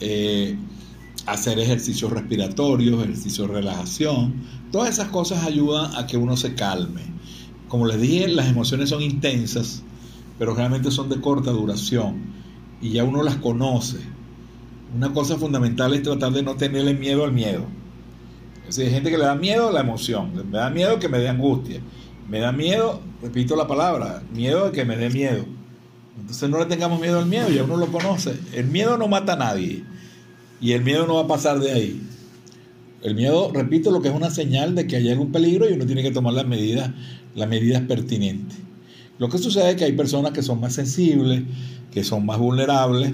eh, 0.00 0.56
hacer 1.26 1.58
ejercicios 1.58 2.12
respiratorios, 2.12 3.02
ejercicios 3.02 3.48
de 3.48 3.54
relajación. 3.54 4.34
Todas 4.70 4.90
esas 4.90 5.08
cosas 5.08 5.44
ayudan 5.44 5.94
a 5.96 6.06
que 6.06 6.16
uno 6.16 6.36
se 6.36 6.54
calme. 6.54 7.02
Como 7.68 7.86
les 7.86 8.00
dije, 8.00 8.28
las 8.28 8.48
emociones 8.48 8.90
son 8.90 9.02
intensas, 9.02 9.82
pero 10.38 10.54
realmente 10.54 10.90
son 10.90 11.08
de 11.08 11.20
corta 11.20 11.50
duración 11.50 12.34
y 12.80 12.90
ya 12.90 13.04
uno 13.04 13.22
las 13.22 13.36
conoce. 13.36 13.98
Una 14.94 15.12
cosa 15.12 15.36
fundamental 15.36 15.94
es 15.94 16.02
tratar 16.02 16.32
de 16.32 16.42
no 16.42 16.54
tenerle 16.54 16.94
miedo 16.94 17.24
al 17.24 17.32
miedo. 17.32 17.66
Es 18.68 18.76
decir, 18.76 18.84
hay 18.84 18.94
gente 18.94 19.10
que 19.10 19.18
le 19.18 19.24
da 19.24 19.34
miedo 19.34 19.68
a 19.68 19.72
la 19.72 19.80
emoción, 19.80 20.32
me 20.34 20.58
da 20.58 20.70
miedo 20.70 20.98
que 20.98 21.08
me 21.08 21.18
dé 21.18 21.28
angustia, 21.28 21.80
me 22.28 22.40
da 22.40 22.52
miedo, 22.52 23.00
repito 23.22 23.56
la 23.56 23.66
palabra, 23.66 24.22
miedo 24.32 24.66
de 24.66 24.72
que 24.72 24.84
me 24.84 24.96
dé 24.96 25.10
miedo. 25.10 25.44
Entonces 26.18 26.48
no 26.48 26.58
le 26.58 26.66
tengamos 26.66 27.00
miedo 27.00 27.18
al 27.18 27.26
miedo, 27.26 27.48
ya 27.50 27.64
uno 27.64 27.76
lo 27.76 27.88
conoce. 27.88 28.38
El 28.52 28.66
miedo 28.66 28.96
no 28.96 29.08
mata 29.08 29.34
a 29.34 29.36
nadie 29.36 29.84
y 30.60 30.72
el 30.72 30.82
miedo 30.82 31.06
no 31.06 31.14
va 31.14 31.22
a 31.22 31.26
pasar 31.26 31.58
de 31.58 31.72
ahí. 31.72 32.02
El 33.02 33.14
miedo, 33.14 33.50
repito, 33.52 33.90
lo 33.90 34.00
que 34.00 34.08
es 34.08 34.14
una 34.14 34.30
señal 34.30 34.74
de 34.74 34.86
que 34.86 34.96
hay 34.96 35.10
algún 35.10 35.30
peligro 35.30 35.68
y 35.68 35.74
uno 35.74 35.84
tiene 35.84 36.02
que 36.02 36.10
tomar 36.10 36.32
las 36.32 36.46
medidas, 36.46 36.90
las 37.34 37.48
medidas 37.48 37.82
pertinentes. 37.82 38.56
Lo 39.18 39.28
que 39.28 39.38
sucede 39.38 39.70
es 39.70 39.76
que 39.76 39.84
hay 39.84 39.92
personas 39.92 40.32
que 40.32 40.42
son 40.42 40.60
más 40.60 40.72
sensibles, 40.74 41.42
que 41.90 42.02
son 42.02 42.24
más 42.24 42.38
vulnerables, 42.38 43.12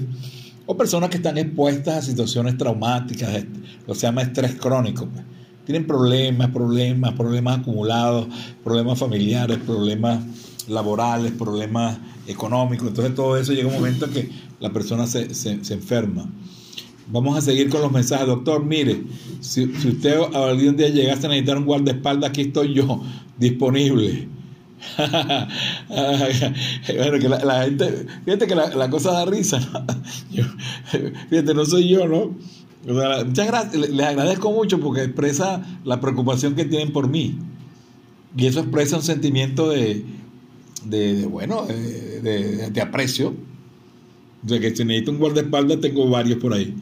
o 0.66 0.76
personas 0.76 1.10
que 1.10 1.16
están 1.16 1.36
expuestas 1.38 1.96
a 1.96 2.02
situaciones 2.02 2.56
traumáticas, 2.56 3.44
lo 3.86 3.94
se 3.94 4.02
llama 4.02 4.22
estrés 4.22 4.54
crónico. 4.54 5.08
pues. 5.08 5.24
Tienen 5.66 5.86
problemas, 5.86 6.50
problemas, 6.50 7.12
problemas 7.14 7.58
acumulados, 7.60 8.26
problemas 8.64 8.98
familiares, 8.98 9.58
problemas 9.58 10.20
laborales, 10.68 11.32
problemas 11.32 11.98
económicos. 12.26 12.88
Entonces 12.88 13.14
todo 13.14 13.36
eso 13.36 13.52
llega 13.52 13.68
un 13.68 13.74
momento 13.74 14.06
en 14.06 14.12
que 14.12 14.30
la 14.60 14.70
persona 14.72 15.06
se, 15.06 15.34
se- 15.34 15.64
se 15.64 15.74
enferma. 15.74 16.26
Vamos 17.12 17.36
a 17.36 17.40
seguir 17.40 17.68
con 17.70 17.80
los 17.80 17.90
mensajes. 17.90 18.26
Doctor, 18.26 18.64
mire, 18.64 19.02
si, 19.40 19.66
si 19.74 19.88
usted 19.88 20.16
algún 20.32 20.76
día 20.76 20.88
llegase 20.88 21.26
a 21.26 21.30
necesitar 21.30 21.58
un 21.58 21.64
guardaespaldas, 21.64 22.30
aquí 22.30 22.42
estoy 22.42 22.74
yo, 22.74 23.02
disponible. 23.38 24.28
bueno, 25.88 27.18
que 27.20 27.28
la, 27.28 27.64
gente, 27.64 28.06
fíjate 28.24 28.46
que 28.46 28.54
la, 28.54 28.68
la 28.74 28.88
cosa 28.90 29.12
da 29.12 29.24
risa, 29.24 29.60
fíjate, 31.30 31.54
no 31.54 31.64
soy 31.66 31.88
yo, 31.88 32.06
¿no? 32.06 32.34
O 32.88 32.94
sea, 32.98 33.24
muchas 33.24 33.46
gracias, 33.46 33.74
le- 33.74 33.88
les 33.88 34.06
agradezco 34.06 34.50
mucho 34.52 34.80
porque 34.80 35.04
expresa 35.04 35.62
la 35.84 36.00
preocupación 36.00 36.54
que 36.54 36.64
tienen 36.64 36.92
por 36.92 37.08
mí. 37.08 37.38
Y 38.36 38.46
eso 38.46 38.60
expresa 38.60 38.96
un 38.96 39.02
sentimiento 39.02 39.68
de, 39.68 40.04
de, 40.84 41.14
de, 41.14 41.26
bueno, 41.26 41.66
de, 41.66 42.20
de- 42.20 42.70
de 42.70 42.80
aprecio. 42.80 43.34
O 44.44 44.48
sea 44.48 44.58
que 44.60 44.74
si 44.74 44.84
necesito 44.84 45.10
un 45.10 45.18
guardaespaldas, 45.18 45.80
tengo 45.80 46.08
varios 46.08 46.38
por 46.38 46.54
ahí. 46.54 46.74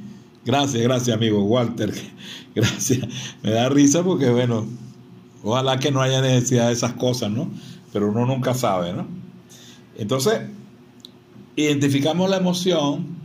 Gracias, 0.45 0.83
gracias, 0.83 1.17
amigo 1.17 1.43
Walter. 1.45 1.93
Gracias. 2.55 3.01
Me 3.43 3.51
da 3.51 3.69
risa 3.69 4.03
porque, 4.03 4.31
bueno, 4.31 4.67
ojalá 5.43 5.79
que 5.79 5.91
no 5.91 6.01
haya 6.01 6.21
necesidad 6.23 6.69
de 6.69 6.73
esas 6.73 6.95
cosas, 6.95 7.31
¿no? 7.31 7.51
Pero 7.93 8.11
uno 8.11 8.25
nunca 8.27 8.55
sabe, 8.55 8.93
¿no? 8.93 9.07
Entonces, 9.97 10.41
identificamos 11.57 12.31
la 12.31 12.37
emoción, 12.39 13.18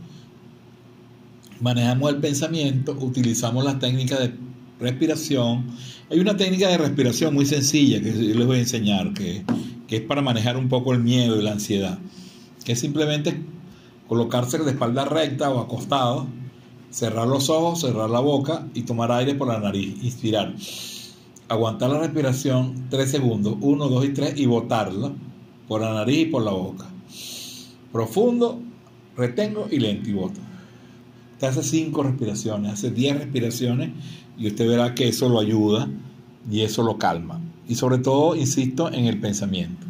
manejamos 1.60 2.10
el 2.10 2.16
pensamiento, 2.18 2.96
utilizamos 3.00 3.64
las 3.64 3.78
técnicas 3.78 4.20
de 4.20 4.34
respiración. 4.80 5.66
Hay 6.10 6.18
una 6.18 6.36
técnica 6.36 6.68
de 6.68 6.78
respiración 6.78 7.34
muy 7.34 7.46
sencilla 7.46 8.00
que 8.00 8.12
yo 8.12 8.34
les 8.34 8.46
voy 8.46 8.58
a 8.58 8.60
enseñar, 8.60 9.12
que, 9.14 9.44
que 9.86 9.96
es 9.96 10.02
para 10.02 10.22
manejar 10.22 10.56
un 10.56 10.68
poco 10.68 10.92
el 10.92 11.00
miedo 11.00 11.38
y 11.38 11.42
la 11.42 11.52
ansiedad, 11.52 11.98
que 12.64 12.72
es 12.72 12.80
simplemente 12.80 13.40
colocarse 14.08 14.58
de 14.58 14.70
espalda 14.70 15.04
recta 15.04 15.50
o 15.50 15.60
acostado, 15.60 16.26
cerrar 16.90 17.26
los 17.26 17.50
ojos, 17.50 17.80
cerrar 17.80 18.10
la 18.10 18.20
boca 18.20 18.66
y 18.74 18.82
tomar 18.82 19.10
aire 19.12 19.34
por 19.34 19.48
la 19.48 19.58
nariz, 19.58 19.96
inspirar. 20.02 20.54
Aguantar 21.48 21.90
la 21.90 21.98
respiración 21.98 22.86
3 22.88 23.10
segundos, 23.10 23.56
1, 23.60 23.88
2 23.88 24.04
y 24.04 24.08
3 24.10 24.34
y 24.36 24.46
botarla 24.46 25.12
por 25.68 25.80
la 25.80 25.92
nariz 25.92 26.20
y 26.20 26.26
por 26.26 26.42
la 26.42 26.52
boca. 26.52 26.86
Profundo, 27.92 28.60
retengo 29.16 29.68
y 29.70 29.78
lento 29.78 30.08
y 30.08 30.12
boto. 30.12 30.40
Usted 31.34 31.48
hace 31.48 31.62
5 31.62 32.02
respiraciones, 32.02 32.72
hace 32.72 32.90
10 32.90 33.18
respiraciones 33.18 33.90
y 34.38 34.46
usted 34.46 34.66
verá 34.66 34.94
que 34.94 35.08
eso 35.08 35.28
lo 35.28 35.40
ayuda 35.40 35.88
y 36.50 36.60
eso 36.62 36.82
lo 36.82 36.96
calma. 36.96 37.40
Y 37.68 37.74
sobre 37.74 37.98
todo, 37.98 38.36
insisto, 38.36 38.92
en 38.92 39.06
el 39.06 39.20
pensamiento. 39.20 39.86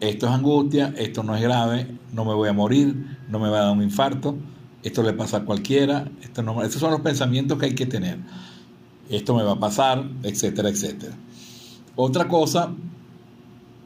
Esto 0.00 0.26
es 0.26 0.32
angustia, 0.32 0.92
esto 0.96 1.22
no 1.22 1.36
es 1.36 1.42
grave, 1.42 1.86
no 2.12 2.24
me 2.24 2.34
voy 2.34 2.48
a 2.48 2.52
morir, 2.52 3.18
no 3.28 3.38
me 3.38 3.48
va 3.48 3.60
a 3.60 3.64
dar 3.64 3.72
un 3.72 3.82
infarto, 3.82 4.36
esto 4.82 5.02
le 5.02 5.12
pasa 5.12 5.38
a 5.38 5.44
cualquiera, 5.44 6.10
esto 6.22 6.42
no, 6.42 6.62
estos 6.62 6.80
son 6.80 6.90
los 6.90 7.00
pensamientos 7.00 7.58
que 7.58 7.66
hay 7.66 7.74
que 7.74 7.86
tener. 7.86 8.18
Esto 9.08 9.36
me 9.36 9.44
va 9.44 9.52
a 9.52 9.60
pasar, 9.60 10.04
etcétera, 10.24 10.68
etcétera. 10.70 11.14
Otra 11.94 12.26
cosa 12.26 12.72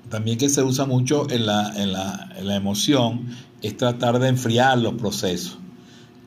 también 0.09 0.39
que 0.39 0.49
se 0.49 0.63
usa 0.63 0.87
mucho 0.87 1.29
en 1.31 1.45
la, 1.45 1.73
en 1.77 1.93
la, 1.93 2.31
en 2.39 2.47
la 2.47 2.57
emoción 2.57 3.27
es 3.61 3.77
tratar 3.77 4.19
de 4.19 4.29
enfriar 4.29 4.79
los 4.79 4.95
procesos. 4.95 5.59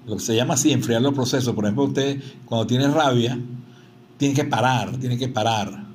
Lo 0.09 0.15
que 0.15 0.23
se 0.23 0.35
llama 0.35 0.55
así, 0.55 0.71
enfriar 0.71 1.01
los 1.01 1.13
procesos. 1.13 1.53
Por 1.53 1.65
ejemplo, 1.65 1.85
usted 1.85 2.19
cuando 2.45 2.65
tiene 2.65 2.87
rabia, 2.87 3.39
tiene 4.17 4.33
que 4.33 4.43
parar, 4.43 4.97
tiene 4.97 5.17
que 5.17 5.27
parar. 5.27 5.85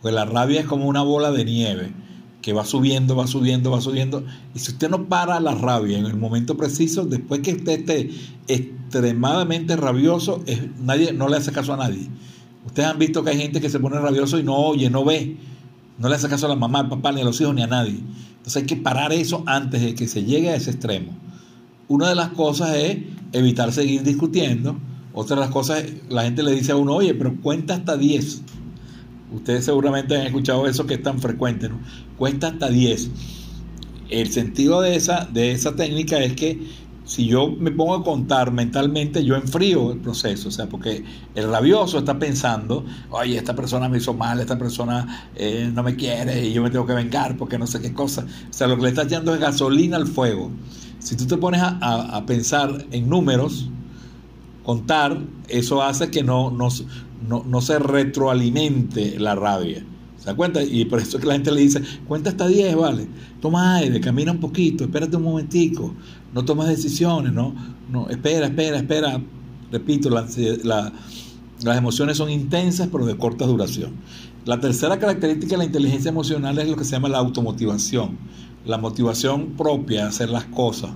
Porque 0.00 0.14
la 0.14 0.24
rabia 0.24 0.60
es 0.60 0.66
como 0.66 0.86
una 0.86 1.02
bola 1.02 1.32
de 1.32 1.44
nieve 1.44 1.92
que 2.40 2.52
va 2.52 2.64
subiendo, 2.64 3.16
va 3.16 3.26
subiendo, 3.26 3.72
va 3.72 3.80
subiendo. 3.80 4.24
Y 4.54 4.60
si 4.60 4.70
usted 4.70 4.88
no 4.88 5.08
para 5.08 5.40
la 5.40 5.56
rabia 5.56 5.98
en 5.98 6.06
el 6.06 6.16
momento 6.16 6.56
preciso, 6.56 7.04
después 7.04 7.40
que 7.40 7.54
usted 7.54 7.80
esté 7.80 8.10
extremadamente 8.46 9.76
rabioso, 9.76 10.42
nadie, 10.80 11.12
no 11.12 11.28
le 11.28 11.36
hace 11.36 11.50
caso 11.50 11.74
a 11.74 11.76
nadie. 11.76 12.08
Ustedes 12.64 12.88
han 12.88 12.98
visto 12.98 13.24
que 13.24 13.30
hay 13.30 13.38
gente 13.38 13.60
que 13.60 13.68
se 13.68 13.80
pone 13.80 13.98
rabioso 13.98 14.38
y 14.38 14.44
no 14.44 14.54
oye, 14.56 14.88
no 14.88 15.04
ve. 15.04 15.36
No 15.98 16.08
le 16.08 16.14
hace 16.14 16.28
caso 16.28 16.46
a 16.46 16.50
la 16.50 16.54
mamá, 16.54 16.78
al 16.80 16.88
papá, 16.88 17.10
ni 17.10 17.22
a 17.22 17.24
los 17.24 17.40
hijos, 17.40 17.54
ni 17.54 17.62
a 17.62 17.66
nadie. 17.66 17.98
Entonces 18.36 18.56
hay 18.56 18.66
que 18.66 18.76
parar 18.76 19.12
eso 19.12 19.42
antes 19.46 19.82
de 19.82 19.96
que 19.96 20.06
se 20.06 20.22
llegue 20.22 20.50
a 20.50 20.54
ese 20.54 20.70
extremo. 20.70 21.12
Una 21.88 22.10
de 22.10 22.14
las 22.14 22.28
cosas 22.30 22.76
es 22.76 22.98
evitar 23.32 23.72
seguir 23.72 24.02
discutiendo. 24.02 24.78
Otra 25.14 25.36
de 25.36 25.42
las 25.42 25.50
cosas, 25.50 25.84
la 26.08 26.24
gente 26.24 26.42
le 26.42 26.52
dice 26.52 26.72
a 26.72 26.76
uno, 26.76 26.94
oye, 26.94 27.14
pero 27.14 27.34
cuenta 27.40 27.74
hasta 27.74 27.96
10. 27.96 28.42
Ustedes 29.32 29.64
seguramente 29.64 30.16
han 30.16 30.26
escuchado 30.26 30.66
eso 30.66 30.86
que 30.86 30.94
es 30.94 31.02
tan 31.02 31.18
frecuente, 31.20 31.68
¿no? 31.68 31.80
Cuenta 32.16 32.48
hasta 32.48 32.68
10. 32.68 33.10
El 34.10 34.30
sentido 34.30 34.80
de 34.80 34.96
esa, 34.96 35.26
de 35.32 35.52
esa 35.52 35.76
técnica 35.76 36.18
es 36.18 36.34
que 36.34 36.60
si 37.04 37.26
yo 37.26 37.48
me 37.48 37.70
pongo 37.70 37.94
a 37.94 38.04
contar 38.04 38.52
mentalmente, 38.52 39.24
yo 39.24 39.34
enfrío 39.34 39.92
el 39.92 39.98
proceso, 39.98 40.48
o 40.48 40.50
sea, 40.50 40.68
porque 40.68 41.02
el 41.34 41.50
rabioso 41.50 41.98
está 41.98 42.18
pensando, 42.18 42.84
oye, 43.08 43.38
esta 43.38 43.56
persona 43.56 43.88
me 43.88 43.96
hizo 43.96 44.12
mal, 44.12 44.40
esta 44.40 44.58
persona 44.58 45.30
eh, 45.34 45.70
no 45.72 45.82
me 45.82 45.96
quiere 45.96 46.46
y 46.46 46.52
yo 46.52 46.62
me 46.62 46.68
tengo 46.68 46.84
que 46.84 46.92
vengar 46.92 47.38
porque 47.38 47.58
no 47.58 47.66
sé 47.66 47.80
qué 47.80 47.94
cosa. 47.94 48.26
O 48.50 48.52
sea, 48.52 48.66
lo 48.66 48.76
que 48.76 48.82
le 48.82 48.88
está 48.90 49.04
echando 49.04 49.34
es 49.34 49.40
gasolina 49.40 49.96
al 49.96 50.06
fuego. 50.06 50.52
Si 51.08 51.16
tú 51.16 51.24
te 51.24 51.38
pones 51.38 51.62
a, 51.62 52.22
pensar 52.26 52.84
en 52.90 53.08
números, 53.08 53.70
contar, 54.62 55.18
eso 55.48 55.82
hace 55.82 56.10
que 56.10 56.22
no, 56.22 56.50
no, 56.50 56.68
no, 57.26 57.44
no 57.48 57.62
se 57.62 57.78
retroalimente 57.78 59.18
la 59.18 59.34
rabia. 59.34 59.82
¿Se 60.18 60.26
da 60.26 60.36
cuenta? 60.36 60.62
Y 60.62 60.84
por 60.84 61.00
eso 61.00 61.16
es 61.16 61.22
que 61.22 61.26
la 61.26 61.32
gente 61.32 61.50
le 61.50 61.62
dice, 61.62 61.80
cuenta 62.06 62.28
hasta 62.28 62.46
10, 62.46 62.76
¿vale? 62.76 63.08
Toma 63.40 63.76
aire, 63.76 64.02
camina 64.02 64.32
un 64.32 64.38
poquito, 64.38 64.84
espérate 64.84 65.16
un 65.16 65.22
momentico, 65.22 65.94
no 66.34 66.44
tomas 66.44 66.68
decisiones, 66.68 67.32
¿no? 67.32 67.54
no 67.90 68.10
espera, 68.10 68.48
espera, 68.48 68.76
espera. 68.76 69.18
Repito, 69.72 70.10
la, 70.10 70.26
las 71.62 71.78
emociones 71.78 72.18
son 72.18 72.28
intensas 72.28 72.90
pero 72.92 73.06
de 73.06 73.16
corta 73.16 73.46
duración. 73.46 73.92
La 74.44 74.60
tercera 74.60 74.98
característica 74.98 75.52
de 75.52 75.56
la 75.56 75.64
inteligencia 75.64 76.10
emocional 76.10 76.58
es 76.58 76.68
lo 76.68 76.76
que 76.76 76.84
se 76.84 76.90
llama 76.92 77.08
la 77.08 77.16
automotivación, 77.16 78.18
la 78.68 78.76
motivación 78.76 79.54
propia 79.56 80.04
a 80.04 80.08
hacer 80.08 80.28
las 80.28 80.44
cosas 80.44 80.90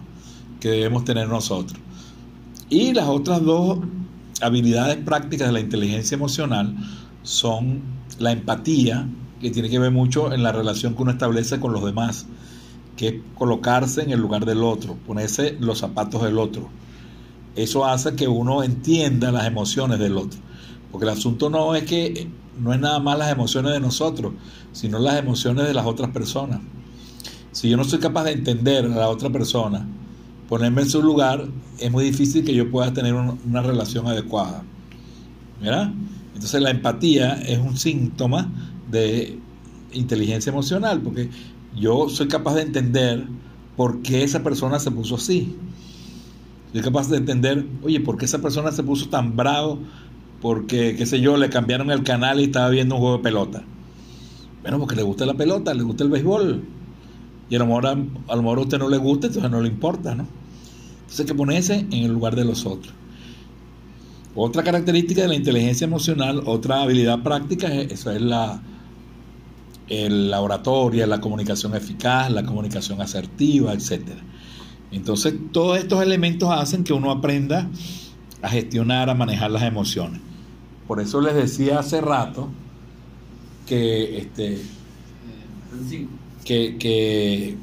que 0.61 0.69
debemos 0.69 1.05
tener 1.05 1.27
nosotros. 1.27 1.81
Y 2.69 2.93
las 2.93 3.09
otras 3.09 3.43
dos 3.43 3.79
habilidades 4.43 4.99
prácticas 4.99 5.49
de 5.49 5.55
la 5.55 5.61
inteligencia 5.61 6.15
emocional 6.15 6.77
son 7.23 7.81
la 8.19 8.31
empatía, 8.31 9.09
que 9.41 9.51
tiene 9.51 9.71
que 9.71 9.79
ver 9.79 9.91
mucho 9.91 10.33
en 10.33 10.43
la 10.43 10.53
relación 10.53 10.95
que 10.95 11.03
uno 11.03 11.13
establece 11.13 11.61
con 11.61 11.73
los 11.73 11.83
demás, 11.83 12.27
que 12.97 13.09
es 13.09 13.15
colocarse 13.35 14.03
en 14.03 14.11
el 14.11 14.21
lugar 14.21 14.45
del 14.45 14.63
otro, 14.63 14.95
ponerse 15.07 15.57
los 15.59 15.79
zapatos 15.79 16.23
del 16.23 16.39
otro. 16.39 16.69
Eso 17.57 17.87
hace 17.87 18.15
que 18.15 18.29
uno 18.29 18.63
entienda 18.63 19.33
las 19.33 19.47
emociones 19.47 19.99
del 19.99 20.19
otro. 20.19 20.39
Porque 20.91 21.07
el 21.07 21.13
asunto 21.13 21.49
no 21.49 21.75
es 21.75 21.85
que 21.85 22.29
no 22.61 22.75
es 22.75 22.81
nada 22.81 23.01
más 23.01 23.19
las 23.19 23.33
emociones 23.33 23.73
de 23.73 23.81
nosotros, 23.81 24.35
sino 24.73 24.99
las 24.99 25.19
emociones 25.19 25.67
de 25.67 25.73
las 25.73 25.87
otras 25.87 26.11
personas. 26.11 26.61
Si 27.53 27.69
yo 27.69 27.77
no 27.77 27.85
soy 27.85 27.99
capaz 27.99 28.25
de 28.25 28.33
entender 28.33 28.87
a 28.87 28.89
la 28.89 29.09
otra 29.09 29.31
persona, 29.31 29.87
ponerme 30.49 30.83
en 30.83 30.91
su 30.91 31.03
lugar, 31.03 31.47
es 31.79 31.93
muy 31.93 32.05
difícil 32.05 32.45
que 32.45 32.55
yo 32.55 32.71
pueda 32.71 32.93
tener 32.93 33.15
una 33.15 33.63
relación 33.63 34.07
adecuada. 34.07 34.65
¿Verdad? 35.61 35.93
Entonces 36.35 36.61
la 36.61 36.71
empatía 36.71 37.35
es 37.35 37.59
un 37.59 37.77
síntoma 37.77 38.51
de 38.91 39.39
inteligencia 39.93 40.51
emocional, 40.51 41.01
porque 41.03 41.29
yo 41.77 42.09
soy 42.09 42.27
capaz 42.29 42.55
de 42.55 42.63
entender 42.63 43.27
por 43.77 44.03
qué 44.03 44.25
esa 44.25 44.43
persona 44.43 44.79
se 44.79 44.91
puso 44.91 45.17
así. 45.17 45.55
Soy 46.73 46.81
capaz 46.81 47.09
de 47.11 47.19
entender, 47.19 47.67
oye, 47.83 48.01
¿por 48.01 48.17
qué 48.17 48.25
esa 48.25 48.41
persona 48.41 48.73
se 48.73 48.83
puso 48.83 49.09
tan 49.09 49.37
bravo? 49.37 49.79
Porque, 50.41 50.97
qué 50.97 51.07
sé 51.07 51.21
yo, 51.21 51.37
le 51.37 51.51
cambiaron 51.51 51.91
el 51.91 52.03
canal 52.03 52.41
y 52.41 52.45
estaba 52.45 52.71
viendo 52.71 52.95
un 52.95 53.01
juego 53.03 53.19
de 53.19 53.23
pelota. 53.23 53.63
Bueno, 54.63 54.79
porque 54.79 54.97
le 54.97 55.03
gusta 55.03 55.27
la 55.27 55.35
pelota, 55.35 55.75
le 55.75 55.83
gusta 55.83 56.03
el 56.03 56.11
béisbol. 56.11 56.63
Y 57.49 57.57
a 57.57 57.59
lo 57.59 57.67
mejor 57.67 57.87
a, 57.87 57.95
lo 57.95 58.43
mejor 58.43 58.59
a 58.59 58.61
usted 58.63 58.79
no 58.79 58.89
le 58.89 58.97
gusta, 58.97 59.27
entonces 59.27 59.51
no 59.51 59.61
le 59.61 59.69
importa, 59.69 60.15
¿no? 60.15 60.27
Entonces 61.01 61.21
hay 61.21 61.27
que 61.27 61.35
ponerse 61.35 61.75
en 61.75 61.93
el 61.93 62.13
lugar 62.13 62.35
de 62.37 62.45
los 62.45 62.65
otros. 62.65 62.95
Otra 64.35 64.63
característica 64.63 65.23
de 65.23 65.29
la 65.29 65.35
inteligencia 65.35 65.85
emocional, 65.85 66.43
otra 66.47 66.83
habilidad 66.83 67.23
práctica, 67.23 67.73
eso 67.73 68.11
es 68.11 68.23
la, 68.23 68.63
la 69.89 70.41
oratoria, 70.41 71.07
la 71.07 71.21
comunicación 71.21 71.75
eficaz, 71.75 72.31
la 72.31 72.43
comunicación 72.43 73.03
asertiva, 73.03 73.75
etc. 73.75 74.01
Entonces, 74.91 75.35
todos 75.53 75.79
estos 75.79 76.03
elementos 76.03 76.51
hacen 76.51 76.85
que 76.85 76.95
uno 76.95 77.11
aprenda 77.11 77.69
a 78.41 78.49
gestionar, 78.49 79.11
a 79.11 79.15
manejar 79.15 79.51
las 79.51 79.63
emociones. 79.63 80.21
Por 80.87 81.01
eso 81.01 81.21
les 81.21 81.35
decía 81.35 81.79
hace 81.79 82.01
rato 82.01 82.49
que, 83.67 84.19
este, 84.19 84.63
que, 86.45 86.77
que 86.79 87.57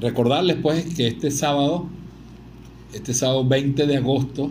recordarles 0.00 0.56
pues 0.62 0.84
que 0.94 1.06
este 1.06 1.30
sábado, 1.30 1.88
este 2.92 3.14
sábado 3.14 3.46
20 3.46 3.86
de 3.86 3.96
agosto, 3.96 4.50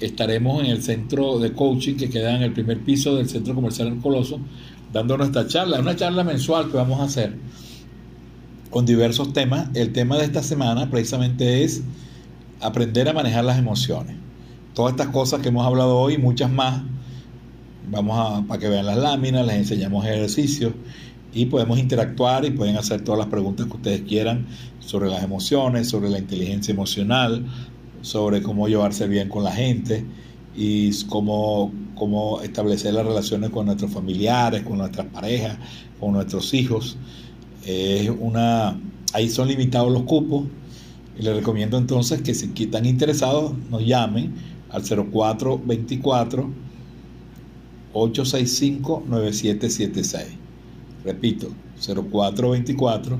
estaremos 0.00 0.62
en 0.62 0.70
el 0.70 0.82
centro 0.82 1.38
de 1.38 1.52
coaching 1.52 1.94
que 1.96 2.10
queda 2.10 2.36
en 2.36 2.42
el 2.42 2.52
primer 2.52 2.80
piso 2.80 3.16
del 3.16 3.28
centro 3.28 3.54
comercial 3.54 3.88
El 3.88 3.98
Coloso, 3.98 4.40
dando 4.92 5.16
nuestra 5.16 5.46
charla, 5.46 5.80
una 5.80 5.96
charla 5.96 6.24
mensual 6.24 6.70
que 6.70 6.76
vamos 6.76 7.00
a 7.00 7.04
hacer 7.04 7.36
con 8.70 8.86
diversos 8.86 9.32
temas. 9.32 9.68
El 9.74 9.92
tema 9.92 10.18
de 10.18 10.24
esta 10.24 10.42
semana 10.42 10.90
precisamente 10.90 11.64
es 11.64 11.82
aprender 12.60 13.08
a 13.08 13.12
manejar 13.12 13.44
las 13.44 13.58
emociones. 13.58 14.16
Todas 14.74 14.92
estas 14.92 15.08
cosas 15.08 15.40
que 15.40 15.48
hemos 15.48 15.66
hablado 15.66 15.96
hoy 15.96 16.18
muchas 16.18 16.50
más, 16.50 16.82
vamos 17.90 18.18
a, 18.18 18.46
para 18.46 18.60
que 18.60 18.68
vean 18.68 18.86
las 18.86 18.96
láminas, 18.96 19.46
les 19.46 19.56
enseñamos 19.56 20.04
ejercicios 20.04 20.72
y 21.34 21.46
podemos 21.46 21.78
interactuar 21.78 22.44
y 22.44 22.50
pueden 22.50 22.76
hacer 22.76 23.02
todas 23.02 23.18
las 23.18 23.28
preguntas 23.28 23.66
que 23.66 23.76
ustedes 23.76 24.02
quieran 24.02 24.46
sobre 24.78 25.10
las 25.10 25.22
emociones, 25.24 25.88
sobre 25.88 26.08
la 26.08 26.18
inteligencia 26.18 26.72
emocional, 26.72 27.44
sobre 28.02 28.40
cómo 28.40 28.68
llevarse 28.68 29.08
bien 29.08 29.28
con 29.28 29.42
la 29.42 29.52
gente 29.52 30.04
y 30.56 30.92
cómo, 31.06 31.72
cómo 31.96 32.40
establecer 32.42 32.94
las 32.94 33.04
relaciones 33.04 33.50
con 33.50 33.66
nuestros 33.66 33.90
familiares, 33.90 34.62
con 34.62 34.78
nuestras 34.78 35.06
parejas, 35.06 35.58
con 35.98 36.12
nuestros 36.12 36.54
hijos. 36.54 36.96
Es 37.66 38.08
una, 38.08 38.78
ahí 39.12 39.28
son 39.28 39.48
limitados 39.48 39.90
los 39.90 40.02
cupos 40.02 40.44
Y 41.18 41.22
les 41.22 41.34
recomiendo 41.34 41.78
entonces 41.78 42.20
que 42.22 42.34
si 42.34 42.52
están 42.56 42.86
interesados 42.86 43.54
nos 43.70 43.84
llamen 43.84 44.34
al 44.70 44.82
0424 44.82 46.50
865 47.94 49.04
9776. 49.08 50.43
Repito, 51.04 51.48
0424 51.80 53.18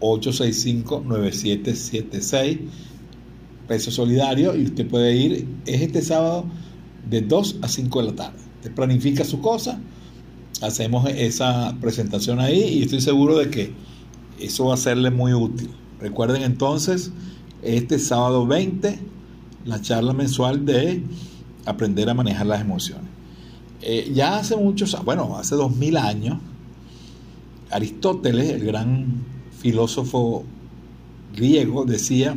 865 0.00 1.02
9776. 1.06 2.58
Precio 3.66 3.90
solidario 3.90 4.54
y 4.54 4.64
usted 4.64 4.86
puede 4.86 5.16
ir, 5.16 5.48
es 5.64 5.80
este 5.80 6.02
sábado 6.02 6.44
de 7.08 7.22
2 7.22 7.56
a 7.62 7.68
5 7.68 8.00
de 8.02 8.06
la 8.08 8.14
tarde. 8.14 8.38
Usted 8.56 8.74
planifica 8.74 9.24
su 9.24 9.40
cosa, 9.40 9.80
hacemos 10.60 11.08
esa 11.08 11.74
presentación 11.80 12.40
ahí 12.40 12.62
y 12.62 12.82
estoy 12.82 13.00
seguro 13.00 13.38
de 13.38 13.48
que 13.48 13.72
eso 14.38 14.66
va 14.66 14.74
a 14.74 14.76
serle 14.76 15.10
muy 15.10 15.32
útil. 15.32 15.70
Recuerden 15.98 16.42
entonces, 16.42 17.12
este 17.62 17.98
sábado 17.98 18.46
20, 18.46 18.98
la 19.64 19.80
charla 19.80 20.12
mensual 20.12 20.66
de 20.66 21.02
aprender 21.64 22.10
a 22.10 22.14
manejar 22.14 22.46
las 22.46 22.60
emociones. 22.60 23.08
Eh, 23.80 24.12
ya 24.14 24.36
hace 24.36 24.56
muchos, 24.56 24.96
bueno, 25.04 25.36
hace 25.36 25.54
dos 25.54 25.74
mil 25.74 25.96
años, 25.96 26.38
Aristóteles, 27.74 28.50
el 28.50 28.64
gran 28.64 29.24
filósofo 29.58 30.44
griego, 31.34 31.84
decía, 31.84 32.36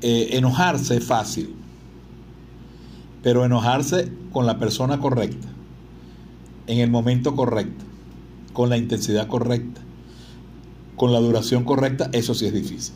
eh, 0.00 0.28
enojarse 0.32 0.96
es 0.96 1.04
fácil, 1.04 1.54
pero 3.22 3.44
enojarse 3.44 4.10
con 4.32 4.46
la 4.46 4.58
persona 4.58 5.00
correcta, 5.00 5.48
en 6.66 6.78
el 6.78 6.90
momento 6.90 7.36
correcto, 7.36 7.84
con 8.54 8.70
la 8.70 8.78
intensidad 8.78 9.28
correcta, 9.28 9.82
con 10.96 11.12
la 11.12 11.20
duración 11.20 11.64
correcta, 11.64 12.08
eso 12.14 12.32
sí 12.32 12.46
es 12.46 12.54
difícil. 12.54 12.94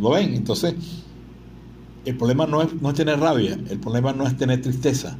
¿Lo 0.00 0.10
ven? 0.10 0.34
Entonces, 0.34 0.76
el 2.04 2.16
problema 2.16 2.46
no 2.46 2.62
es, 2.62 2.80
no 2.80 2.90
es 2.90 2.94
tener 2.94 3.18
rabia, 3.18 3.58
el 3.68 3.80
problema 3.80 4.12
no 4.12 4.24
es 4.24 4.36
tener 4.36 4.62
tristeza, 4.62 5.18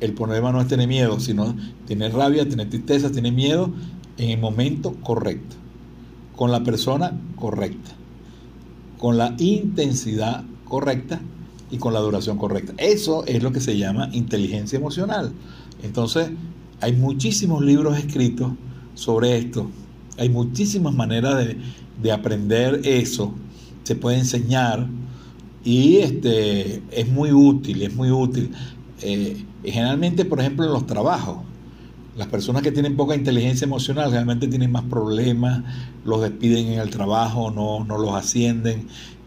el 0.00 0.12
problema 0.12 0.52
no 0.52 0.60
es 0.60 0.68
tener 0.68 0.88
miedo, 0.88 1.20
sino 1.20 1.54
tener 1.86 2.12
rabia, 2.12 2.48
tener 2.48 2.68
tristeza, 2.68 3.10
tener 3.10 3.32
miedo 3.32 3.70
en 4.18 4.30
el 4.30 4.38
momento 4.38 4.94
correcto, 5.02 5.56
con 6.36 6.50
la 6.50 6.62
persona 6.62 7.12
correcta, 7.36 7.92
con 8.98 9.16
la 9.16 9.34
intensidad 9.38 10.44
correcta 10.64 11.20
y 11.70 11.78
con 11.78 11.92
la 11.92 12.00
duración 12.00 12.38
correcta. 12.38 12.74
Eso 12.78 13.24
es 13.26 13.42
lo 13.42 13.52
que 13.52 13.60
se 13.60 13.76
llama 13.76 14.08
inteligencia 14.12 14.78
emocional. 14.78 15.32
Entonces, 15.82 16.30
hay 16.80 16.92
muchísimos 16.92 17.64
libros 17.64 17.98
escritos 17.98 18.52
sobre 18.94 19.38
esto. 19.38 19.70
Hay 20.18 20.28
muchísimas 20.28 20.94
maneras 20.94 21.38
de, 21.38 21.56
de 22.02 22.12
aprender 22.12 22.80
eso. 22.84 23.32
Se 23.84 23.96
puede 23.96 24.18
enseñar 24.18 24.86
y 25.64 25.96
este, 25.96 26.82
es 26.90 27.08
muy 27.08 27.32
útil, 27.32 27.82
es 27.82 27.94
muy 27.94 28.10
útil. 28.10 28.50
Eh, 29.02 29.44
generalmente, 29.64 30.24
por 30.24 30.40
ejemplo, 30.40 30.64
en 30.64 30.72
los 30.72 30.86
trabajos, 30.86 31.38
las 32.16 32.28
personas 32.28 32.62
que 32.62 32.70
tienen 32.70 32.96
poca 32.96 33.14
inteligencia 33.14 33.64
emocional 33.64 34.10
realmente 34.10 34.46
tienen 34.46 34.70
más 34.70 34.84
problemas, 34.84 35.62
los 36.04 36.22
despiden 36.22 36.68
en 36.68 36.78
el 36.80 36.90
trabajo, 36.90 37.50
no, 37.50 37.84
no 37.84 37.98
los 37.98 38.14
ascienden. 38.14 38.86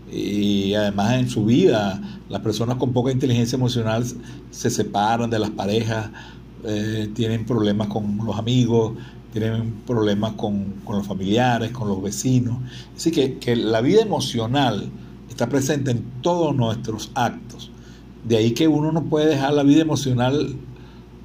Y 0.09 0.74
además 0.74 1.15
en 1.15 1.30
su 1.30 1.43
vida, 1.45 2.01
las 2.30 2.41
personas 2.41 2.78
con 2.78 2.93
poca 2.93 3.11
inteligencia 3.11 3.57
emocional 3.57 4.05
se 4.51 4.70
separan 4.70 5.30
de 5.30 5.39
las 5.39 5.49
parejas, 5.49 6.09
eh, 6.63 7.09
tienen 7.13 7.45
problemas 7.45 7.89
con 7.89 8.18
los 8.26 8.38
amigos, 8.38 8.93
tienen 9.34 9.74
problemas 9.86 10.34
con, 10.34 10.76
con, 10.86 10.97
los 10.97 11.05
familiares, 11.05 11.72
con 11.72 11.89
los 11.89 12.01
vecinos. 12.01 12.57
Así 12.95 13.11
que, 13.11 13.38
que 13.38 13.57
la 13.57 13.82
vida 13.82 14.01
emocional 14.01 14.89
está 15.30 15.49
presente 15.49 15.91
en 15.91 16.03
todos 16.22 16.55
nuestros 16.55 17.11
actos. 17.13 17.70
De 18.24 18.38
ahí 18.38 18.51
que 18.51 18.68
uno 18.68 18.91
no 18.91 19.05
puede 19.05 19.28
dejar 19.28 19.53
la 19.53 19.63
vida 19.63 19.82
emocional 19.82 20.55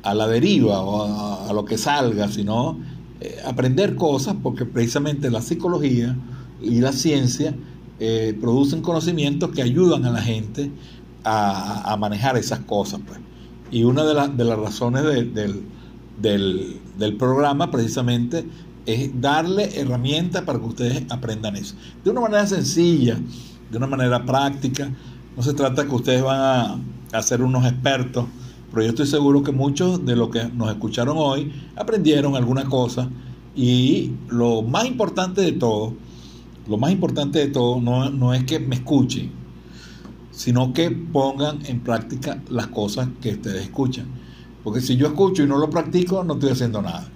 a 0.02 0.14
la 0.14 0.26
deriva 0.26 0.80
o 0.80 1.48
a, 1.48 1.52
lo 1.52 1.64
que 1.64 1.78
salga, 1.78 2.28
sino 2.28 2.78
eh, 3.20 3.36
aprender 3.44 3.94
cosas, 3.94 4.36
porque 4.42 4.64
precisamente 4.64 5.30
la 5.30 5.42
psicología 5.42 6.16
y 6.60 6.80
la 6.80 6.92
ciencia 6.92 7.54
eh, 8.00 8.36
producen 8.40 8.82
conocimientos 8.82 9.50
que 9.50 9.62
ayudan 9.62 10.04
a 10.04 10.10
la 10.10 10.22
gente 10.22 10.70
a, 11.24 11.92
a 11.92 11.96
manejar 11.96 12.36
esas 12.36 12.60
cosas. 12.60 13.00
Pues. 13.06 13.20
Y 13.70 13.84
una 13.84 14.04
de, 14.04 14.14
la, 14.14 14.28
de 14.28 14.44
las 14.44 14.58
razones 14.58 15.04
de, 15.04 15.24
del, 15.24 15.62
del, 16.20 16.80
del 16.98 17.16
programa 17.16 17.70
precisamente 17.70 18.44
es 18.86 19.20
darle 19.20 19.78
herramientas 19.80 20.42
para 20.42 20.58
que 20.58 20.66
ustedes 20.66 21.04
aprendan 21.08 21.56
eso. 21.56 21.74
De 22.04 22.10
una 22.10 22.20
manera 22.20 22.46
sencilla, 22.46 23.18
de 23.70 23.76
una 23.76 23.86
manera 23.86 24.24
práctica. 24.24 24.90
No 25.36 25.42
se 25.42 25.54
trata 25.54 25.86
que 25.86 25.94
ustedes 25.94 26.22
van 26.22 26.82
a, 27.12 27.22
ser 27.22 27.42
unos 27.42 27.64
expertos, 27.64 28.26
pero 28.70 28.82
yo 28.82 28.90
estoy 28.90 29.06
seguro 29.06 29.42
que 29.42 29.52
muchos 29.52 30.04
de 30.04 30.14
los 30.14 30.28
que 30.28 30.44
nos 30.44 30.70
escucharon 30.70 31.16
hoy 31.18 31.52
aprendieron 31.74 32.36
alguna 32.36 32.64
cosa 32.64 33.08
y 33.56 34.12
lo 34.28 34.62
más 34.62 34.86
importante 34.86 35.40
de 35.40 35.52
todo, 35.52 35.94
lo 36.68 36.76
más 36.76 36.92
importante 36.92 37.38
de 37.38 37.48
todo 37.48 37.80
no, 37.80 38.10
no 38.10 38.34
es 38.34 38.44
que 38.44 38.58
me 38.58 38.76
escuchen, 38.76 39.30
sino 40.30 40.74
que 40.74 40.90
pongan 40.90 41.64
en 41.66 41.80
práctica 41.80 42.42
las 42.50 42.66
cosas 42.66 43.08
que 43.22 43.30
ustedes 43.30 43.62
escuchan. 43.62 44.06
Porque 44.62 44.80
si 44.80 44.96
yo 44.96 45.06
escucho 45.06 45.42
y 45.42 45.46
no 45.46 45.58
lo 45.58 45.70
practico, 45.70 46.24
no 46.24 46.34
estoy 46.34 46.50
haciendo 46.50 46.82
nada. 46.82 47.08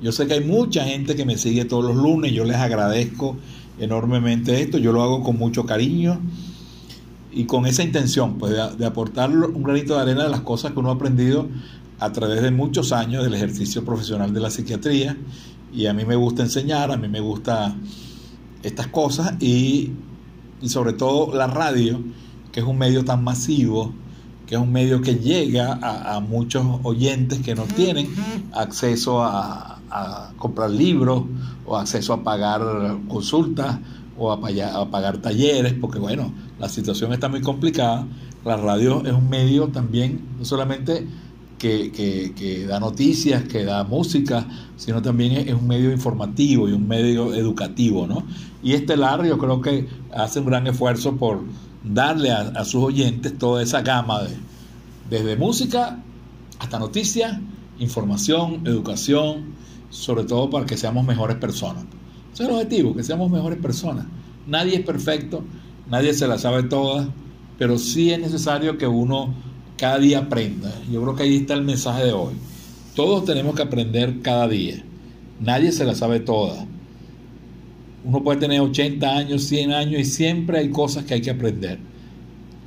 Yo 0.00 0.12
sé 0.12 0.26
que 0.26 0.34
hay 0.34 0.44
mucha 0.44 0.84
gente 0.84 1.16
que 1.16 1.24
me 1.24 1.38
sigue 1.38 1.64
todos 1.64 1.84
los 1.84 1.96
lunes, 1.96 2.32
yo 2.32 2.44
les 2.44 2.56
agradezco 2.56 3.36
enormemente 3.80 4.60
esto, 4.60 4.78
yo 4.78 4.92
lo 4.92 5.02
hago 5.02 5.22
con 5.24 5.38
mucho 5.38 5.66
cariño 5.66 6.20
y 7.34 7.44
con 7.46 7.66
esa 7.66 7.82
intención, 7.82 8.38
pues 8.38 8.52
de, 8.52 8.76
de, 8.76 8.86
aportar 8.86 9.30
un 9.30 9.62
granito 9.62 9.94
de 9.94 10.02
arena 10.02 10.24
de 10.24 10.30
las 10.30 10.42
cosas 10.42 10.72
que 10.72 10.78
uno 10.78 10.90
ha 10.90 10.94
aprendido 10.94 11.48
a 11.98 12.12
través 12.12 12.42
de 12.42 12.50
muchos 12.50 12.92
años 12.92 13.24
del 13.24 13.34
ejercicio 13.34 13.84
profesional 13.84 14.32
de 14.32 14.40
la 14.40 14.50
psiquiatría. 14.50 15.16
Y 15.72 15.86
a 15.86 15.92
mí 15.92 16.04
me 16.04 16.16
gusta 16.16 16.42
enseñar, 16.42 16.92
a 16.92 16.96
mí 16.96 17.08
me 17.08 17.20
gusta 17.20 17.74
estas 18.62 18.86
cosas 18.88 19.34
y, 19.40 19.92
y 20.60 20.68
sobre 20.68 20.92
todo 20.92 21.34
la 21.34 21.46
radio, 21.46 22.00
que 22.52 22.60
es 22.60 22.66
un 22.66 22.78
medio 22.78 23.04
tan 23.04 23.24
masivo, 23.24 23.92
que 24.46 24.54
es 24.54 24.60
un 24.60 24.72
medio 24.72 25.00
que 25.00 25.16
llega 25.16 25.78
a, 25.82 26.20
muchos 26.20 26.64
oyentes 26.82 27.40
que 27.40 27.54
no 27.54 27.64
tienen 27.64 28.08
acceso 28.52 29.22
a, 29.22 29.70
comprar 30.38 30.70
libros 30.70 31.22
o 31.66 31.76
acceso 31.76 32.12
a 32.14 32.24
pagar 32.24 32.60
consultas 33.06 33.78
o 34.18 34.32
a 34.32 34.40
pagar 34.90 35.18
talleres, 35.18 35.72
porque 35.74 36.00
bueno, 36.00 36.32
la 36.58 36.68
situación 36.68 37.12
está 37.12 37.28
muy 37.28 37.40
complicada. 37.40 38.06
La 38.44 38.56
radio 38.56 39.04
es 39.04 39.12
un 39.12 39.28
medio 39.28 39.68
también, 39.68 40.20
no 40.38 40.44
solamente 40.44 41.06
que, 41.58 41.90
que, 41.92 42.32
que, 42.36 42.66
da 42.66 42.78
noticias, 42.78 43.44
que 43.44 43.64
da 43.64 43.84
música, 43.84 44.46
sino 44.76 45.00
también 45.00 45.48
es 45.48 45.54
un 45.54 45.66
medio 45.66 45.90
informativo 45.92 46.68
y 46.68 46.72
un 46.72 46.86
medio 46.86 47.34
educativo, 47.34 48.06
¿no? 48.06 48.24
Y 48.62 48.72
Estelar 48.72 49.24
yo 49.24 49.38
creo 49.38 49.60
que 49.60 49.88
hace 50.12 50.40
un 50.40 50.46
gran 50.46 50.66
esfuerzo 50.66 51.16
por 51.16 51.42
darle 51.82 52.32
a, 52.32 52.40
a 52.40 52.64
sus 52.64 52.82
oyentes 52.82 53.36
toda 53.38 53.62
esa 53.62 53.82
gama 53.82 54.22
de, 54.22 54.36
desde 55.08 55.36
música 55.36 56.02
hasta 56.58 56.78
noticias, 56.78 57.38
información, 57.78 58.66
educación, 58.66 59.54
sobre 59.90 60.24
todo 60.24 60.50
para 60.50 60.66
que 60.66 60.76
seamos 60.76 61.06
mejores 61.06 61.36
personas. 61.36 61.84
Ese 62.32 62.42
es 62.42 62.48
el 62.48 62.54
objetivo, 62.54 62.94
que 62.94 63.04
seamos 63.04 63.30
mejores 63.30 63.58
personas. 63.58 64.06
Nadie 64.46 64.76
es 64.76 64.84
perfecto, 64.84 65.44
nadie 65.88 66.14
se 66.14 66.26
la 66.26 66.38
sabe 66.38 66.64
todas, 66.64 67.08
pero 67.58 67.78
sí 67.78 68.10
es 68.10 68.18
necesario 68.18 68.78
que 68.78 68.86
uno 68.86 69.34
cada 69.76 69.98
día 69.98 70.20
aprenda. 70.20 70.72
Yo 70.90 71.02
creo 71.02 71.16
que 71.16 71.22
ahí 71.24 71.36
está 71.36 71.54
el 71.54 71.62
mensaje 71.62 72.04
de 72.04 72.12
hoy. 72.12 72.34
Todos 72.94 73.24
tenemos 73.24 73.54
que 73.54 73.62
aprender 73.62 74.20
cada 74.22 74.48
día. 74.48 74.82
Nadie 75.40 75.72
se 75.72 75.84
la 75.84 75.94
sabe 75.94 76.20
todas. 76.20 76.64
Uno 78.04 78.22
puede 78.22 78.40
tener 78.40 78.60
80 78.60 79.16
años, 79.16 79.44
100 79.44 79.72
años 79.72 80.00
y 80.00 80.04
siempre 80.04 80.58
hay 80.58 80.70
cosas 80.70 81.04
que 81.04 81.14
hay 81.14 81.20
que 81.22 81.30
aprender. 81.30 81.78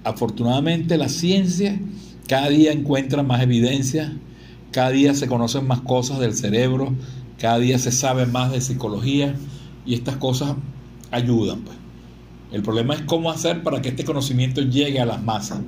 Afortunadamente 0.04 0.98
la 0.98 1.10
ciencia 1.10 1.80
cada 2.28 2.50
día 2.50 2.74
encuentra 2.74 3.24
más 3.24 3.42
evidencia, 3.42 4.14
cada 4.72 4.90
día 4.90 5.14
se 5.14 5.28
conocen 5.28 5.66
más 5.66 5.82
cosas 5.82 6.20
del 6.20 6.34
cerebro, 6.34 6.94
cada 7.40 7.58
día 7.58 7.80
se 7.80 7.92
sabe 7.92 8.26
más 8.26 8.52
de 8.52 8.60
psicología 8.60 9.36
y 9.86 9.94
estas 9.94 10.18
cosas 10.18 10.56
ayudan. 11.10 11.62
Pues. 11.62 11.78
El 12.52 12.64
problema 12.64 12.94
es 12.94 13.02
cómo 13.02 13.30
hacer 13.30 13.64
para 13.64 13.82
que 13.82 13.90
este 13.90 14.06
conocimiento 14.06 14.62
llegue 14.62 15.00
a 15.02 15.06
las 15.06 15.22
masas, 15.22 15.60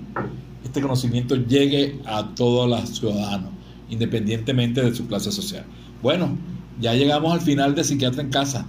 este 0.64 0.82
conocimiento 0.82 1.36
llegue 1.36 2.00
a 2.06 2.36
todos 2.36 2.70
los 2.70 2.98
ciudadanos, 2.98 3.52
independientemente 3.90 4.82
de 4.82 4.96
su 4.96 5.08
clase 5.08 5.32
social. 5.32 5.66
Bueno, 6.02 6.38
ya 6.80 6.94
llegamos 6.94 7.34
al 7.34 7.42
final 7.42 7.76
de 7.76 7.84
Psiquiatra 7.84 8.22
en 8.22 8.30
Casa. 8.30 8.66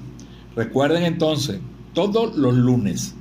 Recuerden 0.57 1.05
entonces, 1.05 1.61
todos 1.95 2.37
los 2.37 2.55
lunes 2.55 3.15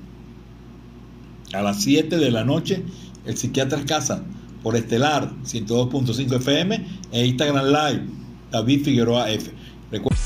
a 1.54 1.62
las 1.62 1.84
7 1.84 2.18
de 2.18 2.32
la 2.32 2.44
noche, 2.44 2.84
el 3.26 3.38
Psiquiatra 3.38 3.80
en 3.80 3.86
Casa 3.86 4.24
por 4.64 4.76
Estelar 4.76 5.32
102.5 5.44 6.36
FM 6.38 6.86
e 7.12 7.26
Instagram 7.26 7.66
Live 7.66 8.06
David 8.52 8.84
Figueroa 8.84 9.30
F. 9.32 9.52
Recuerden 9.92 10.20